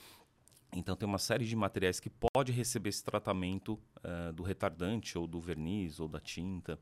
Então 0.74 0.96
tem 0.96 1.08
uma 1.08 1.18
série 1.18 1.46
de 1.46 1.54
materiais 1.54 2.00
que 2.00 2.10
pode 2.10 2.50
receber 2.50 2.88
esse 2.88 3.04
tratamento 3.04 3.78
uh, 3.98 4.32
do 4.32 4.42
retardante 4.42 5.16
ou 5.16 5.26
do 5.26 5.40
verniz 5.40 6.00
ou 6.00 6.08
da 6.08 6.18
tinta. 6.18 6.78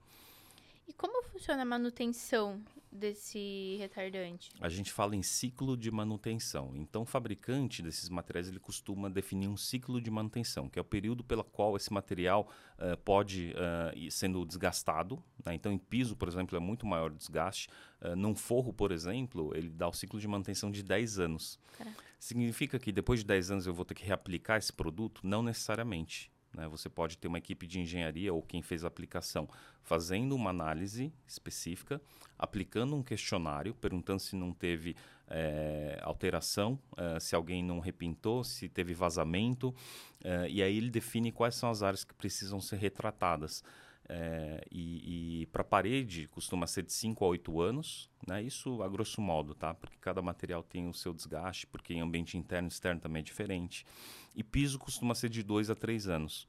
E 0.86 0.92
como 0.92 1.22
funciona 1.22 1.62
a 1.62 1.64
manutenção 1.64 2.60
desse 2.90 3.76
retardante? 3.78 4.50
A 4.60 4.68
gente 4.68 4.92
fala 4.92 5.16
em 5.16 5.22
ciclo 5.22 5.76
de 5.76 5.90
manutenção. 5.90 6.72
Então, 6.74 7.02
o 7.02 7.06
fabricante 7.06 7.82
desses 7.82 8.08
materiais 8.08 8.48
ele 8.48 8.58
costuma 8.58 9.08
definir 9.08 9.48
um 9.48 9.56
ciclo 9.56 10.00
de 10.00 10.10
manutenção, 10.10 10.68
que 10.68 10.78
é 10.78 10.82
o 10.82 10.84
período 10.84 11.24
pelo 11.24 11.44
qual 11.44 11.76
esse 11.76 11.92
material 11.92 12.48
uh, 12.78 12.96
pode 12.98 13.52
uh, 13.52 13.96
ir 13.96 14.10
sendo 14.10 14.44
desgastado. 14.44 15.22
Né? 15.44 15.54
Então, 15.54 15.72
em 15.72 15.78
piso, 15.78 16.16
por 16.16 16.28
exemplo, 16.28 16.56
é 16.56 16.60
muito 16.60 16.86
maior 16.86 17.12
o 17.12 17.16
desgaste. 17.16 17.68
Uh, 18.00 18.16
num 18.16 18.34
forro, 18.34 18.72
por 18.72 18.92
exemplo, 18.92 19.52
ele 19.56 19.70
dá 19.70 19.88
o 19.88 19.92
ciclo 19.92 20.20
de 20.20 20.28
manutenção 20.28 20.70
de 20.70 20.82
10 20.82 21.18
anos. 21.18 21.58
Caraca. 21.78 22.02
Significa 22.18 22.78
que 22.78 22.92
depois 22.92 23.20
de 23.20 23.26
10 23.26 23.50
anos 23.50 23.66
eu 23.66 23.74
vou 23.74 23.84
ter 23.84 23.94
que 23.94 24.04
reaplicar 24.04 24.58
esse 24.58 24.72
produto? 24.72 25.20
Não 25.24 25.42
necessariamente. 25.42 26.30
Né? 26.54 26.68
Você 26.68 26.88
pode 26.88 27.18
ter 27.18 27.28
uma 27.28 27.38
equipe 27.38 27.66
de 27.66 27.80
engenharia 27.80 28.32
ou 28.32 28.42
quem 28.42 28.62
fez 28.62 28.84
a 28.84 28.88
aplicação 28.88 29.48
fazendo 29.82 30.34
uma 30.34 30.50
análise 30.50 31.12
específica, 31.26 32.00
aplicando 32.38 32.94
um 32.94 33.02
questionário, 33.02 33.74
perguntando 33.74 34.20
se 34.20 34.36
não 34.36 34.52
teve 34.52 34.94
é, 35.28 35.98
alteração, 36.02 36.78
é, 36.96 37.18
se 37.18 37.34
alguém 37.34 37.64
não 37.64 37.80
repintou, 37.80 38.44
se 38.44 38.68
teve 38.68 38.94
vazamento, 38.94 39.74
é, 40.22 40.48
e 40.48 40.62
aí 40.62 40.76
ele 40.76 40.90
define 40.90 41.32
quais 41.32 41.54
são 41.54 41.70
as 41.70 41.82
áreas 41.82 42.04
que 42.04 42.14
precisam 42.14 42.60
ser 42.60 42.76
retratadas. 42.76 43.64
É, 44.08 44.62
e, 44.70 45.42
e 45.42 45.46
para 45.46 45.62
parede 45.62 46.26
costuma 46.28 46.66
ser 46.66 46.82
de 46.82 46.92
5 46.92 47.24
a 47.24 47.28
8 47.28 47.60
anos, 47.60 48.10
né? 48.26 48.42
isso 48.42 48.82
a 48.82 48.88
grosso 48.88 49.20
modo, 49.20 49.54
tá? 49.54 49.72
porque 49.72 49.96
cada 50.00 50.20
material 50.20 50.62
tem 50.62 50.88
o 50.88 50.92
seu 50.92 51.14
desgaste, 51.14 51.66
porque 51.66 51.94
em 51.94 52.00
ambiente 52.00 52.36
interno 52.36 52.68
e 52.68 52.70
externo 52.70 53.00
também 53.00 53.20
é 53.20 53.22
diferente. 53.22 53.86
E 54.34 54.42
piso 54.42 54.78
costuma 54.78 55.14
ser 55.14 55.28
de 55.28 55.42
2 55.42 55.70
a 55.70 55.74
3 55.74 56.08
anos. 56.08 56.48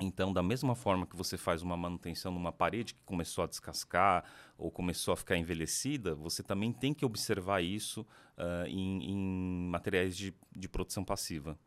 Então, 0.00 0.32
da 0.32 0.42
mesma 0.42 0.74
forma 0.74 1.06
que 1.06 1.14
você 1.14 1.36
faz 1.36 1.60
uma 1.60 1.76
manutenção 1.76 2.32
numa 2.32 2.50
parede 2.50 2.94
que 2.94 3.02
começou 3.02 3.44
a 3.44 3.46
descascar 3.46 4.24
ou 4.56 4.70
começou 4.70 5.12
a 5.12 5.16
ficar 5.16 5.36
envelhecida, 5.36 6.14
você 6.14 6.42
também 6.42 6.72
tem 6.72 6.94
que 6.94 7.04
observar 7.04 7.62
isso 7.62 8.00
uh, 8.00 8.66
em, 8.66 9.10
em, 9.10 9.68
materiais 9.68 10.16
de, 10.16 10.34
de 10.56 10.68
produção 10.68 11.04
passiva. 11.04 11.58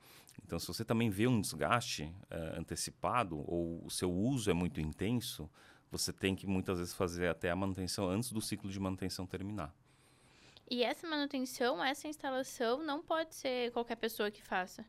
Então, 0.44 0.58
se 0.58 0.68
você 0.68 0.84
também 0.84 1.12
vê 1.12 1.28
um 1.28 1.40
desgaste 1.40 2.04
uh, 2.04 2.60
antecipado 2.60 3.38
ou 3.48 3.86
o 3.86 3.90
seu 3.92 4.12
uso 4.12 4.50
é 4.50 4.54
muito 4.54 4.82
intenso, 4.82 5.48
você 5.92 6.12
tem 6.12 6.36
que 6.36 6.48
muitas 6.48 6.80
vezes 6.80 6.94
fazer 6.94 7.28
até 7.28 7.52
a 7.52 7.56
manutenção 7.56 8.10
antes 8.10 8.32
do 8.32 8.42
ciclo 8.42 8.72
de 8.72 8.80
manutenção 8.80 9.28
terminar. 9.28 9.72
E 10.68 10.84
essa 10.84 11.08
manutenção, 11.08 11.84
essa 11.84 12.08
instalação, 12.08 12.84
não 12.84 13.04
pode 13.04 13.36
ser 13.36 13.72
qualquer 13.72 13.98
pessoa 13.98 14.32
que 14.32 14.42
faça? 14.42 14.84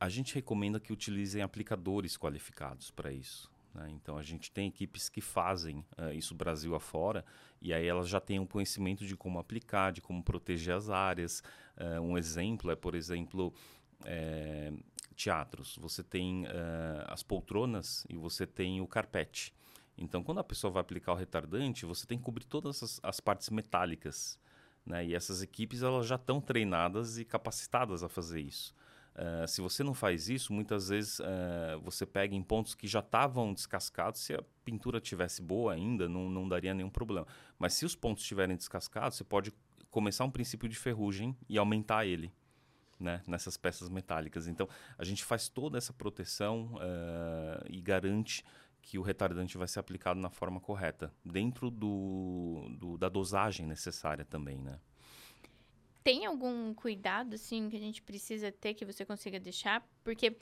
A 0.00 0.08
gente 0.08 0.34
recomenda 0.34 0.78
que 0.78 0.92
utilizem 0.92 1.42
aplicadores 1.42 2.16
qualificados 2.16 2.90
para 2.90 3.12
isso. 3.12 3.50
Né? 3.74 3.90
Então, 3.90 4.16
a 4.16 4.22
gente 4.22 4.50
tem 4.50 4.68
equipes 4.68 5.08
que 5.08 5.20
fazem 5.20 5.84
uh, 5.98 6.12
isso 6.12 6.34
Brasil 6.34 6.74
afora, 6.74 7.24
e 7.60 7.72
aí 7.72 7.86
elas 7.86 8.08
já 8.08 8.20
têm 8.20 8.38
um 8.38 8.46
conhecimento 8.46 9.04
de 9.04 9.16
como 9.16 9.38
aplicar, 9.38 9.92
de 9.92 10.00
como 10.00 10.22
proteger 10.22 10.74
as 10.74 10.88
áreas. 10.88 11.42
Uh, 11.76 12.00
um 12.00 12.16
exemplo 12.16 12.70
é, 12.70 12.76
por 12.76 12.94
exemplo, 12.94 13.52
é, 14.04 14.72
teatros, 15.16 15.76
você 15.80 16.02
tem 16.02 16.44
uh, 16.44 16.48
as 17.08 17.22
poltronas 17.22 18.06
e 18.08 18.16
você 18.16 18.46
tem 18.46 18.80
o 18.80 18.86
carpete. 18.86 19.52
Então, 19.96 20.22
quando 20.22 20.38
a 20.38 20.44
pessoa 20.44 20.70
vai 20.70 20.80
aplicar 20.80 21.12
o 21.12 21.16
retardante, 21.16 21.84
você 21.84 22.06
tem 22.06 22.16
que 22.16 22.24
cobrir 22.24 22.44
todas 22.44 22.82
as, 22.82 23.00
as 23.02 23.18
partes 23.18 23.50
metálicas. 23.50 24.38
Né? 24.86 25.06
E 25.06 25.14
essas 25.14 25.42
equipes 25.42 25.82
elas 25.82 26.06
já 26.06 26.14
estão 26.14 26.40
treinadas 26.40 27.18
e 27.18 27.24
capacitadas 27.24 28.04
a 28.04 28.08
fazer 28.08 28.40
isso. 28.40 28.72
Uh, 29.18 29.48
se 29.48 29.60
você 29.60 29.82
não 29.82 29.94
faz 29.94 30.28
isso, 30.28 30.52
muitas 30.52 30.90
vezes 30.90 31.18
uh, 31.18 31.80
você 31.82 32.06
pega 32.06 32.36
em 32.36 32.42
pontos 32.42 32.76
que 32.76 32.86
já 32.86 33.00
estavam 33.00 33.52
descascados. 33.52 34.20
Se 34.20 34.32
a 34.32 34.42
pintura 34.64 35.00
tivesse 35.00 35.42
boa 35.42 35.72
ainda, 35.72 36.08
não, 36.08 36.30
não 36.30 36.48
daria 36.48 36.72
nenhum 36.72 36.90
problema. 36.90 37.26
Mas 37.58 37.74
se 37.74 37.84
os 37.84 37.96
pontos 37.96 38.22
estiverem 38.22 38.56
descascados, 38.56 39.16
você 39.16 39.24
pode 39.24 39.52
começar 39.90 40.24
um 40.24 40.30
princípio 40.30 40.68
de 40.68 40.76
ferrugem 40.76 41.36
e 41.48 41.58
aumentar 41.58 42.06
ele 42.06 42.32
né, 42.98 43.20
nessas 43.26 43.56
peças 43.56 43.88
metálicas. 43.88 44.46
Então, 44.46 44.68
a 44.96 45.04
gente 45.04 45.24
faz 45.24 45.48
toda 45.48 45.76
essa 45.76 45.92
proteção 45.92 46.74
uh, 46.74 47.66
e 47.68 47.80
garante 47.80 48.44
que 48.80 48.98
o 48.98 49.02
retardante 49.02 49.58
vai 49.58 49.66
ser 49.66 49.80
aplicado 49.80 50.20
na 50.20 50.30
forma 50.30 50.60
correta, 50.60 51.12
dentro 51.24 51.70
do, 51.70 52.68
do, 52.78 52.96
da 52.96 53.08
dosagem 53.08 53.66
necessária 53.66 54.24
também, 54.24 54.58
né? 54.58 54.78
Tem 56.08 56.24
algum 56.24 56.72
cuidado, 56.72 57.34
assim, 57.34 57.68
que 57.68 57.76
a 57.76 57.78
gente 57.78 58.00
precisa 58.00 58.50
ter 58.50 58.72
que 58.72 58.82
você 58.82 59.04
consiga 59.04 59.38
deixar? 59.38 59.86
Porque 60.02 60.34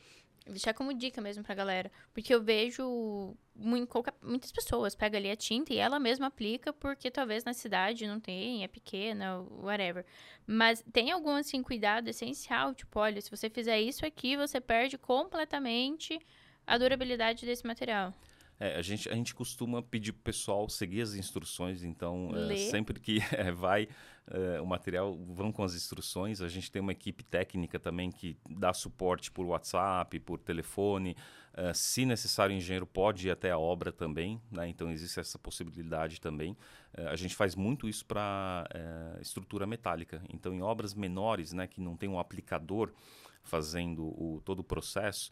deixar 0.46 0.72
como 0.72 0.94
dica 0.94 1.20
mesmo 1.20 1.42
pra 1.42 1.56
galera. 1.56 1.90
Porque 2.14 2.32
eu 2.32 2.40
vejo 2.40 3.34
muitas 3.52 4.52
pessoas 4.52 4.94
pegam 4.94 5.18
ali 5.18 5.28
a 5.28 5.34
tinta 5.34 5.74
e 5.74 5.78
ela 5.78 5.98
mesma 5.98 6.28
aplica, 6.28 6.72
porque 6.72 7.10
talvez 7.10 7.42
na 7.42 7.52
cidade 7.52 8.06
não 8.06 8.20
tem, 8.20 8.62
é 8.62 8.68
pequena, 8.68 9.40
whatever. 9.60 10.06
Mas 10.46 10.84
tem 10.92 11.10
algum, 11.10 11.34
assim, 11.34 11.64
cuidado 11.64 12.06
essencial? 12.06 12.72
Tipo, 12.72 13.00
olha, 13.00 13.20
se 13.20 13.28
você 13.28 13.50
fizer 13.50 13.80
isso 13.80 14.06
aqui, 14.06 14.36
você 14.36 14.60
perde 14.60 14.96
completamente 14.96 16.16
a 16.64 16.78
durabilidade 16.78 17.44
desse 17.44 17.66
material. 17.66 18.14
É, 18.60 18.76
a, 18.76 18.82
gente, 18.82 19.08
a 19.08 19.14
gente 19.14 19.34
costuma 19.34 19.82
pedir 19.82 20.12
pro 20.12 20.22
pessoal 20.22 20.68
seguir 20.68 21.02
as 21.02 21.14
instruções, 21.14 21.82
então 21.82 22.30
é, 22.50 22.56
sempre 22.56 23.00
que 23.00 23.18
é, 23.34 23.50
vai 23.50 23.88
é, 24.28 24.60
o 24.60 24.66
material, 24.66 25.16
vão 25.28 25.52
com 25.52 25.62
as 25.62 25.74
instruções. 25.74 26.40
A 26.40 26.48
gente 26.48 26.70
tem 26.70 26.82
uma 26.82 26.92
equipe 26.92 27.22
técnica 27.22 27.78
também 27.78 28.10
que 28.10 28.36
dá 28.50 28.72
suporte 28.72 29.30
por 29.30 29.46
WhatsApp, 29.46 30.18
por 30.20 30.38
telefone. 30.40 31.16
É, 31.54 31.72
se 31.72 32.04
necessário, 32.04 32.54
o 32.54 32.58
engenheiro 32.58 32.86
pode 32.86 33.28
ir 33.28 33.30
até 33.30 33.50
a 33.50 33.58
obra 33.58 33.92
também, 33.92 34.40
né? 34.50 34.68
então 34.68 34.90
existe 34.90 35.20
essa 35.20 35.38
possibilidade 35.38 36.20
também. 36.20 36.56
É, 36.92 37.06
a 37.06 37.16
gente 37.16 37.36
faz 37.36 37.54
muito 37.54 37.88
isso 37.88 38.04
para 38.04 38.68
estrutura 39.20 39.66
metálica. 39.66 40.20
Então, 40.32 40.52
em 40.52 40.60
obras 40.60 40.92
menores, 40.92 41.52
né, 41.52 41.66
que 41.66 41.80
não 41.80 41.96
tem 41.96 42.08
um 42.08 42.18
aplicador 42.18 42.92
fazendo 43.42 44.06
o, 44.06 44.42
todo 44.44 44.58
o 44.58 44.64
processo, 44.64 45.30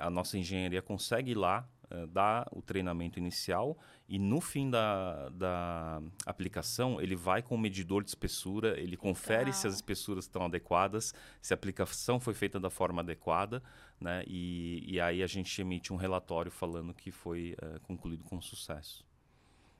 a 0.00 0.10
nossa 0.10 0.36
engenharia 0.38 0.80
consegue 0.80 1.32
ir 1.32 1.36
lá 1.36 1.68
uh, 1.90 2.06
dá 2.06 2.46
o 2.52 2.62
treinamento 2.62 3.18
inicial 3.18 3.76
e 4.08 4.18
no 4.18 4.40
fim 4.40 4.70
da, 4.70 5.28
da 5.30 6.02
aplicação 6.24 7.00
ele 7.00 7.16
vai 7.16 7.42
com 7.42 7.54
o 7.54 7.58
medidor 7.58 8.02
de 8.02 8.10
espessura, 8.10 8.78
ele 8.78 8.96
confere 8.96 9.52
se 9.52 9.66
as 9.66 9.74
espessuras 9.74 10.24
estão 10.24 10.44
adequadas, 10.44 11.12
se 11.40 11.52
a 11.52 11.56
aplicação 11.56 12.20
foi 12.20 12.34
feita 12.34 12.60
da 12.60 12.70
forma 12.70 13.02
adequada, 13.02 13.62
né? 14.00 14.22
E, 14.26 14.84
e 14.86 15.00
aí 15.00 15.22
a 15.22 15.26
gente 15.26 15.60
emite 15.60 15.92
um 15.92 15.96
relatório 15.96 16.50
falando 16.50 16.94
que 16.94 17.10
foi 17.10 17.56
uh, 17.62 17.80
concluído 17.80 18.24
com 18.24 18.40
sucesso. 18.40 19.04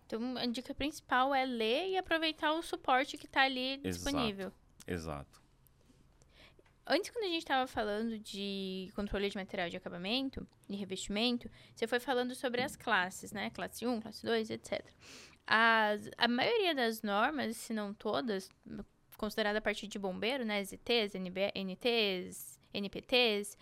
Então 0.07 0.37
a 0.37 0.47
dica 0.47 0.75
principal 0.75 1.35
é 1.35 1.45
ler 1.45 1.91
e 1.91 1.97
aproveitar 1.97 2.53
o 2.53 2.63
suporte 2.63 3.17
que 3.17 3.27
está 3.27 3.43
ali 3.43 3.81
Exato. 3.83 3.89
disponível. 3.89 4.53
Exato. 4.87 5.46
Antes, 6.87 7.11
quando 7.11 7.25
a 7.25 7.29
gente 7.29 7.39
estava 7.39 7.67
falando 7.67 8.17
de 8.19 8.93
controle 8.95 9.29
de 9.29 9.37
material 9.37 9.69
de 9.69 9.77
acabamento 9.77 10.47
e 10.69 10.77
revestimento, 10.77 11.51
você 11.75 11.87
foi 11.87 11.99
falando 11.99 12.33
sobre 12.35 12.63
as 12.63 12.77
classes, 12.77 13.33
né? 13.33 13.51
Classe 13.51 13.85
1, 13.85 14.01
classe 14.01 14.25
2, 14.25 14.51
etc. 14.51 14.87
As, 15.45 16.09
a 16.17 16.29
maioria 16.29 16.77
das 16.77 17.03
normas, 17.03 17.57
se 17.57 17.73
não 17.73 17.93
todas, 17.93 18.49
considerada 19.19 19.59
a 19.59 19.63
partir 19.63 19.89
de 19.89 19.99
bombeiro, 19.99 20.45
né? 20.45 20.63
ZTs, 20.63 21.17
NB, 21.17 21.51
NTs, 21.57 22.61
NPTs, 22.73 23.57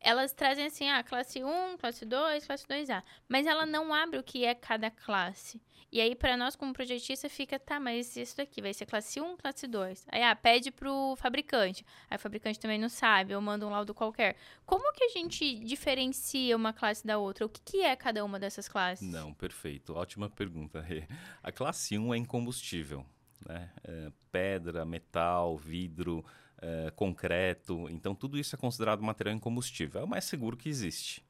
elas 0.00 0.32
trazem 0.32 0.66
assim, 0.66 0.88
ah, 0.88 1.02
classe 1.02 1.44
1, 1.44 1.76
classe 1.76 2.04
2, 2.04 2.46
classe 2.46 2.66
2A. 2.66 3.02
Mas 3.28 3.46
ela 3.46 3.66
não 3.66 3.92
abre 3.92 4.18
o 4.18 4.22
que 4.22 4.44
é 4.44 4.54
cada 4.54 4.90
classe. 4.90 5.60
E 5.92 6.00
aí, 6.00 6.14
para 6.14 6.36
nós, 6.36 6.54
como 6.54 6.72
projetista, 6.72 7.28
fica, 7.28 7.58
tá, 7.58 7.80
mas 7.80 8.16
isso 8.16 8.36
daqui 8.36 8.62
vai 8.62 8.72
ser 8.72 8.86
classe 8.86 9.20
1, 9.20 9.36
classe 9.36 9.66
2. 9.66 10.06
Aí, 10.10 10.22
ah, 10.22 10.36
pede 10.36 10.70
pro 10.70 11.16
fabricante. 11.16 11.84
Aí 12.08 12.16
o 12.16 12.20
fabricante 12.20 12.60
também 12.60 12.78
não 12.78 12.88
sabe, 12.88 13.34
ou 13.34 13.42
manda 13.42 13.66
um 13.66 13.70
laudo 13.70 13.92
qualquer. 13.92 14.36
Como 14.64 14.92
que 14.94 15.04
a 15.04 15.08
gente 15.08 15.58
diferencia 15.58 16.56
uma 16.56 16.72
classe 16.72 17.04
da 17.04 17.18
outra? 17.18 17.44
O 17.44 17.48
que, 17.48 17.60
que 17.60 17.82
é 17.82 17.96
cada 17.96 18.24
uma 18.24 18.38
dessas 18.38 18.68
classes? 18.68 19.06
Não, 19.10 19.34
perfeito. 19.34 19.94
Ótima 19.94 20.30
pergunta, 20.30 20.80
Rê. 20.80 21.08
A 21.42 21.50
classe 21.50 21.98
1 21.98 22.14
é 22.14 22.18
incombustível. 22.18 23.04
Né? 23.46 23.68
É, 23.82 24.12
pedra, 24.30 24.84
metal, 24.84 25.56
vidro, 25.56 26.24
é, 26.60 26.90
concreto. 26.94 27.88
Então, 27.90 28.14
tudo 28.14 28.38
isso 28.38 28.54
é 28.54 28.58
considerado 28.58 29.02
material 29.02 29.34
incombustível. 29.34 30.00
É 30.00 30.04
o 30.04 30.08
mais 30.08 30.24
seguro 30.24 30.56
que 30.56 30.68
existe, 30.68 31.24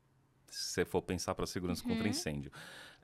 se 0.48 0.72
você 0.72 0.84
for 0.84 1.02
pensar 1.02 1.34
para 1.34 1.46
segurança 1.46 1.82
uhum. 1.84 1.94
contra 1.94 2.08
incêndio. 2.08 2.50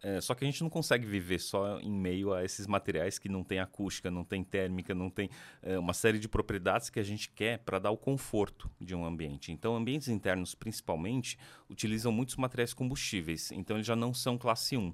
É, 0.03 0.21
só 0.21 0.35
que 0.35 0.45
a 0.45 0.47
gente 0.47 0.63
não 0.63 0.69
consegue 0.69 1.07
viver 1.07 1.39
só 1.39 1.81
em 1.81 1.91
meio 1.91 2.33
a 2.35 2.45
esses 2.45 2.67
materiais 2.67 3.19
que 3.19 3.29
não 3.29 3.43
tem 3.43 3.61
acústica, 3.61 4.11
não 4.11 4.25
tem 4.25 4.45
térmica, 4.45 4.95
não 4.95 5.09
tem 5.09 5.31
é, 5.63 5.79
uma 5.79 5.95
série 5.95 6.19
de 6.19 6.29
propriedades 6.29 6.91
que 6.91 7.01
a 7.01 7.03
gente 7.03 7.31
quer 7.31 7.59
para 7.61 7.79
dar 7.79 7.91
o 7.91 7.97
conforto 7.97 8.71
de 8.79 8.95
um 8.95 9.05
ambiente. 9.05 9.51
Então, 9.51 9.75
ambientes 9.75 10.09
internos, 10.09 10.55
principalmente, 10.55 11.39
utilizam 11.69 12.13
muitos 12.13 12.37
materiais 12.37 12.75
combustíveis. 12.75 13.51
Então, 13.53 13.79
eles 13.79 13.87
já 13.87 13.97
não 13.97 14.13
são 14.13 14.37
classe 14.37 14.77
1. 14.77 14.93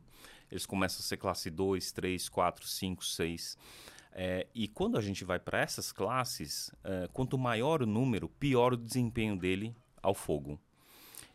Eles 0.50 0.66
começam 0.66 1.00
a 1.00 1.02
ser 1.02 1.16
classe 1.16 1.50
2, 1.50 1.92
3, 1.92 2.28
4, 2.28 2.66
5, 2.66 3.04
6. 3.04 3.58
É, 4.12 4.46
e 4.54 4.68
quando 4.68 4.98
a 4.98 5.00
gente 5.00 5.24
vai 5.24 5.38
para 5.38 5.60
essas 5.60 5.90
classes, 5.90 6.70
é, 6.84 7.08
quanto 7.12 7.38
maior 7.38 7.82
o 7.82 7.86
número, 7.86 8.28
pior 8.28 8.74
o 8.74 8.76
desempenho 8.76 9.36
dele 9.36 9.74
ao 10.02 10.14
fogo. 10.14 10.60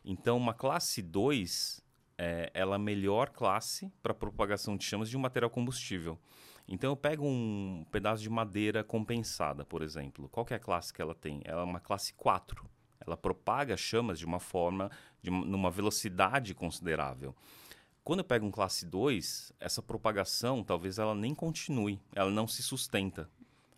Então, 0.06 0.38
uma 0.38 0.54
classe 0.54 1.02
2 1.02 1.84
é, 2.18 2.50
ela 2.54 2.76
é 2.76 2.78
a 2.78 2.80
melhor 2.80 3.30
classe 3.30 3.92
para 4.02 4.14
propagação 4.14 4.76
de 4.76 4.84
chamas 4.84 5.10
de 5.10 5.18
um 5.18 5.20
material 5.20 5.50
combustível. 5.50 6.18
Então 6.68 6.92
eu 6.92 6.98
pego 6.98 7.26
um 7.26 7.86
pedaço 7.92 8.22
de 8.22 8.30
madeira 8.30 8.84
compensada, 8.84 9.64
por 9.64 9.82
exemplo. 9.82 10.28
Qual 10.30 10.46
é 10.50 10.56
a 10.56 10.60
classe 10.60 10.94
que 10.94 11.02
ela 11.02 11.16
tem? 11.16 11.42
Ela 11.46 11.62
é 11.62 11.64
uma 11.64 11.80
classe 11.80 12.14
4. 12.14 12.70
Ela 13.00 13.16
propaga 13.16 13.78
chamas 13.78 14.20
de 14.20 14.26
uma 14.26 14.40
forma, 14.40 14.92
de 15.22 15.32
numa 15.32 15.72
velocidade 15.72 16.54
considerável. 16.54 17.34
Quando 18.08 18.20
eu 18.20 18.24
pego 18.24 18.46
um 18.46 18.52
classe 18.52 18.86
2, 18.86 19.52
essa 19.60 19.82
propagação 19.82 20.64
talvez 20.64 20.98
ela 20.98 21.14
nem 21.14 21.36
continue, 21.36 22.00
ela 22.16 22.32
não 22.32 22.48
se 22.48 22.64
sustenta 22.64 23.30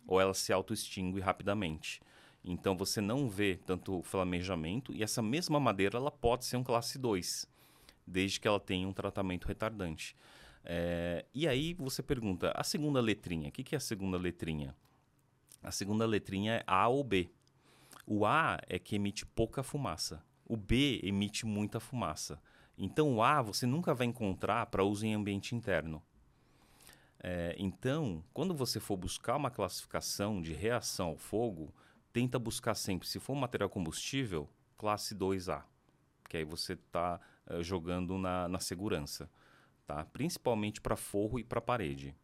ou 0.06 0.20
ela 0.20 0.32
se 0.32 0.52
auto-extingue 0.52 1.18
rapidamente. 1.18 2.00
Então 2.44 2.76
você 2.76 3.00
não 3.00 3.28
vê 3.28 3.56
tanto 3.66 4.00
flamejamento 4.04 4.94
e 4.94 5.02
essa 5.02 5.20
mesma 5.20 5.58
madeira 5.58 5.98
ela 5.98 6.12
pode 6.12 6.44
ser 6.44 6.56
um 6.56 6.62
classe 6.62 6.96
2 6.96 7.44
desde 8.06 8.38
que 8.38 8.46
ela 8.46 8.60
tenha 8.60 8.86
um 8.86 8.92
tratamento 8.92 9.48
retardante. 9.48 10.14
É, 10.64 11.24
e 11.34 11.48
aí 11.48 11.74
você 11.74 12.00
pergunta, 12.00 12.52
a 12.54 12.62
segunda 12.62 13.00
letrinha, 13.00 13.48
o 13.48 13.52
que, 13.52 13.64
que 13.64 13.74
é 13.74 13.78
a 13.78 13.80
segunda 13.80 14.16
letrinha? 14.16 14.76
A 15.60 15.72
segunda 15.72 16.06
letrinha 16.06 16.52
é 16.52 16.64
A 16.68 16.86
ou 16.86 17.02
B. 17.02 17.32
O 18.06 18.24
A 18.24 18.60
é 18.68 18.78
que 18.78 18.94
emite 18.94 19.26
pouca 19.26 19.64
fumaça. 19.64 20.22
O 20.46 20.56
B 20.56 21.00
emite 21.02 21.44
muita 21.44 21.80
fumaça. 21.80 22.40
Então 22.82 23.16
o 23.16 23.22
A 23.22 23.42
você 23.42 23.66
nunca 23.66 23.92
vai 23.94 24.06
encontrar 24.06 24.64
para 24.66 24.82
uso 24.82 25.04
em 25.04 25.14
ambiente 25.14 25.54
interno. 25.54 26.02
É, 27.22 27.54
então, 27.58 28.24
quando 28.32 28.54
você 28.54 28.80
for 28.80 28.96
buscar 28.96 29.36
uma 29.36 29.50
classificação 29.50 30.40
de 30.40 30.54
reação 30.54 31.08
ao 31.08 31.18
fogo, 31.18 31.74
tenta 32.10 32.38
buscar 32.38 32.74
sempre, 32.74 33.06
se 33.06 33.20
for 33.20 33.34
um 33.34 33.40
material 33.40 33.68
combustível, 33.68 34.48
classe 34.78 35.14
2A. 35.14 35.62
Que 36.26 36.38
aí 36.38 36.44
você 36.44 36.72
está 36.72 37.20
uh, 37.50 37.62
jogando 37.62 38.16
na, 38.16 38.48
na 38.48 38.58
segurança, 38.58 39.30
tá? 39.86 40.02
principalmente 40.06 40.80
para 40.80 40.96
forro 40.96 41.38
e 41.38 41.44
para 41.44 41.60
parede. 41.60 42.16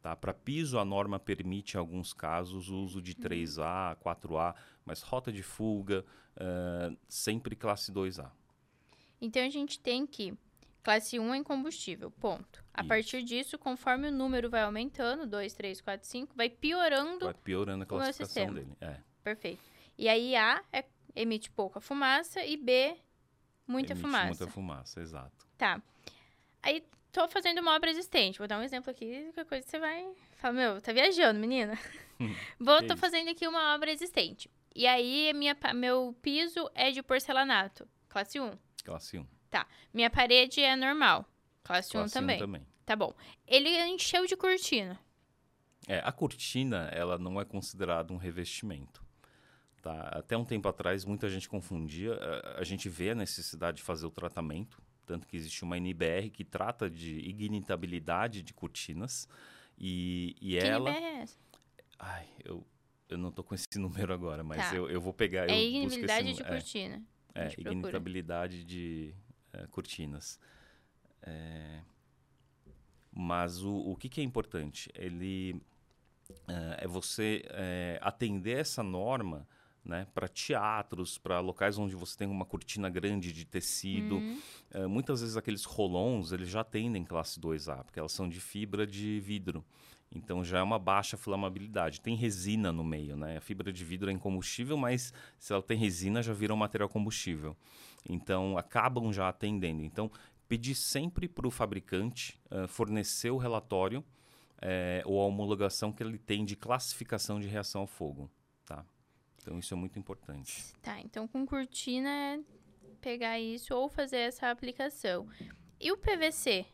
Tá? 0.00 0.16
Para 0.16 0.32
piso, 0.32 0.78
a 0.78 0.86
norma 0.86 1.18
permite, 1.18 1.74
em 1.74 1.78
alguns 1.78 2.14
casos, 2.14 2.70
o 2.70 2.76
uso 2.76 3.02
de 3.02 3.14
3A, 3.14 3.94
4A, 3.96 4.54
mas 4.86 5.02
rota 5.02 5.30
de 5.30 5.42
fuga, 5.42 6.02
uh, 6.38 6.96
sempre 7.06 7.54
classe 7.54 7.92
2A. 7.92 8.30
Então, 9.20 9.42
a 9.42 9.48
gente 9.48 9.78
tem 9.80 10.06
que 10.06 10.34
classe 10.82 11.18
1 11.18 11.34
em 11.34 11.42
combustível, 11.42 12.10
ponto. 12.10 12.64
A 12.72 12.82
Isso. 12.82 12.88
partir 12.88 13.22
disso, 13.22 13.58
conforme 13.58 14.08
o 14.08 14.12
número 14.12 14.48
vai 14.48 14.62
aumentando, 14.62 15.26
2, 15.26 15.52
3, 15.54 15.80
4, 15.80 16.06
5, 16.06 16.34
vai 16.36 16.48
piorando 16.48 17.24
Vai 17.24 17.34
piorando 17.34 17.82
a 17.82 17.86
classificação 17.86 18.54
dele. 18.54 18.72
É. 18.80 18.96
Perfeito. 19.24 19.62
E 19.98 20.08
aí 20.08 20.36
A 20.36 20.62
é, 20.72 20.84
emite 21.14 21.50
pouca 21.50 21.80
fumaça 21.80 22.44
e 22.44 22.56
B 22.56 22.96
Muita 23.66 23.94
Emite 23.94 24.02
fumaça. 24.02 24.26
Muita 24.26 24.46
fumaça, 24.46 25.00
exato. 25.00 25.46
Tá. 25.58 25.82
Aí 26.62 26.84
tô 27.10 27.26
fazendo 27.28 27.60
uma 27.60 27.74
obra 27.74 27.90
existente. 27.90 28.38
Vou 28.38 28.46
dar 28.46 28.58
um 28.58 28.62
exemplo 28.62 28.90
aqui, 28.90 29.24
qualquer 29.34 29.44
coisa 29.44 29.66
você 29.66 29.78
vai. 29.78 30.06
Fala, 30.36 30.54
meu, 30.54 30.80
tá 30.80 30.92
viajando, 30.92 31.40
menina. 31.40 31.76
Vou, 32.60 32.86
tô 32.86 32.96
fazendo 32.96 33.30
aqui 33.30 33.46
uma 33.46 33.74
obra 33.74 33.90
existente. 33.90 34.48
E 34.74 34.86
aí, 34.86 35.32
minha, 35.34 35.56
meu 35.74 36.14
piso 36.22 36.70
é 36.74 36.90
de 36.90 37.02
porcelanato, 37.02 37.88
classe 38.08 38.38
1. 38.38 38.52
Classe 38.86 39.18
1. 39.18 39.26
Tá. 39.50 39.66
Minha 39.92 40.08
parede 40.08 40.60
é 40.60 40.76
normal, 40.76 41.28
classe, 41.64 41.90
classe 41.90 42.16
1 42.16 42.20
também. 42.20 42.36
1 42.36 42.38
também. 42.38 42.66
Tá 42.86 42.94
bom. 42.94 43.12
Ele 43.48 43.68
encheu 43.88 44.24
de 44.26 44.36
cortina. 44.36 44.96
É, 45.88 45.98
a 46.04 46.12
cortina, 46.12 46.88
ela 46.92 47.18
não 47.18 47.40
é 47.40 47.44
considerada 47.44 48.12
um 48.12 48.16
revestimento. 48.16 49.04
Tá? 49.82 50.08
Até 50.12 50.36
um 50.36 50.44
tempo 50.44 50.68
atrás, 50.68 51.04
muita 51.04 51.28
gente 51.28 51.48
confundia. 51.48 52.14
A, 52.14 52.60
a 52.60 52.64
gente 52.64 52.88
vê 52.88 53.10
a 53.10 53.14
necessidade 53.16 53.78
de 53.78 53.82
fazer 53.82 54.06
o 54.06 54.10
tratamento, 54.10 54.80
tanto 55.04 55.26
que 55.26 55.36
existe 55.36 55.64
uma 55.64 55.76
NBR 55.76 56.30
que 56.30 56.44
trata 56.44 56.88
de 56.88 57.18
ignitabilidade 57.18 58.40
de 58.40 58.54
cortinas. 58.54 59.28
E, 59.76 60.36
e 60.40 60.58
que 60.58 60.64
ela. 60.64 60.90
NBR 60.90 61.04
é 61.04 61.22
essa? 61.22 61.38
Ai, 61.98 62.28
eu, 62.44 62.64
eu 63.08 63.18
não 63.18 63.32
tô 63.32 63.42
com 63.42 63.54
esse 63.56 63.66
número 63.78 64.14
agora, 64.14 64.44
mas 64.44 64.58
tá. 64.58 64.76
eu, 64.76 64.88
eu 64.88 65.00
vou 65.00 65.12
pegar. 65.12 65.50
É 65.50 65.60
ignitabilidade 65.60 66.34
de 66.34 66.44
cortina. 66.44 66.96
É, 66.96 67.15
é 67.36 67.52
ignitabilidade 67.58 68.64
de 68.64 69.14
é, 69.52 69.66
cortinas. 69.68 70.38
É, 71.22 71.80
mas 73.12 73.62
o, 73.62 73.74
o 73.74 73.96
que, 73.96 74.08
que 74.08 74.20
é 74.20 74.24
importante? 74.24 74.90
Ele 74.94 75.60
é, 76.48 76.84
é 76.84 76.86
você 76.86 77.42
é, 77.50 77.98
atender 78.02 78.58
essa 78.58 78.82
norma 78.82 79.46
né, 79.86 80.06
para 80.12 80.28
teatros, 80.28 81.16
para 81.16 81.38
locais 81.40 81.78
onde 81.78 81.94
você 81.94 82.16
tem 82.18 82.28
uma 82.28 82.44
cortina 82.44 82.90
grande 82.90 83.32
de 83.32 83.44
tecido. 83.44 84.16
Uhum. 84.16 84.40
É, 84.72 84.86
muitas 84.86 85.20
vezes 85.20 85.36
aqueles 85.36 85.64
rolons 85.64 86.32
eles 86.32 86.48
já 86.48 86.60
atendem 86.60 87.04
classe 87.04 87.40
2A, 87.40 87.84
porque 87.84 87.98
elas 87.98 88.12
são 88.12 88.28
de 88.28 88.40
fibra 88.40 88.86
de 88.86 89.20
vidro. 89.20 89.64
Então 90.10 90.44
já 90.44 90.58
é 90.58 90.62
uma 90.62 90.78
baixa 90.78 91.16
flamabilidade. 91.16 92.00
Tem 92.00 92.14
resina 92.16 92.72
no 92.72 92.84
meio, 92.84 93.16
né? 93.16 93.36
A 93.36 93.40
fibra 93.40 93.72
de 93.72 93.84
vidro 93.84 94.10
é 94.10 94.12
incombustível, 94.12 94.76
mas 94.76 95.12
se 95.38 95.52
ela 95.52 95.62
tem 95.62 95.76
resina 95.76 96.22
já 96.22 96.32
vira 96.32 96.54
um 96.54 96.56
material 96.56 96.88
combustível. 96.88 97.56
Então 98.08 98.56
acabam 98.56 99.12
já 99.12 99.28
atendendo. 99.28 99.82
Então 99.82 100.10
pedir 100.48 100.74
sempre 100.74 101.28
para 101.28 101.46
o 101.46 101.50
fabricante 101.50 102.40
uh, 102.50 102.68
fornecer 102.68 103.30
o 103.30 103.36
relatório 103.36 104.04
é, 104.60 105.02
ou 105.04 105.20
a 105.20 105.26
homologação 105.26 105.92
que 105.92 106.02
ele 106.02 106.18
tem 106.18 106.44
de 106.44 106.56
classificação 106.56 107.40
de 107.40 107.46
reação 107.46 107.82
ao 107.82 107.86
fogo, 107.86 108.30
tá? 108.64 108.84
Então 109.36 109.58
isso 109.58 109.74
é 109.74 109.76
muito 109.76 109.98
importante. 109.98 110.72
Tá, 110.82 111.00
então 111.00 111.28
com 111.28 111.44
cortina 111.46 112.40
pegar 113.00 113.38
isso 113.38 113.74
ou 113.74 113.88
fazer 113.88 114.18
essa 114.18 114.50
aplicação. 114.50 115.28
E 115.78 115.92
o 115.92 115.96
PVC? 115.96 116.66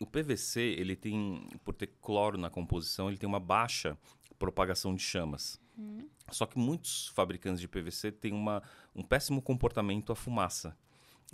O 0.00 0.06
PVC, 0.06 0.60
ele 0.60 0.94
tem, 0.94 1.46
por 1.64 1.74
ter 1.74 1.88
cloro 2.00 2.38
na 2.38 2.50
composição, 2.50 3.08
ele 3.08 3.18
tem 3.18 3.28
uma 3.28 3.40
baixa 3.40 3.96
propagação 4.38 4.94
de 4.94 5.02
chamas. 5.02 5.60
Uhum. 5.76 6.08
Só 6.30 6.46
que 6.46 6.58
muitos 6.58 7.08
fabricantes 7.08 7.60
de 7.60 7.66
PVC 7.66 8.12
têm 8.12 8.32
uma, 8.32 8.62
um 8.94 9.02
péssimo 9.02 9.42
comportamento 9.42 10.12
à 10.12 10.16
fumaça 10.16 10.76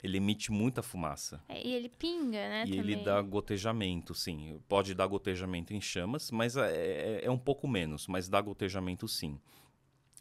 ele 0.03 0.17
emite 0.17 0.51
muita 0.51 0.83
fumaça. 0.83 1.43
É, 1.49 1.67
e 1.67 1.73
ele 1.73 1.89
pinga, 1.89 2.39
né? 2.49 2.65
E 2.67 2.77
também. 2.77 2.81
ele 2.81 2.97
dá 2.97 3.21
gotejamento, 3.23 4.15
sim. 4.15 4.61
Pode 4.69 4.95
dar 4.95 5.07
gotejamento 5.07 5.73
em 5.73 5.81
chamas, 5.81 6.31
mas 6.31 6.57
é, 6.57 6.71
é, 6.71 7.25
é 7.25 7.31
um 7.31 7.39
pouco 7.39 7.69
menos, 7.69 8.07
mas 8.07 8.29
dá 8.29 8.41
gotejamento 8.41 9.07
sim. 9.07 9.39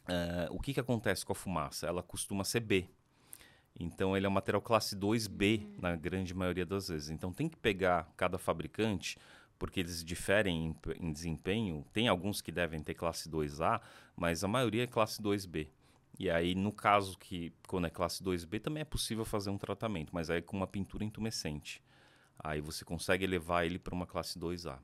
Uh, 0.04 0.52
o 0.52 0.60
que, 0.60 0.74
que 0.74 0.80
acontece 0.80 1.26
com 1.26 1.32
a 1.32 1.36
fumaça? 1.36 1.88
Ela 1.88 2.04
costuma 2.04 2.44
ser 2.44 2.60
B. 2.60 2.88
Então 3.80 4.16
ele 4.16 4.26
é 4.26 4.30
um 4.30 4.34
material 4.34 4.62
classe 4.62 4.96
2B 4.96 5.64
uhum. 5.64 5.76
na 5.82 5.96
grande 5.96 6.34
maioria 6.34 6.66
das 6.66 6.88
vezes. 6.88 7.10
Então 7.10 7.34
tem 7.34 7.50
que 7.50 7.58
pegar 7.58 8.12
cada 8.16 8.38
fabricante, 8.38 9.18
porque 9.58 9.80
eles 9.80 10.04
diferem 10.04 10.68
em, 10.68 11.08
em 11.08 11.12
desempenho. 11.12 11.86
Tem 11.92 12.08
alguns 12.08 12.42
que 12.42 12.52
devem 12.52 12.82
ter 12.82 12.94
classe 12.94 13.30
2A, 13.30 13.82
mas 14.16 14.44
a 14.44 14.48
maioria 14.48 14.84
é 14.84 14.88
classe 14.88 15.22
2B. 15.22 15.68
E 16.20 16.30
aí, 16.30 16.54
no 16.54 16.72
caso 16.72 17.18
que, 17.18 17.52
quando 17.68 17.88
é 17.88 17.90
classe 17.90 18.24
2B, 18.24 18.62
também 18.62 18.82
é 18.82 18.86
possível 18.86 19.26
fazer 19.26 19.50
um 19.50 19.58
tratamento, 19.58 20.14
mas 20.14 20.30
aí 20.30 20.42
com 20.42 20.56
uma 20.56 20.68
pintura 20.68 21.04
intumescente. 21.04 21.82
Aí 22.38 22.62
você 22.62 22.86
consegue 22.86 23.24
elevar 23.24 23.66
ele 23.66 23.80
para 23.80 23.96
uma 23.96 24.06
classe 24.06 24.38
2A. 24.38 24.78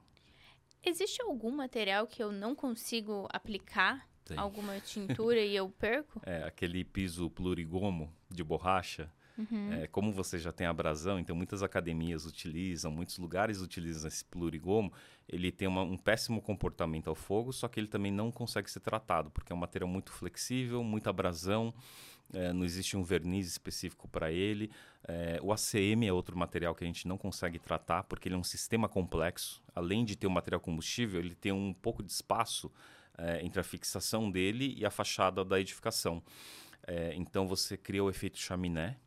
Existe 0.83 1.21
algum 1.21 1.51
material 1.51 2.07
que 2.07 2.23
eu 2.23 2.31
não 2.31 2.55
consigo 2.55 3.27
aplicar? 3.31 4.07
Tem. 4.29 4.37
Alguma 4.37 4.79
tintura 4.79 5.39
e 5.39 5.55
eu 5.55 5.69
perco? 5.69 6.21
É, 6.25 6.43
aquele 6.43 6.83
piso 6.83 7.29
plurigomo 7.29 8.13
de 8.29 8.43
borracha, 8.43 9.11
Uhum. 9.39 9.71
É, 9.71 9.87
como 9.87 10.11
você 10.11 10.37
já 10.37 10.51
tem 10.51 10.67
abrasão, 10.67 11.17
então 11.17 11.33
muitas 11.33 11.63
academias 11.63 12.25
utilizam, 12.25 12.91
muitos 12.91 13.17
lugares 13.17 13.61
utilizam 13.61 14.09
esse 14.09 14.25
plurigomo, 14.25 14.91
ele 15.29 15.49
tem 15.49 15.65
uma, 15.65 15.81
um 15.81 15.95
péssimo 15.95 16.41
comportamento 16.41 17.09
ao 17.09 17.15
fogo, 17.15 17.53
só 17.53 17.69
que 17.69 17.79
ele 17.79 17.87
também 17.87 18.11
não 18.11 18.31
consegue 18.31 18.69
ser 18.69 18.81
tratado, 18.81 19.31
porque 19.31 19.53
é 19.53 19.55
um 19.55 19.59
material 19.59 19.89
muito 19.89 20.11
flexível, 20.11 20.83
muita 20.83 21.09
abrasão, 21.09 21.73
é, 22.33 22.51
não 22.51 22.65
existe 22.65 22.97
um 22.97 23.03
verniz 23.03 23.47
específico 23.47 24.07
para 24.07 24.31
ele. 24.31 24.69
É, 25.07 25.39
o 25.41 25.51
ACM 25.51 26.05
é 26.05 26.13
outro 26.13 26.37
material 26.37 26.75
que 26.75 26.83
a 26.83 26.87
gente 26.87 27.07
não 27.07 27.17
consegue 27.17 27.57
tratar, 27.57 28.03
porque 28.03 28.27
ele 28.27 28.35
é 28.35 28.37
um 28.37 28.43
sistema 28.43 28.87
complexo. 28.87 29.63
Além 29.73 30.05
de 30.05 30.15
ter 30.15 30.27
um 30.27 30.31
material 30.31 30.59
combustível, 30.59 31.19
ele 31.19 31.33
tem 31.33 31.51
um 31.51 31.73
pouco 31.73 32.03
de 32.03 32.11
espaço 32.11 32.69
é, 33.19 33.45
entre 33.45 33.59
a 33.59 33.63
fixação 33.63 34.31
dele 34.31 34.73
e 34.77 34.85
a 34.85 34.91
fachada 34.91 35.45
da 35.45 35.59
edificação. 35.59 36.23
É, 36.87 37.13
então 37.15 37.47
você 37.47 37.77
cria 37.77 38.03
o 38.03 38.09
efeito 38.09 38.39
chaminé, 38.39 38.97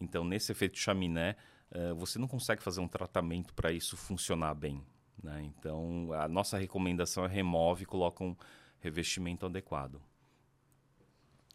então, 0.00 0.24
nesse 0.24 0.52
efeito 0.52 0.78
chaminé, 0.78 1.36
uh, 1.72 1.94
você 1.94 2.18
não 2.18 2.28
consegue 2.28 2.62
fazer 2.62 2.80
um 2.80 2.88
tratamento 2.88 3.54
para 3.54 3.72
isso 3.72 3.96
funcionar 3.96 4.54
bem. 4.54 4.82
Né? 5.22 5.42
Então, 5.44 6.12
a 6.12 6.28
nossa 6.28 6.58
recomendação 6.58 7.24
é 7.24 7.28
remove 7.28 7.82
e 7.82 7.86
coloca 7.86 8.22
um 8.22 8.36
revestimento 8.80 9.46
adequado. 9.46 10.00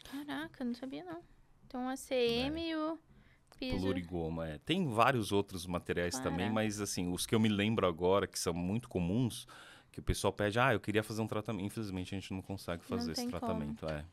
Caraca, 0.04 0.64
não 0.64 0.74
sabia 0.74 1.04
não. 1.04 1.22
Então, 1.66 1.88
a 1.88 1.94
CM 1.96 2.60
é. 2.60 2.68
e 2.68 2.76
o 2.76 2.98
piso... 3.58 3.80
Plurigoma, 3.80 4.48
é. 4.48 4.58
Tem 4.58 4.86
vários 4.86 5.32
outros 5.32 5.66
materiais 5.66 6.14
Caraca. 6.14 6.30
também, 6.30 6.50
mas 6.50 6.80
assim, 6.80 7.10
os 7.10 7.24
que 7.24 7.34
eu 7.34 7.40
me 7.40 7.48
lembro 7.48 7.86
agora, 7.86 8.26
que 8.26 8.38
são 8.38 8.52
muito 8.52 8.88
comuns, 8.88 9.46
que 9.94 10.00
o 10.00 10.02
pessoal 10.02 10.32
pede, 10.32 10.58
ah, 10.58 10.74
eu 10.74 10.80
queria 10.80 11.04
fazer 11.04 11.22
um 11.22 11.26
tratamento. 11.26 11.64
Infelizmente, 11.64 12.14
a 12.14 12.18
gente 12.18 12.32
não 12.32 12.42
consegue 12.42 12.84
fazer 12.84 13.06
não 13.06 13.12
esse 13.12 13.28
tratamento. 13.28 13.86
Como. 13.86 13.92
É. 13.92 14.04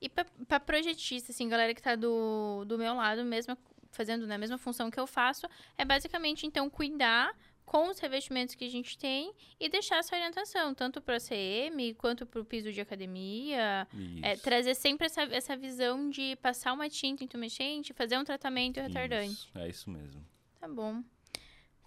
E 0.00 0.08
para 0.08 0.58
projetista, 0.58 1.30
assim, 1.30 1.48
galera 1.48 1.72
que 1.72 1.80
tá 1.80 1.94
do, 1.94 2.64
do 2.66 2.76
meu 2.76 2.94
lado, 2.94 3.24
mesmo 3.24 3.56
fazendo 3.92 4.26
né, 4.26 4.34
a 4.34 4.38
mesma 4.38 4.58
função 4.58 4.90
que 4.90 4.98
eu 4.98 5.06
faço, 5.06 5.46
é 5.78 5.84
basicamente, 5.84 6.46
então, 6.46 6.68
cuidar 6.68 7.32
com 7.64 7.88
os 7.90 7.98
revestimentos 7.98 8.54
que 8.54 8.64
a 8.64 8.70
gente 8.70 8.98
tem 8.98 9.32
e 9.60 9.68
deixar 9.68 9.98
essa 9.98 10.16
orientação, 10.16 10.74
tanto 10.74 11.00
para 11.00 11.16
a 11.16 11.20
CM 11.20 11.94
quanto 11.94 12.26
para 12.26 12.40
o 12.40 12.44
piso 12.44 12.72
de 12.72 12.80
academia. 12.80 13.86
É, 14.22 14.36
trazer 14.36 14.74
sempre 14.74 15.06
essa, 15.06 15.22
essa 15.22 15.56
visão 15.56 16.10
de 16.10 16.34
passar 16.36 16.72
uma 16.72 16.88
tinta 16.88 17.22
intumescente, 17.22 17.92
fazer 17.92 18.18
um 18.18 18.24
tratamento 18.24 18.80
retardante. 18.80 19.32
Isso, 19.32 19.50
é 19.54 19.68
isso 19.68 19.90
mesmo. 19.90 20.24
Tá 20.58 20.66
bom. 20.66 21.04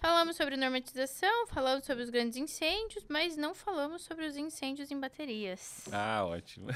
Falamos 0.02 0.36
sobre 0.36 0.58
normatização, 0.58 1.46
falamos 1.46 1.86
sobre 1.86 2.04
os 2.04 2.10
grandes 2.10 2.36
incêndios, 2.36 3.06
mas 3.08 3.38
não 3.38 3.54
falamos 3.54 4.02
sobre 4.02 4.26
os 4.26 4.36
incêndios 4.36 4.90
em 4.90 5.00
baterias. 5.00 5.88
Ah, 5.92 6.26
ótimo. 6.26 6.70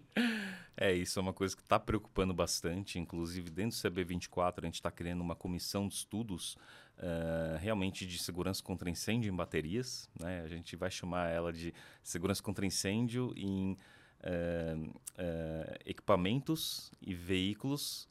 é, 0.74 0.94
isso 0.94 1.18
é 1.18 1.22
uma 1.22 1.34
coisa 1.34 1.54
que 1.54 1.60
está 1.60 1.78
preocupando 1.78 2.32
bastante. 2.32 2.98
Inclusive, 2.98 3.50
dentro 3.50 3.76
do 3.76 3.90
CB24, 3.90 4.62
a 4.62 4.64
gente 4.64 4.76
está 4.76 4.90
criando 4.90 5.20
uma 5.20 5.36
comissão 5.36 5.86
de 5.86 5.92
estudos 5.92 6.54
uh, 6.96 7.58
realmente 7.60 8.06
de 8.06 8.18
segurança 8.18 8.62
contra 8.62 8.88
incêndio 8.88 9.30
em 9.30 9.36
baterias. 9.36 10.08
Né? 10.18 10.40
A 10.40 10.48
gente 10.48 10.74
vai 10.74 10.90
chamar 10.90 11.28
ela 11.28 11.52
de 11.52 11.74
segurança 12.02 12.42
contra 12.42 12.64
incêndio 12.64 13.34
em 13.36 13.72
uh, 13.72 14.88
uh, 14.88 15.76
equipamentos 15.84 16.90
e 17.02 17.14
veículos 17.14 18.08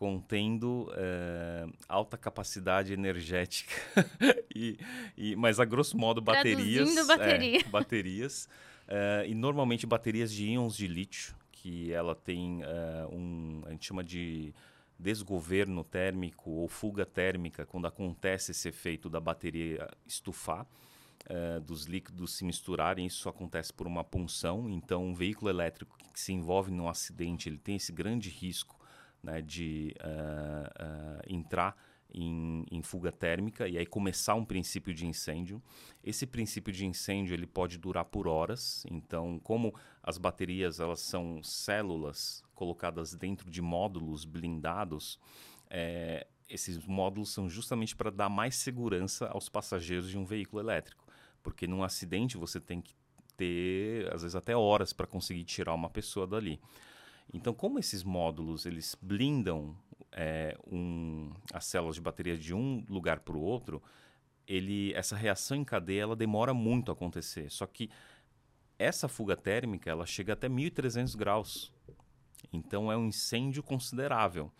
contendo 0.00 0.88
uh, 0.88 1.70
alta 1.86 2.16
capacidade 2.16 2.90
energética 2.90 3.74
e, 4.56 4.78
e, 5.14 5.36
mas 5.36 5.60
a 5.60 5.64
grosso 5.66 5.94
modo 5.94 6.22
baterias 6.22 7.06
bateria. 7.06 7.60
é, 7.60 7.64
baterias 7.64 8.48
uh, 8.88 9.26
e 9.26 9.34
normalmente 9.34 9.86
baterias 9.86 10.32
de 10.32 10.46
íons 10.46 10.74
de 10.74 10.86
lítio 10.86 11.36
que 11.52 11.92
ela 11.92 12.14
tem 12.14 12.62
uh, 12.62 13.14
um 13.14 13.62
a 13.66 13.72
gente 13.72 13.88
chama 13.88 14.02
de 14.02 14.54
desgoverno 14.98 15.84
térmico 15.84 16.50
ou 16.50 16.66
fuga 16.66 17.04
térmica 17.04 17.66
quando 17.66 17.86
acontece 17.86 18.52
esse 18.52 18.70
efeito 18.70 19.10
da 19.10 19.20
bateria 19.20 19.86
estufar 20.06 20.66
dos 21.62 21.84
líquidos 21.84 22.34
se 22.34 22.44
misturarem 22.44 23.06
isso 23.06 23.28
acontece 23.28 23.72
por 23.72 23.86
uma 23.86 24.02
punção 24.02 24.68
então 24.70 25.04
um 25.04 25.14
veículo 25.14 25.50
elétrico 25.50 25.96
que 26.12 26.18
se 26.18 26.32
envolve 26.32 26.70
num 26.70 26.88
acidente 26.88 27.48
ele 27.48 27.58
tem 27.58 27.76
esse 27.76 27.92
grande 27.92 28.30
risco 28.30 28.79
né, 29.22 29.40
de 29.40 29.94
uh, 30.00 30.84
uh, 30.84 31.20
entrar 31.28 31.76
em, 32.12 32.64
em, 32.70 32.82
fuga 32.82 33.12
térmica 33.12 33.68
e 33.68 33.78
aí 33.78 33.86
começar 33.86 34.34
um 34.34 34.44
princípio 34.44 34.92
de 34.92 35.06
incêndio. 35.06 35.62
Esse 36.02 36.26
princípio 36.26 36.72
de 36.72 36.84
incêndio 36.86 37.34
ele 37.34 37.46
pode 37.46 37.78
durar 37.78 38.04
por 38.04 38.26
horas. 38.26 38.84
Então, 38.90 39.38
como 39.38 39.74
as 40.02 40.18
baterias 40.18 40.80
elas 40.80 41.00
são 41.00 41.42
células 41.42 42.42
colocadas 42.54 43.14
dentro 43.14 43.50
de 43.50 43.62
módulos 43.62 44.24
blindados, 44.24 45.18
é, 45.68 46.26
esses 46.48 46.84
módulos 46.84 47.32
são 47.32 47.48
justamente 47.48 47.94
para 47.94 48.10
dar 48.10 48.28
mais 48.28 48.56
segurança 48.56 49.28
aos 49.28 49.48
passageiros 49.48 50.10
de 50.10 50.18
um 50.18 50.24
veículo 50.24 50.60
elétrico, 50.60 51.06
porque 51.42 51.66
num 51.66 51.84
acidente 51.84 52.36
você 52.36 52.60
tem 52.60 52.80
que 52.80 52.94
ter, 53.36 54.12
às 54.12 54.22
vezes, 54.22 54.34
até 54.34 54.54
horas 54.54 54.92
para 54.92 55.06
conseguir 55.06 55.44
tirar 55.44 55.72
uma 55.72 55.88
pessoa 55.88 56.26
dali. 56.26 56.60
Então, 57.32 57.54
como 57.54 57.78
esses 57.78 58.02
módulos 58.02 58.66
eles 58.66 58.96
blindam 59.00 59.76
é, 60.12 60.56
um, 60.70 61.30
as 61.52 61.64
células 61.66 61.96
de 61.96 62.00
bateria 62.00 62.36
de 62.36 62.54
um 62.54 62.84
lugar 62.88 63.20
para 63.20 63.36
o 63.36 63.40
outro, 63.40 63.82
ele, 64.46 64.92
essa 64.94 65.14
reação 65.14 65.56
em 65.56 65.64
cadeia 65.64 66.02
ela 66.02 66.16
demora 66.16 66.52
muito 66.52 66.90
a 66.90 66.94
acontecer. 66.94 67.50
Só 67.50 67.66
que 67.66 67.88
essa 68.78 69.06
fuga 69.08 69.36
térmica 69.36 69.90
ela 69.90 70.06
chega 70.06 70.32
até 70.32 70.48
1.300 70.48 71.16
graus. 71.16 71.72
Então 72.52 72.90
é 72.90 72.96
um 72.96 73.06
incêndio 73.06 73.62
considerável. 73.62 74.50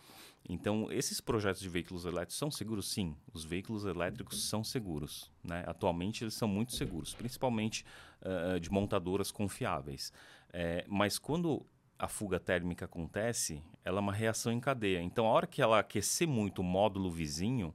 Então, 0.49 0.91
esses 0.91 1.21
projetos 1.21 1.61
de 1.61 1.69
veículos 1.69 2.05
elétricos 2.05 2.37
são 2.37 2.51
seguros? 2.51 2.91
Sim, 2.91 3.15
os 3.33 3.45
veículos 3.45 3.85
elétricos 3.85 4.49
são 4.49 4.65
seguros. 4.65 5.31
Né? 5.45 5.63
Atualmente, 5.67 6.25
eles 6.25 6.35
são 6.35 6.49
muito 6.49 6.73
seguros, 6.75 7.15
principalmente 7.15 7.85
uh, 8.23 8.59
de 8.59 8.71
montadoras 8.71 9.31
confiáveis. 9.31 10.13
É, 10.53 10.85
mas 10.89 11.19
quando 11.19 11.65
a 12.01 12.09
fuga 12.09 12.41
térmica 12.41 12.87
acontece, 12.87 13.63
ela 13.85 13.99
é 13.99 14.01
uma 14.01 14.13
reação 14.13 14.51
em 14.51 14.59
cadeia. 14.59 15.03
Então, 15.03 15.27
a 15.27 15.29
hora 15.29 15.47
que 15.47 15.61
ela 15.61 15.79
aquecer 15.79 16.27
muito 16.27 16.61
o 16.61 16.65
módulo 16.65 17.11
vizinho, 17.11 17.75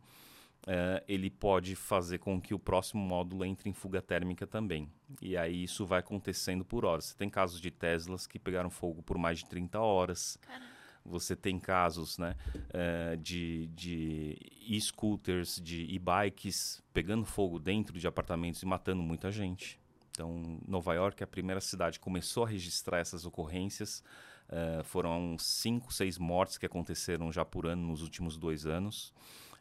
uh, 0.64 1.04
ele 1.08 1.30
pode 1.30 1.76
fazer 1.76 2.18
com 2.18 2.42
que 2.42 2.52
o 2.52 2.58
próximo 2.58 3.04
módulo 3.04 3.46
entre 3.46 3.70
em 3.70 3.74
fuga 3.74 4.02
térmica 4.02 4.48
também. 4.48 4.92
E 5.22 5.38
aí 5.38 5.64
isso 5.64 5.86
vai 5.86 6.00
acontecendo 6.00 6.66
por 6.66 6.86
horas. 6.86 7.06
Você 7.06 7.16
tem 7.16 7.30
casos 7.30 7.62
de 7.62 7.70
Teslas 7.70 8.26
que 8.26 8.40
pegaram 8.40 8.72
fogo 8.72 9.04
por 9.04 9.16
mais 9.16 9.40
de 9.40 9.46
30 9.46 9.80
horas. 9.80 10.40
Caramba. 10.42 10.74
Você 11.06 11.36
tem 11.36 11.60
casos 11.60 12.18
né, 12.18 12.36
uh, 12.56 13.16
de, 13.18 13.68
de 13.76 14.40
e-scooters, 14.68 15.62
de 15.62 15.84
e-bikes 15.84 16.82
pegando 16.92 17.26
fogo 17.26 17.60
dentro 17.60 18.00
de 18.00 18.08
apartamentos 18.08 18.64
e 18.64 18.66
matando 18.66 19.04
muita 19.04 19.32
gente. 19.32 19.80
Então, 20.16 20.60
Nova 20.66 20.94
York 20.94 21.22
é 21.22 21.26
a 21.26 21.28
primeira 21.28 21.60
cidade 21.60 22.00
que 22.00 22.04
começou 22.04 22.46
a 22.46 22.48
registrar 22.48 23.00
essas 23.00 23.26
ocorrências. 23.26 24.02
Uh, 24.48 24.82
foram 24.86 25.36
cinco, 25.38 25.94
seis 25.94 26.18
mortes 26.18 26.58
que 26.58 26.66
aconteceram 26.66 27.32
já 27.34 27.44
por 27.44 27.66
ano 27.66 27.86
nos 27.88 28.02
últimos 28.02 28.38
dois 28.38 28.66
anos. 28.66 29.14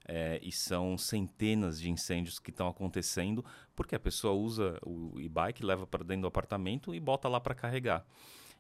É, 0.07 0.39
e 0.43 0.53
são 0.53 0.99
centenas 0.99 1.81
de 1.81 1.91
incêndios 1.91 2.39
que 2.39 2.51
estão 2.51 2.69
acontecendo 2.69 3.43
porque 3.75 3.95
a 3.95 3.99
pessoa 3.99 4.35
usa 4.35 4.79
o 4.85 5.19
e-bike, 5.19 5.65
leva 5.65 5.87
para 5.87 6.05
dentro 6.05 6.23
do 6.23 6.29
apartamento 6.29 6.95
e 6.95 7.01
bota 7.01 7.27
lá 7.27 7.41
para 7.41 7.55
carregar. 7.55 8.05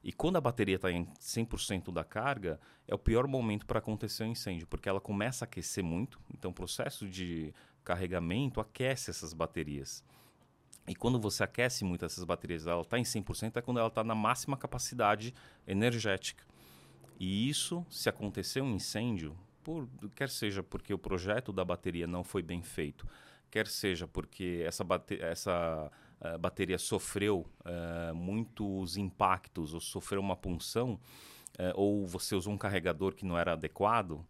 E 0.02 0.10
quando 0.10 0.36
a 0.36 0.40
bateria 0.40 0.76
está 0.76 0.90
em 0.90 1.04
100% 1.20 1.92
da 1.92 2.02
carga, 2.02 2.58
é 2.88 2.94
o 2.94 2.98
pior 2.98 3.26
momento 3.26 3.66
para 3.66 3.78
acontecer 3.78 4.22
o 4.22 4.26
um 4.26 4.30
incêndio, 4.30 4.66
porque 4.66 4.88
ela 4.88 5.00
começa 5.02 5.44
a 5.44 5.46
aquecer 5.46 5.84
muito. 5.84 6.18
Então, 6.32 6.50
o 6.50 6.54
processo 6.54 7.06
de 7.06 7.54
carregamento 7.84 8.58
aquece 8.58 9.10
essas 9.10 9.34
baterias. 9.34 10.02
E 10.86 10.94
quando 10.94 11.18
você 11.18 11.42
aquece 11.42 11.84
muito 11.84 12.04
essas 12.04 12.24
baterias, 12.24 12.66
ela 12.66 12.82
está 12.82 12.98
em 12.98 13.02
100%, 13.02 13.56
é 13.56 13.62
quando 13.62 13.78
ela 13.78 13.88
está 13.88 14.04
na 14.04 14.14
máxima 14.14 14.56
capacidade 14.56 15.34
energética. 15.66 16.44
E 17.18 17.48
isso, 17.48 17.86
se 17.88 18.08
acontecer 18.08 18.60
um 18.60 18.74
incêndio, 18.74 19.36
por, 19.62 19.88
quer 20.14 20.28
seja 20.28 20.62
porque 20.62 20.92
o 20.92 20.98
projeto 20.98 21.52
da 21.52 21.64
bateria 21.64 22.06
não 22.06 22.22
foi 22.22 22.42
bem 22.42 22.62
feito, 22.62 23.06
quer 23.50 23.66
seja 23.66 24.06
porque 24.06 24.62
essa, 24.66 24.84
bate 24.84 25.18
essa 25.22 25.90
uh, 26.20 26.38
bateria 26.38 26.76
sofreu 26.76 27.46
uh, 27.60 28.14
muitos 28.14 28.96
impactos 28.96 29.72
ou 29.72 29.80
sofreu 29.80 30.20
uma 30.20 30.36
punção, 30.36 31.00
uh, 31.58 31.72
ou 31.74 32.06
você 32.06 32.34
usou 32.34 32.52
um 32.52 32.58
carregador 32.58 33.14
que 33.14 33.24
não 33.24 33.38
era 33.38 33.52
adequado, 33.52 34.24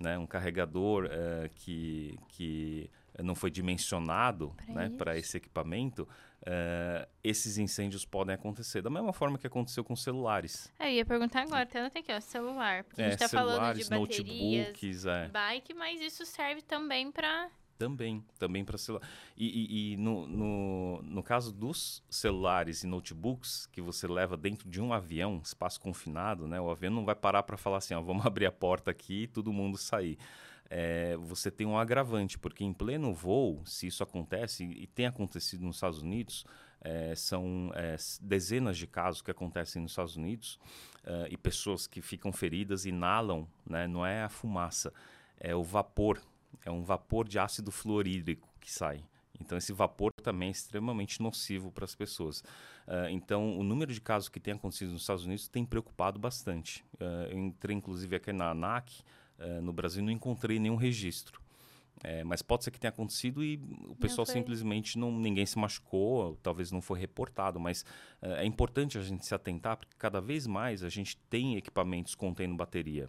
né, 0.00 0.16
um 0.16 0.26
carregador 0.26 1.06
que, 1.54 2.18
que 2.28 2.90
não 3.20 3.34
foi 3.34 3.50
dimensionado 3.50 4.54
para 4.96 5.12
né, 5.12 5.18
esse 5.18 5.36
equipamento, 5.36 6.08
uh, 6.42 7.06
esses 7.22 7.58
incêndios 7.58 8.04
podem 8.04 8.34
acontecer. 8.34 8.82
Da 8.82 8.90
mesma 8.90 9.12
forma 9.12 9.38
que 9.38 9.46
aconteceu 9.46 9.84
com 9.84 9.94
celulares. 9.96 10.72
É, 10.78 10.88
eu 10.88 10.96
ia 10.96 11.04
perguntar 11.04 11.42
agora, 11.42 11.62
até 11.62 11.88
tem 11.90 12.02
aqui, 12.02 12.12
ó, 12.12 12.20
celular. 12.20 12.84
Porque 12.84 13.02
é, 13.02 13.06
a 13.06 13.10
gente 13.10 13.22
está 13.22 13.28
falando 13.28 13.76
de 13.76 13.84
baterias, 13.88 14.68
notebooks, 14.68 15.06
é. 15.06 15.28
bike, 15.28 15.74
mas 15.74 16.00
isso 16.00 16.24
serve 16.24 16.62
também 16.62 17.10
para 17.10 17.50
também, 17.78 18.24
também 18.38 18.64
para 18.64 18.78
celular. 18.78 19.04
E, 19.36 19.46
e, 19.46 19.92
e 19.92 19.96
no, 19.96 20.26
no, 20.28 21.02
no, 21.02 21.22
caso 21.22 21.52
dos 21.52 22.02
celulares 22.08 22.84
e 22.84 22.86
notebooks 22.86 23.66
que 23.66 23.80
você 23.80 24.06
leva 24.06 24.36
dentro 24.36 24.68
de 24.70 24.80
um 24.80 24.92
avião, 24.92 25.40
espaço 25.42 25.80
confinado, 25.80 26.46
né? 26.46 26.60
O 26.60 26.70
avião 26.70 26.92
não 26.92 27.04
vai 27.04 27.16
parar 27.16 27.42
para 27.42 27.56
falar 27.56 27.78
assim, 27.78 27.94
ó, 27.94 28.00
vamos 28.00 28.24
abrir 28.26 28.46
a 28.46 28.52
porta 28.52 28.92
aqui 28.92 29.24
e 29.24 29.26
todo 29.26 29.52
mundo 29.52 29.76
sair 29.76 30.16
é, 30.74 31.18
você 31.18 31.50
tem 31.50 31.66
um 31.66 31.76
agravante, 31.76 32.38
porque 32.38 32.64
em 32.64 32.72
pleno 32.72 33.12
voo, 33.12 33.62
se 33.66 33.86
isso 33.86 34.02
acontece, 34.02 34.64
e 34.64 34.86
tem 34.86 35.04
acontecido 35.04 35.66
nos 35.66 35.76
Estados 35.76 36.00
Unidos, 36.00 36.46
é, 36.80 37.14
são 37.14 37.70
é, 37.74 37.96
dezenas 38.22 38.78
de 38.78 38.86
casos 38.86 39.20
que 39.20 39.30
acontecem 39.30 39.82
nos 39.82 39.92
Estados 39.92 40.16
Unidos, 40.16 40.58
e 41.28 41.36
pessoas 41.36 41.88
que 41.88 42.00
ficam 42.00 42.32
feridas 42.32 42.86
inalam, 42.86 43.48
né, 43.66 43.88
não 43.88 44.06
é 44.06 44.22
a 44.22 44.28
fumaça, 44.28 44.92
é 45.36 45.52
o 45.52 45.64
vapor, 45.64 46.22
é 46.64 46.70
um 46.70 46.84
vapor 46.84 47.26
de 47.26 47.40
ácido 47.40 47.72
fluorídrico 47.72 48.48
que 48.60 48.70
sai. 48.70 49.02
Então, 49.40 49.58
esse 49.58 49.72
vapor 49.72 50.12
também 50.22 50.48
é 50.48 50.52
extremamente 50.52 51.20
nocivo 51.20 51.72
para 51.72 51.84
as 51.84 51.94
pessoas. 51.94 52.40
Uh, 52.86 53.08
então, 53.10 53.58
o 53.58 53.64
número 53.64 53.92
de 53.92 54.00
casos 54.00 54.28
que 54.28 54.38
tem 54.38 54.54
acontecido 54.54 54.92
nos 54.92 55.02
Estados 55.02 55.24
Unidos 55.24 55.48
tem 55.48 55.64
preocupado 55.64 56.18
bastante. 56.20 56.84
Uh, 56.94 57.30
eu 57.30 57.38
entrei, 57.38 57.76
inclusive, 57.76 58.14
aqui 58.14 58.32
na 58.32 58.50
ANAC, 58.50 59.02
Uh, 59.44 59.62
no 59.62 59.72
Brasil 59.72 60.02
não 60.02 60.10
encontrei 60.10 60.58
nenhum 60.58 60.76
registro. 60.76 61.40
É, 62.04 62.24
mas 62.24 62.42
pode 62.42 62.64
ser 62.64 62.72
que 62.72 62.80
tenha 62.80 62.88
acontecido 62.88 63.44
e 63.44 63.60
o 63.86 63.94
pessoal 63.94 64.26
não 64.26 64.34
simplesmente 64.34 64.98
não 64.98 65.12
ninguém 65.12 65.46
se 65.46 65.56
machucou, 65.56 66.36
talvez 66.42 66.72
não 66.72 66.80
foi 66.80 66.98
reportado, 66.98 67.60
mas 67.60 67.82
uh, 68.20 68.32
é 68.38 68.44
importante 68.44 68.98
a 68.98 69.02
gente 69.02 69.24
se 69.24 69.32
atentar 69.32 69.76
porque 69.76 69.94
cada 69.96 70.20
vez 70.20 70.46
mais 70.46 70.82
a 70.82 70.88
gente 70.88 71.16
tem 71.30 71.56
equipamentos 71.56 72.16
contendo 72.16 72.56
bateria. 72.56 73.08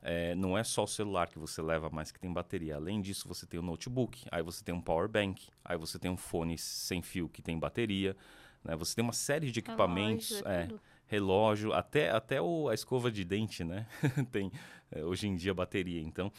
É, 0.00 0.34
não 0.34 0.58
é 0.58 0.64
só 0.64 0.82
o 0.82 0.86
celular 0.86 1.28
que 1.28 1.38
você 1.38 1.62
leva 1.62 1.88
mais 1.88 2.10
que 2.10 2.18
tem 2.18 2.32
bateria. 2.32 2.74
Além 2.74 3.00
disso, 3.00 3.28
você 3.28 3.46
tem 3.46 3.60
o 3.60 3.62
notebook, 3.62 4.24
aí 4.32 4.42
você 4.42 4.64
tem 4.64 4.74
um 4.74 4.80
power 4.80 5.08
bank, 5.08 5.48
aí 5.64 5.76
você 5.76 5.98
tem 5.98 6.10
um 6.10 6.16
fone 6.16 6.58
sem 6.58 7.00
fio 7.02 7.28
que 7.28 7.40
tem 7.40 7.56
bateria, 7.56 8.16
né? 8.64 8.74
Você 8.76 8.96
tem 8.96 9.04
uma 9.04 9.12
série 9.12 9.50
de 9.50 9.60
equipamentos, 9.60 10.40
relógio, 10.40 10.48
é, 10.48 10.68
é 10.68 10.78
relógio 11.12 11.74
até, 11.74 12.10
até 12.10 12.40
o, 12.40 12.70
a 12.70 12.74
escova 12.74 13.12
de 13.12 13.22
dente, 13.22 13.62
né? 13.62 13.86
tem 14.32 14.50
é, 14.90 15.04
hoje 15.04 15.28
em 15.28 15.36
dia 15.36 15.52
bateria. 15.52 16.00
Então, 16.00 16.32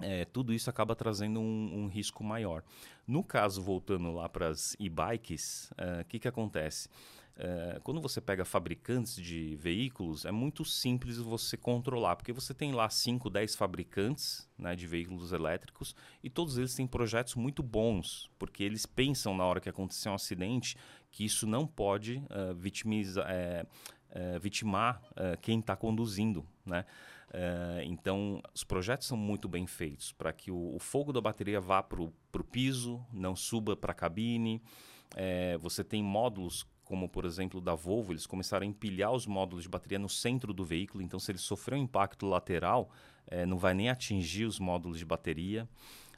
é, 0.00 0.24
tudo 0.24 0.54
isso 0.54 0.70
acaba 0.70 0.96
trazendo 0.96 1.38
um, 1.38 1.82
um, 1.82 1.86
risco 1.86 2.24
maior. 2.24 2.64
No 3.06 3.22
caso, 3.22 3.62
voltando 3.62 4.10
lá 4.10 4.26
para 4.26 4.48
as 4.48 4.74
e-bikes, 4.80 5.70
o 5.72 5.82
é, 5.82 6.04
que, 6.04 6.18
que 6.18 6.26
acontece? 6.26 6.88
É, 7.36 7.78
quando 7.82 8.00
você 8.00 8.22
pega 8.22 8.42
fabricantes 8.42 9.16
de 9.16 9.54
veículos, 9.56 10.24
é 10.24 10.30
muito 10.30 10.64
simples 10.64 11.18
você 11.18 11.56
controlar, 11.56 12.16
porque 12.16 12.32
você 12.32 12.54
tem 12.54 12.72
lá 12.72 12.88
5, 12.88 13.28
10 13.28 13.54
fabricantes 13.54 14.48
né, 14.58 14.74
de 14.74 14.86
veículos 14.86 15.32
elétricos 15.32 15.94
e 16.22 16.28
todos 16.30 16.56
eles 16.56 16.74
têm 16.74 16.86
projetos 16.86 17.34
muito 17.34 17.62
bons, 17.62 18.30
porque 18.38 18.62
eles 18.62 18.86
pensam 18.86 19.36
na 19.36 19.44
hora 19.44 19.60
que 19.60 19.68
acontecer 19.68 20.08
um 20.08 20.14
acidente 20.14 20.76
que 21.10 21.24
isso 21.24 21.46
não 21.46 21.66
pode 21.66 22.16
uh, 22.30 22.54
vitimizar, 22.54 23.26
é, 23.28 23.66
é, 24.10 24.38
vitimar 24.38 25.00
uh, 25.12 25.38
quem 25.40 25.60
está 25.60 25.76
conduzindo. 25.76 26.44
Né? 26.64 26.84
Uh, 27.28 27.82
então, 27.84 28.42
os 28.54 28.64
projetos 28.64 29.06
são 29.06 29.16
muito 29.16 29.48
bem 29.48 29.66
feitos 29.66 30.12
para 30.12 30.32
que 30.32 30.50
o, 30.50 30.74
o, 30.74 30.78
fogo 30.78 31.12
da 31.12 31.20
bateria 31.20 31.60
vá 31.60 31.82
para 31.82 32.00
o 32.00 32.12
piso, 32.50 33.04
não 33.12 33.36
suba 33.36 33.76
para 33.76 33.92
a 33.92 33.94
cabine. 33.94 34.62
É, 35.16 35.58
você 35.58 35.82
tem 35.82 36.02
módulos 36.02 36.66
como 36.84 37.08
por 37.08 37.24
exemplo 37.24 37.60
da 37.60 37.72
Volvo, 37.72 38.12
eles 38.12 38.26
começaram 38.26 38.64
a 38.64 38.68
empilhar 38.68 39.12
os 39.12 39.24
módulos 39.24 39.62
de 39.62 39.68
bateria 39.68 39.98
no 39.98 40.08
centro 40.08 40.52
do 40.52 40.64
veículo, 40.64 41.04
então 41.04 41.20
se 41.20 41.30
ele 41.30 41.38
sofrer 41.38 41.76
um 41.76 41.82
impacto 41.82 42.26
lateral, 42.26 42.90
não 43.46 43.56
vai 43.56 43.74
nem 43.74 43.88
atingir 43.88 44.44
os 44.44 44.58
módulos 44.58 44.98
de 44.98 45.04
bateria. 45.04 45.68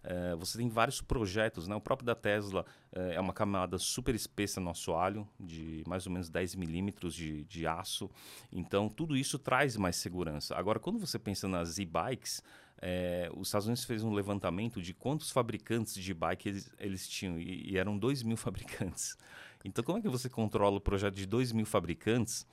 É, 0.04 0.34
você 0.34 0.58
tem 0.58 0.68
vários 0.68 1.00
projetos, 1.00 1.68
né? 1.68 1.74
o 1.74 1.80
próprio 1.80 2.06
da 2.06 2.14
Tesla 2.14 2.66
é, 2.92 3.14
é 3.14 3.20
uma 3.20 3.32
camada 3.32 3.78
super 3.78 4.14
espessa 4.14 4.60
no 4.60 4.70
assoalho, 4.70 5.28
de 5.38 5.84
mais 5.86 6.06
ou 6.06 6.12
menos 6.12 6.28
10 6.28 6.56
milímetros 6.56 7.14
de, 7.14 7.44
de 7.44 7.66
aço, 7.66 8.10
então 8.50 8.88
tudo 8.88 9.16
isso 9.16 9.38
traz 9.38 9.76
mais 9.76 9.96
segurança. 9.96 10.56
Agora, 10.56 10.80
quando 10.80 10.98
você 10.98 11.18
pensa 11.18 11.46
nas 11.46 11.78
e-bikes, 11.78 12.42
é, 12.84 13.30
os 13.36 13.46
Estados 13.46 13.68
Unidos 13.68 13.84
fez 13.84 14.02
um 14.02 14.12
levantamento 14.12 14.82
de 14.82 14.92
quantos 14.92 15.30
fabricantes 15.30 15.94
de 15.94 16.12
bike 16.12 16.48
eles, 16.48 16.70
eles 16.80 17.08
tinham, 17.08 17.38
e, 17.38 17.70
e 17.70 17.78
eram 17.78 17.96
2 17.96 18.24
mil 18.24 18.36
fabricantes. 18.38 19.16
Então, 19.64 19.84
como 19.84 19.98
é 19.98 20.02
que 20.02 20.08
você 20.08 20.28
controla 20.28 20.78
o 20.78 20.80
projeto 20.80 21.14
de 21.14 21.24
2 21.24 21.52
mil 21.52 21.64
fabricantes 21.64 22.44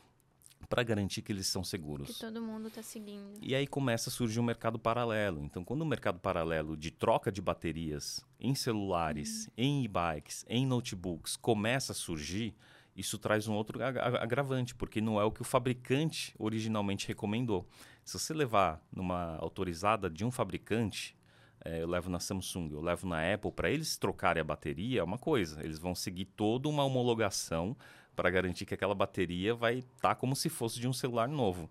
para 0.67 0.83
garantir 0.83 1.21
que 1.21 1.31
eles 1.31 1.47
são 1.47 1.63
seguros. 1.63 2.09
Que 2.09 2.19
todo 2.19 2.41
mundo 2.41 2.67
está 2.67 2.81
seguindo. 2.83 3.39
E 3.41 3.55
aí 3.55 3.65
começa 3.65 4.09
a 4.09 4.13
surgir 4.13 4.39
um 4.39 4.43
mercado 4.43 4.77
paralelo. 4.77 5.43
Então, 5.43 5.63
quando 5.63 5.81
o 5.81 5.85
mercado 5.85 6.19
paralelo 6.19 6.75
de 6.75 6.91
troca 6.91 7.31
de 7.31 7.41
baterias 7.41 8.25
em 8.39 8.53
celulares, 8.53 9.45
uhum. 9.45 9.53
em 9.57 9.83
e-bikes, 9.83 10.45
em 10.47 10.65
notebooks 10.65 11.35
começa 11.35 11.91
a 11.91 11.95
surgir, 11.95 12.55
isso 12.95 13.17
traz 13.17 13.47
um 13.47 13.53
outro 13.53 13.79
agravante, 13.83 14.75
porque 14.75 14.99
não 14.99 15.19
é 15.19 15.23
o 15.23 15.31
que 15.31 15.41
o 15.41 15.45
fabricante 15.45 16.35
originalmente 16.37 17.07
recomendou. 17.07 17.67
Se 18.03 18.19
você 18.19 18.33
levar 18.33 18.83
numa 18.91 19.37
autorizada 19.37 20.09
de 20.09 20.25
um 20.25 20.31
fabricante, 20.31 21.15
é, 21.63 21.81
eu 21.81 21.87
levo 21.87 22.09
na 22.09 22.19
Samsung, 22.19 22.71
eu 22.71 22.81
levo 22.81 23.07
na 23.07 23.33
Apple, 23.33 23.51
para 23.51 23.69
eles 23.69 23.97
trocarem 23.97 24.41
a 24.41 24.43
bateria 24.43 25.01
é 25.01 25.03
uma 25.03 25.17
coisa. 25.17 25.63
Eles 25.63 25.79
vão 25.79 25.93
seguir 25.93 26.25
toda 26.25 26.69
uma 26.69 26.83
homologação 26.83 27.75
para 28.19 28.29
garantir 28.29 28.65
que 28.65 28.73
aquela 28.73 28.93
bateria 28.93 29.55
vai 29.55 29.77
estar 29.77 30.09
tá 30.09 30.15
como 30.15 30.35
se 30.35 30.49
fosse 30.49 30.77
de 30.77 30.89
um 30.89 30.91
celular 30.91 31.25
novo. 31.25 31.69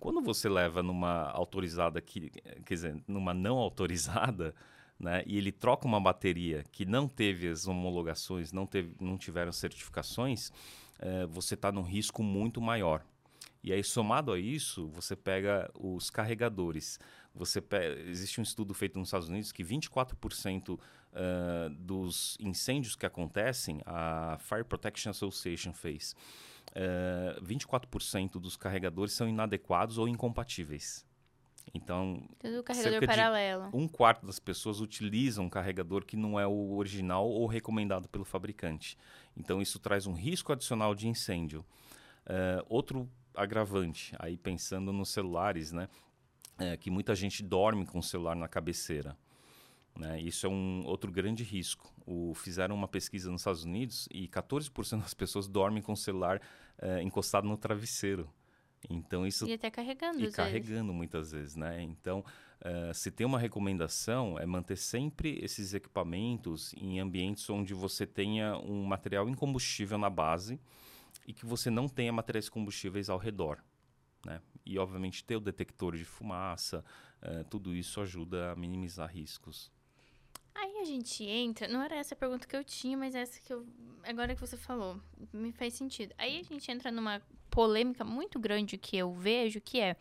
Quando 0.00 0.22
você 0.22 0.48
leva 0.48 0.82
numa 0.82 1.30
autorizada, 1.32 2.00
que, 2.00 2.30
quer 2.64 2.74
dizer, 2.74 3.04
numa 3.06 3.34
não 3.34 3.58
autorizada, 3.58 4.54
né, 4.98 5.22
e 5.26 5.36
ele 5.36 5.52
troca 5.52 5.86
uma 5.86 6.00
bateria 6.00 6.64
que 6.72 6.86
não 6.86 7.06
teve 7.06 7.46
as 7.46 7.68
homologações, 7.68 8.52
não, 8.52 8.64
teve, 8.64 8.94
não 8.98 9.18
tiveram 9.18 9.52
certificações, 9.52 10.50
é, 10.98 11.26
você 11.26 11.52
está 11.52 11.70
num 11.70 11.82
risco 11.82 12.22
muito 12.22 12.58
maior. 12.58 13.04
E 13.62 13.70
aí, 13.70 13.84
somado 13.84 14.32
a 14.32 14.38
isso, 14.38 14.88
você 14.88 15.14
pega 15.14 15.70
os 15.78 16.08
carregadores. 16.08 16.98
Você 17.34 17.62
existe 18.06 18.40
um 18.40 18.42
estudo 18.42 18.74
feito 18.74 18.98
nos 18.98 19.08
Estados 19.08 19.28
Unidos 19.28 19.52
que 19.52 19.64
24% 19.64 20.78
uh, 20.78 20.78
dos 21.70 22.36
incêndios 22.38 22.94
que 22.94 23.06
acontecem, 23.06 23.80
a 23.86 24.36
Fire 24.38 24.64
Protection 24.64 25.10
Association 25.10 25.72
fez, 25.72 26.14
uh, 26.70 27.42
24% 27.42 28.32
dos 28.32 28.56
carregadores 28.56 29.14
são 29.14 29.28
inadequados 29.28 29.96
ou 29.96 30.06
incompatíveis. 30.06 31.06
Então, 31.72 32.28
Tudo 32.38 32.62
carregador 32.62 33.06
paralelo. 33.06 33.70
um 33.72 33.86
quarto 33.86 34.26
das 34.26 34.38
pessoas 34.38 34.80
utilizam 34.80 35.44
um 35.44 35.48
carregador 35.48 36.04
que 36.04 36.16
não 36.16 36.38
é 36.38 36.46
o 36.46 36.74
original 36.74 37.28
ou 37.28 37.46
recomendado 37.46 38.08
pelo 38.08 38.24
fabricante. 38.24 38.98
Então, 39.36 39.62
isso 39.62 39.78
traz 39.78 40.06
um 40.06 40.12
risco 40.12 40.52
adicional 40.52 40.94
de 40.94 41.08
incêndio. 41.08 41.64
Uh, 42.26 42.64
outro 42.68 43.08
agravante, 43.34 44.14
aí 44.18 44.36
pensando 44.36 44.92
nos 44.92 45.08
celulares, 45.10 45.72
né? 45.72 45.88
É, 46.62 46.76
que 46.76 46.90
muita 46.90 47.14
gente 47.14 47.42
dorme 47.42 47.84
com 47.86 47.98
o 47.98 48.02
celular 48.02 48.36
na 48.36 48.48
cabeceira. 48.48 49.16
Né? 49.98 50.20
Isso 50.20 50.46
é 50.46 50.48
um 50.48 50.82
outro 50.86 51.10
grande 51.10 51.42
risco. 51.42 51.92
O, 52.06 52.34
fizeram 52.34 52.74
uma 52.74 52.88
pesquisa 52.88 53.30
nos 53.30 53.42
Estados 53.42 53.64
Unidos 53.64 54.08
e 54.10 54.28
14% 54.28 55.00
das 55.00 55.14
pessoas 55.14 55.48
dormem 55.48 55.82
com 55.82 55.92
o 55.92 55.96
celular 55.96 56.40
é, 56.78 57.02
encostado 57.02 57.46
no 57.46 57.56
travesseiro. 57.56 58.30
Então 58.90 59.26
isso 59.26 59.46
e 59.46 59.52
até 59.52 59.70
carregando 59.70 60.20
e 60.24 60.30
carregando 60.30 60.86
vezes. 60.86 60.96
muitas 60.96 61.30
vezes, 61.30 61.54
né? 61.54 61.80
Então 61.82 62.24
uh, 62.60 62.92
se 62.92 63.12
tem 63.12 63.24
uma 63.24 63.38
recomendação 63.38 64.36
é 64.38 64.44
manter 64.44 64.76
sempre 64.76 65.38
esses 65.40 65.72
equipamentos 65.72 66.74
em 66.74 66.98
ambientes 66.98 67.48
onde 67.48 67.74
você 67.74 68.04
tenha 68.04 68.58
um 68.58 68.82
material 68.84 69.28
incombustível 69.28 69.98
na 69.98 70.10
base 70.10 70.58
e 71.26 71.32
que 71.32 71.46
você 71.46 71.70
não 71.70 71.88
tenha 71.88 72.12
materiais 72.12 72.48
combustíveis 72.48 73.08
ao 73.08 73.18
redor. 73.18 73.62
Né? 74.26 74.40
E, 74.64 74.78
obviamente, 74.78 75.24
ter 75.24 75.36
o 75.36 75.40
detector 75.40 75.96
de 75.96 76.04
fumaça, 76.04 76.84
uh, 77.22 77.44
tudo 77.50 77.74
isso 77.74 78.00
ajuda 78.00 78.52
a 78.52 78.56
minimizar 78.56 79.10
riscos. 79.10 79.70
Aí 80.54 80.78
a 80.78 80.84
gente 80.84 81.24
entra, 81.24 81.66
não 81.66 81.82
era 81.82 81.96
essa 81.96 82.14
a 82.14 82.16
pergunta 82.16 82.46
que 82.46 82.54
eu 82.54 82.62
tinha, 82.62 82.96
mas 82.96 83.14
essa 83.14 83.40
que 83.40 83.52
eu. 83.52 83.66
Agora 84.04 84.34
que 84.34 84.40
você 84.40 84.56
falou, 84.56 85.00
me 85.32 85.52
faz 85.52 85.74
sentido. 85.74 86.14
Aí 86.18 86.38
a 86.38 86.42
gente 86.42 86.70
entra 86.70 86.90
numa 86.90 87.22
polêmica 87.50 88.04
muito 88.04 88.38
grande 88.38 88.76
que 88.76 88.96
eu 88.96 89.12
vejo, 89.12 89.60
que 89.60 89.80
é 89.80 89.96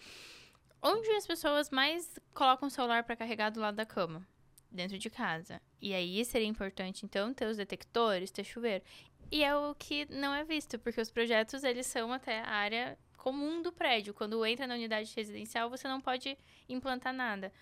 onde 0.81 1.09
as 1.11 1.27
pessoas 1.27 1.69
mais 1.69 2.19
colocam 2.33 2.67
o 2.67 2.71
celular 2.71 3.03
para 3.03 3.15
carregar 3.15 3.49
do 3.49 3.59
lado 3.59 3.75
da 3.75 3.85
cama? 3.85 4.27
Dentro 4.69 4.97
de 4.97 5.09
casa. 5.09 5.61
E 5.81 5.93
aí 5.93 6.23
seria 6.25 6.47
importante, 6.47 7.05
então, 7.05 7.33
ter 7.33 7.45
os 7.45 7.57
detectores, 7.57 8.31
ter 8.31 8.43
chuveiro. 8.43 8.83
E 9.31 9.43
é 9.43 9.55
o 9.55 9.75
que 9.75 10.05
não 10.13 10.33
é 10.33 10.43
visto, 10.43 10.77
porque 10.79 10.99
os 10.99 11.11
projetos, 11.11 11.63
eles 11.63 11.87
são 11.87 12.11
até 12.11 12.41
a 12.41 12.49
área 12.49 12.97
comum 13.21 13.61
do 13.61 13.71
prédio. 13.71 14.15
Quando 14.15 14.43
entra 14.43 14.65
na 14.65 14.73
unidade 14.73 15.13
residencial, 15.15 15.69
você 15.69 15.87
não 15.87 16.01
pode 16.01 16.35
implantar 16.67 17.13
nada. 17.13 17.53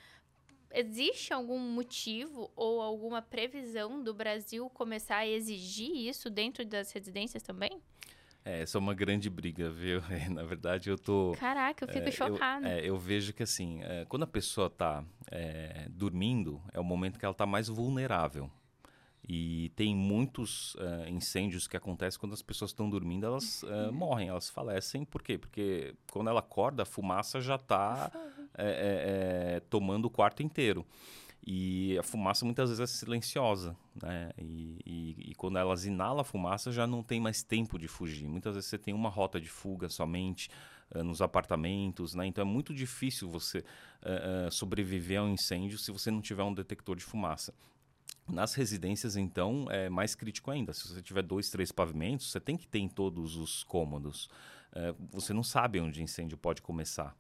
Existe 0.72 1.34
algum 1.34 1.60
motivo 1.60 2.50
ou 2.56 2.82
alguma 2.82 3.22
previsão 3.22 4.02
do 4.02 4.14
Brasil 4.14 4.70
começar 4.70 5.18
a 5.18 5.28
exigir 5.28 5.94
isso 6.08 6.30
dentro 6.30 6.66
das 6.66 6.94
residências 6.94 7.44
também? 7.44 7.82
É, 8.46 8.62
essa 8.62 8.78
é 8.78 8.80
uma 8.80 8.94
grande 8.94 9.30
briga, 9.30 9.70
viu? 9.70 10.02
Na 10.32 10.44
verdade, 10.44 10.90
eu 10.90 10.98
tô. 10.98 11.36
Caraca, 11.38 11.84
eu 11.84 11.90
fico 11.90 12.08
é, 12.08 12.12
chocada. 12.12 12.70
Eu, 12.70 12.78
é, 12.78 12.90
eu, 12.92 12.98
vejo 12.98 13.34
que, 13.34 13.44
assim, 13.44 13.84
é, 13.84 14.06
quando 14.06 14.24
a 14.24 14.28
pessoa 14.28 14.68
está 14.68 15.04
é, 15.30 15.88
dormindo, 15.90 16.62
é 16.72 16.80
o 16.80 16.84
momento 16.84 17.20
que 17.20 17.26
ela 17.26 17.34
está 17.34 17.46
mais 17.46 17.68
vulnerável. 17.68 18.50
E 19.32 19.72
tem 19.76 19.96
muitos 19.96 20.74
uh, 20.74 21.08
incêndios 21.08 21.68
que 21.68 21.78
acontecem 21.78 22.20
quando 22.20 22.34
as 22.34 22.42
pessoas 22.42 22.72
estão 22.72 22.90
dormindo, 22.90 23.28
elas 23.28 23.62
uh, 23.62 23.94
morrem, 23.94 24.28
elas 24.28 24.50
falecem. 24.50 25.06
Por 25.06 25.22
quê? 25.22 25.38
Porque 25.38 25.94
quando 26.12 26.32
ela 26.32 26.40
acorda, 26.40 26.82
a 26.82 26.86
fumaça 26.86 27.40
já 27.40 27.54
está 27.54 28.12
é, 28.58 29.58
é, 29.58 29.60
tomando 29.70 30.06
o 30.06 30.10
quarto 30.10 30.42
inteiro. 30.42 30.84
E 31.46 31.96
a 32.00 32.02
fumaça 32.02 32.44
muitas 32.44 32.70
vezes 32.70 32.82
é 32.82 32.88
silenciosa, 32.88 33.78
né? 34.02 34.32
E, 34.40 34.80
e, 34.84 35.32
e, 35.32 35.36
quando 35.36 35.60
elas 35.60 35.86
inalam 35.86 36.22
a 36.22 36.24
fumaça, 36.24 36.72
já 36.72 36.88
não 36.88 37.04
tem 37.04 37.20
mais 37.20 37.44
tempo 37.44 37.78
de 37.78 37.88
fugir. 37.88 38.28
Muitas 38.28 38.56
vezes 38.56 38.68
você 38.68 38.80
tem 38.80 38.96
uma 38.96 39.10
rota 39.10 39.40
de 39.40 39.48
fuga 39.48 39.90
somente 39.90 40.50
uh, 40.96 41.04
nos 41.04 41.22
apartamentos, 41.22 42.16
né? 42.16 42.26
Então 42.26 42.42
é 42.42 42.46
muito 42.46 42.74
difícil 42.74 43.30
você 43.30 43.64
sobreviver 44.50 45.20
a 45.20 45.24
um 45.24 45.34
incêndio 45.34 45.78
se 45.78 45.92
você 45.92 46.10
não 46.10 46.20
tiver 46.20 46.42
um 46.42 46.54
detector 46.54 46.96
de 46.96 47.04
fumaça. 47.04 47.54
Nas 48.32 48.54
residências, 48.54 49.16
então, 49.16 49.66
é 49.70 49.90
mais 49.90 50.16
crítico 50.16 50.52
ainda. 50.52 50.74
Se 50.74 50.88
você 50.88 51.02
tiver 51.02 51.24
dois, 51.24 51.50
três 51.50 51.72
pavimentos, 51.72 52.32
você 52.32 52.40
tem 52.40 52.56
que 52.56 52.68
ter 52.68 52.80
em 52.80 52.88
todos 52.88 53.36
os 53.36 53.64
cômodos. 53.64 54.30
É, 54.72 54.94
você 55.12 55.34
não 55.34 55.44
sabe 55.44 55.80
onde 55.80 56.04
incêndio 56.04 56.38
pode 56.38 56.62
começar. 56.62 57.16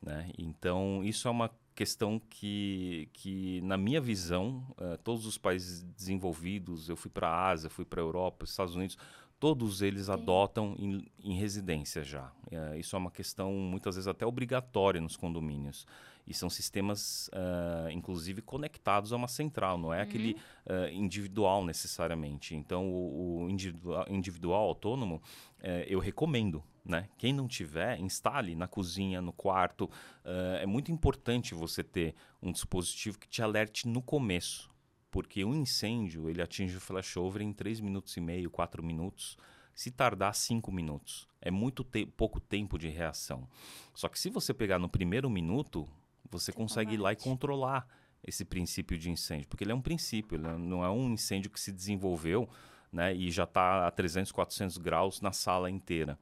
Né? 0.00 0.30
Então, 0.38 1.02
isso 1.04 1.28
é 1.28 1.30
uma 1.30 1.50
questão 1.74 2.18
que, 2.30 3.08
que 3.12 3.60
na 3.60 3.76
minha 3.76 4.00
visão, 4.00 4.66
é, 4.78 4.96
todos 4.96 5.26
os 5.26 5.36
países 5.36 5.82
desenvolvidos, 5.82 6.88
eu 6.88 6.96
fui 6.96 7.10
para 7.10 7.28
a 7.28 7.50
Ásia, 7.50 7.68
fui 7.68 7.84
para 7.84 8.00
a 8.00 8.04
Europa, 8.04 8.44
Estados 8.44 8.74
Unidos, 8.74 8.96
todos 9.38 9.82
eles 9.82 10.08
adotam 10.08 10.74
em, 10.78 11.06
em 11.22 11.38
residência 11.38 12.02
já. 12.02 12.32
É, 12.50 12.78
isso 12.78 12.96
é 12.96 12.98
uma 12.98 13.10
questão, 13.10 13.52
muitas 13.52 13.96
vezes, 13.96 14.08
até 14.08 14.26
obrigatória 14.26 15.00
nos 15.00 15.16
condomínios. 15.16 15.86
E 16.26 16.34
são 16.34 16.50
sistemas, 16.50 17.28
uh, 17.28 17.88
inclusive, 17.90 18.42
conectados 18.42 19.12
a 19.12 19.16
uma 19.16 19.28
central, 19.28 19.78
não 19.78 19.94
é 19.94 19.98
uhum. 19.98 20.02
aquele 20.02 20.36
uh, 20.66 20.88
individual 20.90 21.64
necessariamente. 21.64 22.56
Então, 22.56 22.84
o, 22.88 23.44
o 23.44 23.50
individual, 23.50 24.06
individual, 24.08 24.62
autônomo, 24.64 25.22
uh, 25.60 25.84
eu 25.86 26.00
recomendo. 26.00 26.64
Né? 26.84 27.08
Quem 27.16 27.32
não 27.32 27.46
tiver, 27.46 27.98
instale 28.00 28.54
na 28.54 28.68
cozinha, 28.68 29.20
no 29.20 29.32
quarto. 29.32 29.90
é 30.24 30.64
muito 30.66 30.92
importante 30.92 31.52
você 31.52 31.82
ter 31.82 32.14
um 32.40 32.52
dispositivo 32.52 33.18
que 33.18 33.28
te 33.28 33.42
alerte 33.42 33.88
no 33.88 34.00
começo, 34.00 34.70
porque 35.10 35.44
um 35.44 35.54
incêndio 35.54 36.28
ele 36.28 36.42
atinge 36.42 36.76
o 36.76 36.80
flashover 36.80 37.42
em 37.42 37.52
3 37.52 37.80
minutos 37.80 38.16
e 38.16 38.20
meio, 38.20 38.50
4 38.50 38.82
minutos 38.82 39.36
se 39.76 39.90
tardar 39.90 40.34
5 40.34 40.72
minutos. 40.72 41.28
É 41.40 41.50
muito 41.50 41.84
te 41.84 42.06
pouco 42.06 42.40
tempo 42.40 42.78
de 42.78 42.88
reação. 42.88 43.46
Só 43.94 44.08
que 44.08 44.18
se 44.18 44.30
você 44.30 44.54
pegar 44.54 44.78
no 44.78 44.88
primeiro 44.88 45.28
minuto, 45.28 45.86
você 46.30 46.50
consegue 46.50 46.94
ir 46.94 46.96
lá 46.96 47.12
e 47.12 47.16
controlar 47.16 47.86
esse 48.26 48.44
princípio 48.44 48.98
de 48.98 49.10
incêndio, 49.10 49.46
porque 49.46 49.62
ele 49.62 49.72
é 49.72 49.74
um 49.74 49.80
princípio, 49.80 50.36
ele 50.36 50.48
não 50.58 50.82
é 50.82 50.90
um 50.90 51.12
incêndio 51.12 51.50
que 51.50 51.60
se 51.60 51.70
desenvolveu 51.70 52.48
né, 52.90 53.14
e 53.14 53.30
já 53.30 53.44
está 53.44 53.86
a 53.86 53.90
300, 53.90 54.32
400 54.32 54.78
graus 54.78 55.20
na 55.20 55.30
sala 55.30 55.70
inteira. 55.70 56.18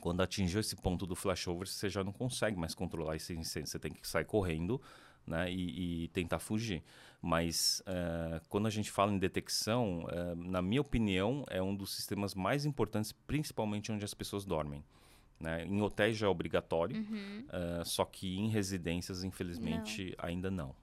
Quando 0.00 0.22
atingiu 0.22 0.60
esse 0.60 0.74
ponto 0.74 1.06
do 1.06 1.14
flashover, 1.14 1.68
você 1.68 1.88
já 1.88 2.02
não 2.02 2.12
consegue 2.12 2.58
mais 2.58 2.74
controlar 2.74 3.14
esse 3.16 3.34
incêndio, 3.34 3.70
você 3.70 3.78
tem 3.78 3.92
que 3.92 4.08
sair 4.08 4.24
correndo 4.24 4.80
né, 5.26 5.50
e, 5.50 6.04
e, 6.04 6.08
tentar 6.08 6.38
fugir. 6.38 6.82
Mas 7.20 7.82
uh, 7.86 8.40
quando 8.48 8.66
a 8.66 8.70
gente 8.70 8.90
fala 8.90 9.10
em 9.12 9.18
detecção, 9.18 10.04
uh, 10.04 10.34
na 10.36 10.60
minha 10.60 10.80
opinião, 10.80 11.44
é 11.48 11.62
um 11.62 11.74
dos 11.74 11.94
sistemas 11.94 12.34
mais 12.34 12.66
importantes, 12.66 13.12
principalmente 13.12 13.90
onde 13.90 14.04
as 14.04 14.12
pessoas 14.12 14.44
dormem. 14.44 14.84
Né? 15.40 15.64
Em 15.64 15.80
hotéis 15.80 16.16
já 16.16 16.26
é 16.26 16.28
obrigatório, 16.28 16.96
uhum. 16.96 17.44
uh, 17.48 17.84
só 17.84 18.04
que 18.04 18.38
em 18.38 18.48
residências, 18.48 19.24
infelizmente, 19.24 20.14
não. 20.18 20.28
ainda 20.28 20.50
não. 20.50 20.74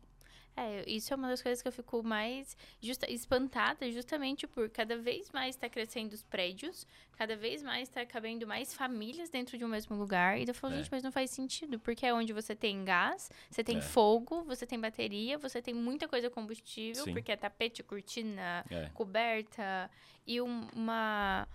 É, 0.55 0.83
isso 0.89 1.13
é 1.13 1.15
uma 1.15 1.29
das 1.29 1.41
coisas 1.41 1.61
que 1.61 1.67
eu 1.67 1.71
fico 1.71 2.03
mais 2.03 2.57
justa, 2.81 3.09
espantada, 3.09 3.89
justamente 3.91 4.45
por 4.45 4.69
cada 4.69 4.97
vez 4.97 5.31
mais 5.31 5.55
está 5.55 5.69
crescendo 5.69 6.13
os 6.13 6.23
prédios, 6.23 6.85
cada 7.17 7.35
vez 7.35 7.63
mais 7.63 7.87
está 7.87 8.05
cabendo 8.05 8.45
mais 8.45 8.73
famílias 8.73 9.29
dentro 9.29 9.57
de 9.57 9.63
um 9.63 9.67
mesmo 9.67 9.95
lugar. 9.95 10.39
E 10.39 10.45
eu 10.47 10.53
falo, 10.53 10.73
é. 10.73 10.77
gente, 10.77 10.91
mas 10.91 11.03
não 11.03 11.11
faz 11.11 11.31
sentido, 11.31 11.79
porque 11.79 12.05
é 12.05 12.13
onde 12.13 12.33
você 12.33 12.53
tem 12.53 12.83
gás, 12.83 13.31
você 13.49 13.63
tem 13.63 13.77
é. 13.77 13.81
fogo, 13.81 14.43
você 14.43 14.65
tem 14.65 14.79
bateria, 14.79 15.37
você 15.37 15.61
tem 15.61 15.73
muita 15.73 16.07
coisa 16.07 16.29
combustível, 16.29 17.05
Sim. 17.05 17.13
porque 17.13 17.31
é 17.31 17.37
tapete, 17.37 17.81
cortina, 17.81 18.65
é. 18.69 18.89
coberta, 18.93 19.89
e 20.27 20.41
um, 20.41 20.67
uma 20.75 21.47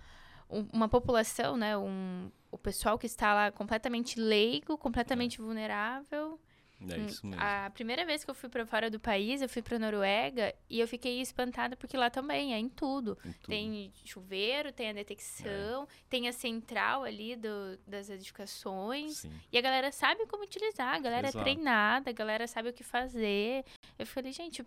uma 0.49 0.87
população, 0.87 1.57
né, 1.57 1.77
um, 1.77 2.31
o 2.49 2.57
pessoal 2.57 2.97
que 2.97 3.05
está 3.05 3.33
lá 3.33 3.51
completamente 3.51 4.19
leigo, 4.19 4.77
completamente 4.77 5.39
é. 5.39 5.43
vulnerável. 5.43 6.39
É 6.79 6.97
isso 6.99 7.25
mesmo. 7.25 7.41
A 7.41 7.69
primeira 7.71 8.05
vez 8.05 8.23
que 8.23 8.29
eu 8.29 8.35
fui 8.35 8.49
para 8.49 8.65
fora 8.65 8.89
do 8.89 8.99
país, 8.99 9.41
eu 9.41 9.49
fui 9.49 9.61
para 9.61 9.79
Noruega 9.79 10.53
e 10.69 10.79
eu 10.79 10.87
fiquei 10.87 11.19
espantada 11.19 11.75
porque 11.75 11.97
lá 11.97 12.09
também 12.09 12.53
é 12.53 12.59
em 12.59 12.69
tudo. 12.69 13.17
Em 13.25 13.31
tudo. 13.31 13.47
Tem 13.47 13.91
chuveiro, 14.05 14.71
tem 14.71 14.89
a 14.89 14.93
detecção, 14.93 15.83
é. 15.83 15.87
tem 16.09 16.27
a 16.27 16.33
central 16.33 17.03
ali 17.03 17.35
do, 17.35 17.79
das 17.87 18.09
edificações. 18.09 19.17
Sim. 19.17 19.31
E 19.51 19.57
a 19.57 19.61
galera 19.61 19.91
sabe 19.91 20.25
como 20.27 20.43
utilizar, 20.43 20.93
a 20.93 20.99
galera 20.99 21.27
é 21.27 21.29
Exato. 21.29 21.39
é 21.39 21.43
treinada, 21.43 22.09
a 22.11 22.13
galera 22.13 22.47
sabe 22.47 22.69
o 22.69 22.73
que 22.73 22.83
fazer. 22.83 23.65
Eu 23.97 24.05
falei, 24.05 24.31
gente, 24.31 24.63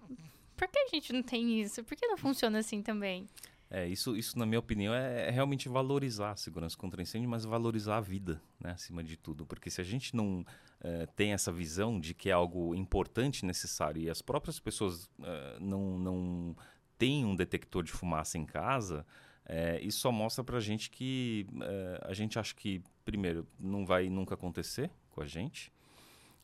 por 0.57 0.69
que 0.69 0.79
a 0.79 0.89
gente 0.89 1.13
não 1.13 1.23
tem 1.23 1.61
isso? 1.61 1.85
Por 1.85 1.97
que 1.97 2.07
não 2.07 2.17
funciona 2.17 2.59
assim 2.59 2.83
também? 2.83 3.29
É, 3.71 3.87
isso, 3.87 4.17
isso, 4.17 4.37
na 4.37 4.45
minha 4.45 4.59
opinião, 4.59 4.93
é, 4.93 5.29
é, 5.29 5.31
realmente 5.31 5.69
valorizar 5.69 6.33
a 6.33 6.37
segurança 6.37 6.77
contra 6.77 7.01
incêndio, 7.01 7.31
mas 7.31 7.45
valorizar 7.45 7.99
a 7.99 8.01
vida, 8.01 8.43
né, 8.59 8.73
acima 8.73 9.03
de 9.03 9.17
tudo. 9.17 9.47
Porque 9.47 9.71
se 9.71 9.81
a 9.81 9.85
gente 9.85 10.17
não 10.17 10.45
é, 10.81 11.07
tem 11.07 11.33
essa 11.33 11.53
visão 11.53 12.01
de 12.01 12.13
que 12.13 12.29
é 12.29 12.33
algo 12.33 12.75
importante, 12.75 13.47
necessário, 13.47 14.03
e 14.03 14.11
as 14.11 14.21
próprias 14.21 14.59
pessoas 14.59 15.09
é, 15.23 15.59
não, 15.61 15.99
não 16.01 16.57
têm 16.99 17.25
um 17.25 17.37
detector 17.37 17.85
de 17.85 17.93
fumaça 17.93 18.37
em 18.37 18.45
casa, 18.45 19.07
é, 19.47 19.81
isso 19.81 20.01
só 20.01 20.11
mostra 20.11 20.43
para 20.43 20.57
a 20.57 20.61
gente 20.61 20.91
que 20.91 21.47
é, 21.63 22.01
a 22.07 22.13
gente 22.13 22.41
acha 22.41 22.55
que, 22.55 22.83
primeiro, 23.05 23.47
não 23.59 23.87
vai 23.87 24.09
nunca 24.09 24.35
acontecer 24.35 24.91
com 25.11 25.23
a 25.23 25.27
gente. 25.27 25.73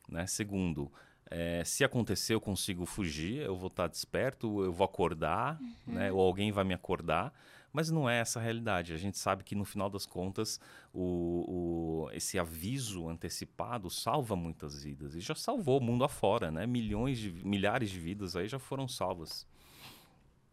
Né? 0.09 0.25
Segundo, 0.27 0.89
é, 1.29 1.63
se 1.63 1.83
acontecer, 1.83 2.33
eu 2.33 2.41
consigo 2.41 2.85
fugir, 2.85 3.41
eu 3.41 3.55
vou 3.55 3.67
estar 3.67 3.87
desperto, 3.87 4.63
eu 4.63 4.71
vou 4.71 4.85
acordar, 4.85 5.59
uhum. 5.59 5.93
né? 5.93 6.11
ou 6.11 6.21
alguém 6.21 6.51
vai 6.51 6.63
me 6.63 6.73
acordar. 6.73 7.33
Mas 7.71 7.91
não 7.91 8.09
é 8.09 8.19
essa 8.19 8.39
a 8.39 8.41
realidade. 8.41 8.93
A 8.93 8.97
gente 8.97 9.17
sabe 9.17 9.43
que, 9.43 9.53
no 9.53 9.65
final 9.65 9.89
das 9.89 10.05
contas, 10.05 10.59
o, 10.93 12.07
o, 12.07 12.11
esse 12.11 12.39
aviso 12.39 13.07
antecipado 13.07 13.89
salva 13.89 14.35
muitas 14.35 14.83
vidas. 14.83 15.13
E 15.13 15.19
já 15.19 15.35
salvou 15.35 15.77
o 15.77 15.83
mundo 15.83 16.03
afora, 16.03 16.49
né? 16.49 16.65
Milhões 16.65 17.19
de, 17.19 17.31
milhares 17.45 17.91
de 17.91 17.99
vidas 17.99 18.35
aí 18.35 18.47
já 18.47 18.57
foram 18.57 18.87
salvas. 18.87 19.45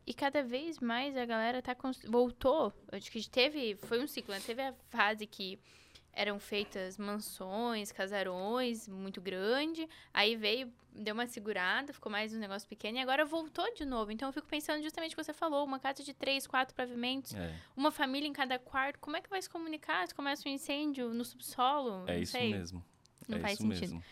E 0.06 0.12
cada 0.12 0.42
vez 0.42 0.80
mais 0.80 1.16
a 1.16 1.24
galera 1.24 1.62
tá 1.62 1.74
voltou. 2.08 2.72
Acho 2.92 3.10
que 3.10 3.26
teve. 3.30 3.76
Foi 3.76 4.02
um 4.02 4.06
ciclo, 4.06 4.34
né? 4.34 4.40
Teve 4.44 4.60
a 4.60 4.74
fase 4.90 5.26
que 5.26 5.58
eram 6.14 6.38
feitas 6.38 6.98
mansões, 6.98 7.92
casarões 7.92 8.88
muito 8.88 9.20
grande. 9.20 9.88
Aí 10.12 10.36
veio, 10.36 10.72
deu 10.92 11.14
uma 11.14 11.26
segurada, 11.26 11.92
ficou 11.92 12.10
mais 12.10 12.34
um 12.34 12.38
negócio 12.38 12.68
pequeno 12.68 12.98
e 12.98 13.00
agora 13.00 13.24
voltou 13.24 13.72
de 13.74 13.84
novo. 13.84 14.12
Então 14.12 14.28
eu 14.28 14.32
fico 14.32 14.46
pensando 14.46 14.82
justamente 14.82 15.12
o 15.12 15.16
que 15.16 15.24
você 15.24 15.32
falou, 15.32 15.64
uma 15.64 15.78
casa 15.78 16.02
de 16.02 16.14
três, 16.14 16.46
quatro 16.46 16.74
pavimentos, 16.74 17.34
é. 17.34 17.54
uma 17.76 17.90
família 17.90 18.28
em 18.28 18.32
cada 18.32 18.58
quarto. 18.58 18.98
Como 18.98 19.16
é 19.16 19.20
que 19.20 19.28
vai 19.28 19.40
se 19.40 19.50
comunicar 19.50 20.06
se 20.08 20.14
começa 20.14 20.48
um 20.48 20.52
incêndio 20.52 21.12
no 21.12 21.24
subsolo? 21.24 22.04
É 22.06 22.18
isso 22.18 22.32
sei. 22.32 22.52
mesmo. 22.52 22.84
Não 23.28 23.38
é 23.38 23.40
faz 23.40 23.54
isso 23.54 23.62
sentido. 23.62 23.94
Mesmo. 23.94 24.04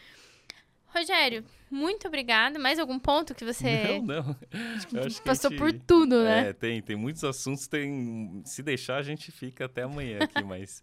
Rogério, 0.95 1.43
muito 1.71 2.07
obrigada. 2.07 2.59
Mais 2.59 2.79
algum 2.79 2.99
ponto 2.99 3.35
que 3.35 3.45
você. 3.45 3.99
Não, 4.01 4.23
não. 4.23 4.37
Passou 5.25 5.51
gente... 5.51 5.59
por 5.59 5.73
tudo, 5.73 6.23
né? 6.23 6.51
É, 6.51 6.53
tem, 6.53 6.83
tem 6.83 6.97
muitos 6.97 7.25
assuntos. 7.25 7.67
Tem... 7.67 8.43
Se 8.45 8.63
deixar, 8.63 8.97
a 8.97 9.03
gente 9.03 9.33
fica 9.33 9.65
até 9.65 9.83
amanhã 9.83 10.19
aqui, 10.21 10.45
mas. 10.45 10.83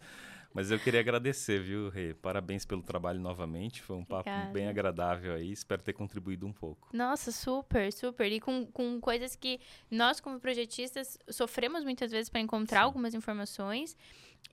Mas 0.54 0.72
eu 0.72 0.80
queria 0.80 1.00
agradecer, 1.00 1.62
viu, 1.62 1.90
Rê? 1.90 2.14
Parabéns 2.14 2.66
pelo 2.66 2.82
trabalho 2.82 3.20
novamente. 3.20 3.82
Foi 3.82 3.96
um 3.96 4.04
papo 4.04 4.30
Obrigada. 4.30 4.52
bem 4.52 4.68
agradável 4.68 5.34
aí. 5.36 5.52
Espero 5.52 5.82
ter 5.82 5.94
contribuído 5.94 6.48
um 6.48 6.54
pouco. 6.54 6.90
Nossa, 6.92 7.32
super, 7.32 7.94
super. 7.94 8.32
E 8.32 8.40
com, 8.40 8.66
com 8.66 9.00
coisas 9.00 9.36
que 9.36 9.60
nós, 9.92 10.20
como 10.20 10.40
projetistas, 10.40 11.18
sofremos 11.30 11.84
muitas 11.84 12.12
vezes 12.12 12.30
para 12.30 12.42
encontrar 12.42 12.80
Sim. 12.80 12.86
algumas 12.86 13.14
informações. 13.14 13.96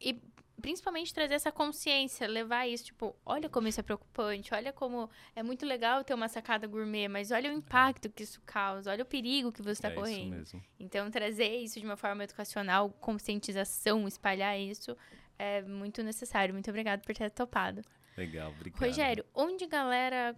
E 0.01 0.21
principalmente 0.61 1.13
trazer 1.13 1.35
essa 1.35 1.53
consciência, 1.53 2.27
levar 2.27 2.67
isso, 2.67 2.87
tipo, 2.87 3.15
olha 3.25 3.49
como 3.49 3.69
isso 3.69 3.81
é 3.81 3.83
preocupante, 3.83 4.55
olha 4.55 4.73
como 4.73 5.09
é 5.35 5.43
muito 5.43 5.67
legal 5.67 6.03
ter 6.03 6.15
uma 6.15 6.29
sacada 6.29 6.67
gourmet, 6.67 7.09
mas 7.09 7.31
olha 7.31 7.51
o 7.51 7.53
impacto 7.53 8.09
que 8.09 8.23
isso 8.23 8.41
causa, 8.45 8.91
olha 8.91 9.03
o 9.03 9.07
perigo 9.07 9.53
que 9.53 9.63
você 9.63 9.73
está 9.73 9.89
é 9.89 9.95
correndo. 9.95 10.43
Isso 10.43 10.57
mesmo. 10.57 10.65
Então, 10.79 11.11
trazer 11.11 11.57
isso 11.57 11.79
de 11.79 11.87
uma 11.87 11.97
forma 11.97 12.25
educacional, 12.25 12.91
conscientização, 13.01 14.09
espalhar 14.09 14.59
isso, 14.59 14.97
é 15.39 15.63
muito 15.63 16.03
necessário. 16.03 16.55
Muito 16.55 16.69
obrigada 16.71 17.03
por 17.03 17.15
ter 17.15 17.31
topado. 17.31 17.83
Legal, 18.17 18.51
obrigado. 18.51 18.81
Rogério, 18.81 19.25
onde 19.35 19.65
a 19.65 19.69
galera 19.69 20.37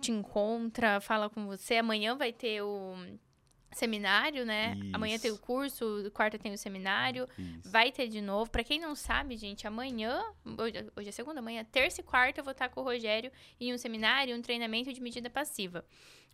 te 0.00 0.10
encontra, 0.10 1.00
fala 1.00 1.30
com 1.30 1.46
você? 1.46 1.76
Amanhã 1.76 2.16
vai 2.16 2.32
ter 2.32 2.62
o 2.62 2.94
seminário, 3.74 4.44
né? 4.46 4.76
Isso. 4.76 4.90
Amanhã 4.94 5.18
tem 5.18 5.30
o 5.30 5.38
curso, 5.38 6.10
quarta 6.12 6.38
tem 6.38 6.52
o 6.52 6.58
seminário. 6.58 7.28
Isso. 7.38 7.70
Vai 7.70 7.90
ter 7.92 8.08
de 8.08 8.20
novo. 8.20 8.50
Para 8.50 8.64
quem 8.64 8.78
não 8.78 8.94
sabe, 8.94 9.36
gente, 9.36 9.66
amanhã, 9.66 10.22
hoje 10.96 11.08
é 11.08 11.12
segunda, 11.12 11.40
amanhã, 11.40 11.64
terça 11.64 12.00
e 12.00 12.04
quarta 12.04 12.40
eu 12.40 12.44
vou 12.44 12.52
estar 12.52 12.68
com 12.68 12.80
o 12.80 12.84
Rogério 12.84 13.30
em 13.60 13.72
um 13.72 13.78
seminário, 13.78 14.36
um 14.36 14.42
treinamento 14.42 14.92
de 14.92 15.00
medida 15.00 15.28
passiva. 15.28 15.84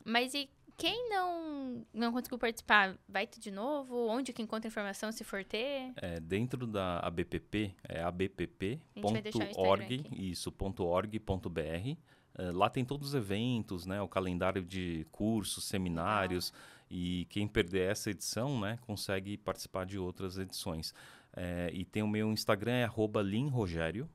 Mas 0.05 0.35
e 0.35 0.49
quem 0.81 1.11
não, 1.11 1.85
não 1.93 2.11
conseguiu 2.11 2.39
participar, 2.39 2.97
vai 3.07 3.27
ter 3.27 3.39
de 3.39 3.51
novo? 3.51 4.09
Onde 4.09 4.33
que 4.33 4.41
encontra 4.41 4.67
informação 4.67 5.13
se 5.13 5.23
for 5.23 5.45
ter? 5.45 5.93
É, 5.97 6.19
dentro 6.19 6.67
da 6.67 7.01
ABPP, 7.01 7.75
é 7.87 8.03
abpp.org, 8.03 10.07
isso, 10.11 10.51
.org.br. 10.79 11.97
É, 12.39 12.51
lá 12.53 12.71
tem 12.71 12.83
todos 12.83 13.09
os 13.09 13.15
eventos, 13.15 13.85
né, 13.85 14.01
o 14.01 14.09
calendário 14.09 14.65
de 14.65 15.07
cursos, 15.13 15.65
seminários, 15.65 16.51
e 16.91 17.27
quem 17.29 17.47
perder 17.47 17.91
essa 17.91 18.11
edição, 18.11 18.59
né, 18.59 18.79
consegue 18.87 19.37
participar 19.37 19.85
de 19.85 19.99
outras 19.99 20.39
edições. 20.39 20.95
É, 21.37 21.71
e 21.75 21.85
tem 21.85 22.03
o 22.03 22.09
meu 22.09 22.33
Instagram, 22.33 22.73
é 22.73 22.87
linrogério, 23.23 24.09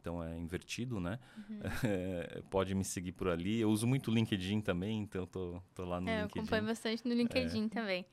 então 0.00 0.22
é 0.22 0.38
invertido, 0.38 1.00
né? 1.00 1.18
Uhum. 1.36 1.58
É, 1.84 2.42
pode 2.50 2.74
me 2.74 2.84
seguir 2.84 3.12
por 3.12 3.28
ali. 3.28 3.60
Eu 3.60 3.70
uso 3.70 3.86
muito 3.86 4.10
o 4.10 4.14
LinkedIn 4.14 4.60
também, 4.60 5.00
então 5.00 5.26
tô, 5.26 5.60
tô 5.74 5.84
lá 5.84 6.00
no 6.00 6.08
é, 6.08 6.22
LinkedIn. 6.22 6.38
Eu 6.38 6.42
acompanho 6.42 6.66
bastante 6.66 7.06
no 7.06 7.14
LinkedIn 7.14 7.66
é. 7.66 7.68
também. 7.68 8.06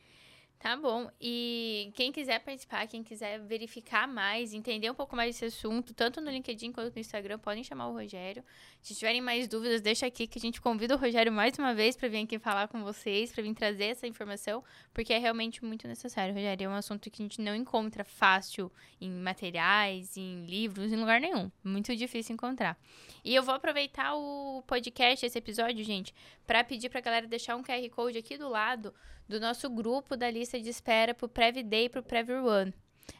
Tá 0.60 0.76
bom. 0.76 1.10
E 1.22 1.92
quem 1.96 2.12
quiser 2.12 2.40
participar, 2.40 2.88
quem 2.88 3.04
quiser 3.04 3.40
verificar 3.40 4.08
mais, 4.08 4.54
entender 4.54 4.90
um 4.90 4.96
pouco 4.96 5.16
mais 5.16 5.36
desse 5.36 5.46
assunto, 5.46 5.94
tanto 5.94 6.20
no 6.20 6.32
LinkedIn 6.32 6.72
quanto 6.72 6.94
no 6.94 7.00
Instagram, 7.00 7.38
podem 7.38 7.64
chamar 7.64 7.88
o 7.88 7.94
Rogério. 7.94 8.44
Se 8.82 8.96
tiverem 8.96 9.22
mais 9.22 9.48
dúvidas, 9.48 9.82
deixa 9.82 10.08
aqui 10.08 10.26
que 10.26 10.40
a 10.40 10.42
gente 10.42 10.60
convida 10.60 10.96
o 10.96 10.98
Rogério 10.98 11.32
mais 11.32 11.58
uma 11.60 11.76
vez 11.76 11.96
para 11.96 12.08
vir 12.08 12.24
aqui 12.24 12.40
falar 12.40 12.68
com 12.68 12.84
vocês, 12.84 13.32
para 13.32 13.44
vir 13.44 13.54
trazer 13.54 13.86
essa 13.86 14.08
informação, 14.08 14.64
porque 14.94 15.14
é 15.14 15.20
realmente 15.20 15.64
muito 15.64 15.88
necessário, 15.88 16.34
Rogério. 16.34 16.66
É 16.66 16.70
um 16.70 16.74
assunto 16.74 17.12
que 17.12 17.22
a 17.22 17.26
gente 17.26 17.42
não 17.42 17.56
encontra 17.56 18.04
fácil 18.04 18.72
em 19.00 19.12
materiais, 19.12 20.18
em 20.18 20.46
livros, 20.46 20.92
em 20.92 20.96
lugar 20.96 21.22
nenhum. 21.22 21.52
Muito 21.64 21.96
difícil 21.96 22.34
encontrar. 22.34 22.76
E 23.24 23.36
eu 23.36 23.44
vou 23.44 23.54
aproveitar 23.54 24.16
o 24.16 24.64
podcast, 24.66 25.26
esse 25.26 25.38
episódio, 25.38 25.84
gente, 25.84 26.14
para 26.46 26.64
pedir 26.64 26.90
para 26.90 27.00
a 27.00 27.04
galera 27.04 27.28
deixar 27.28 27.56
um 27.56 27.64
QR 27.64 27.90
Code 27.90 28.18
aqui 28.18 28.38
do 28.38 28.50
lado 28.50 28.94
do 29.28 29.40
nosso 29.40 29.70
grupo 29.70 30.16
da 30.16 30.30
lista 30.30 30.60
de 30.60 30.70
espera 30.70 31.14
para 31.14 31.26
o 31.26 31.30
Prev 31.30 31.64
Day 31.64 31.86
e 31.86 31.90
para 31.90 32.00
o 32.00 32.04
Prev 32.04 32.30
One. 32.30 32.74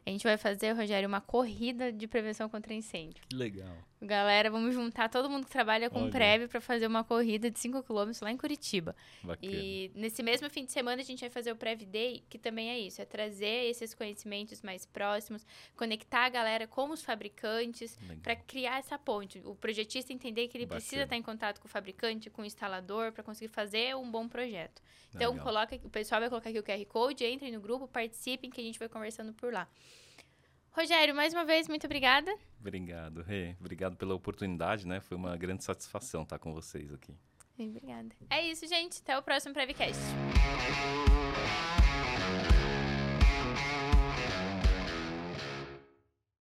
A 0.06 0.10
gente 0.10 0.24
vai 0.24 0.38
fazer, 0.38 0.72
Rogério, 0.72 1.08
uma 1.08 1.22
corrida 1.22 1.92
de 1.92 2.08
prevenção 2.08 2.50
contra 2.50 2.74
incêndio. 2.74 3.24
Legal. 3.34 3.78
Galera, 4.02 4.52
vamos 4.52 4.74
juntar 4.74 5.10
todo 5.10 5.30
mundo 5.30 5.46
que 5.46 5.52
trabalha 5.52 5.90
com 5.90 6.04
Olha. 6.04 6.48
para 6.50 6.60
fazer 6.60 6.86
uma 6.86 7.04
corrida 7.04 7.50
de 7.50 7.58
5 7.58 7.82
km 7.84 8.12
lá 8.22 8.32
em 8.32 8.38
Curitiba. 8.38 8.96
Bacana. 9.24 9.54
E 9.54 9.90
nesse 9.96 10.22
mesmo 10.22 10.50
fim 10.50 10.66
de 10.66 10.72
semana 10.72 11.02
a 11.02 11.06
gente 11.06 11.22
vai 11.22 11.30
fazer 11.30 11.52
o 11.52 11.56
Prev 11.56 11.82
Day, 11.84 12.24
que 12.30 12.38
também 12.38 12.70
é 12.70 12.78
isso, 12.78 13.02
é 13.02 13.06
trazer 13.06 13.70
esses 13.70 13.94
conhecimentos 13.94 14.62
mais 14.62 14.86
próximos, 14.86 15.46
conectar 15.76 16.26
a 16.26 16.30
galera 16.30 16.68
com 16.68 16.90
os 16.92 17.02
fabricantes 17.02 17.98
para 18.22 18.36
criar 18.36 18.80
essa 18.80 18.98
ponte. 19.00 19.42
O 19.46 19.56
projetista 19.56 20.12
entender 20.12 20.50
que 20.50 20.58
ele 20.58 20.66
Bacana. 20.66 20.82
precisa 20.82 21.04
estar 21.04 21.16
em 21.16 21.24
contato 21.24 21.60
com 21.62 21.68
o 21.68 21.72
fabricante, 21.72 22.30
com 22.30 22.42
o 22.42 22.46
instalador 22.46 23.12
para 23.14 23.24
conseguir 23.24 23.52
fazer 23.52 23.96
um 23.96 24.10
bom 24.10 24.28
projeto. 24.28 24.82
Então, 25.14 25.38
coloca, 25.40 25.80
o 25.84 25.90
pessoal 25.90 26.20
vai 26.20 26.30
colocar 26.30 26.50
aqui 26.50 26.60
o 26.60 26.64
QR 26.64 26.86
Code, 26.86 27.26
entrem 27.26 27.52
no 27.52 27.62
grupo, 27.62 27.88
participem 27.88 28.50
que 28.50 28.60
a 28.60 28.64
gente 28.64 28.78
vai 28.78 28.90
conversando 28.90 29.34
por 29.34 29.54
lá. 29.54 29.68
Rogério, 30.76 31.16
mais 31.16 31.34
uma 31.34 31.46
vez, 31.46 31.70
muito 31.70 31.86
obrigada. 31.86 32.36
Obrigado, 32.60 33.22
Rê. 33.22 33.56
Obrigado 33.62 33.96
pela 33.96 34.14
oportunidade, 34.14 34.86
né? 34.86 35.00
Foi 35.00 35.16
uma 35.16 35.38
grande 35.38 35.64
satisfação 35.64 36.24
estar 36.24 36.38
com 36.38 36.54
vocês 36.54 36.94
aqui. 36.94 37.16
Obrigada. 37.58 38.10
É 38.30 38.46
isso, 38.46 38.68
gente. 38.68 39.00
Até 39.02 39.18
o 39.18 39.24
próximo 39.24 39.54
Prevcast. 39.54 40.02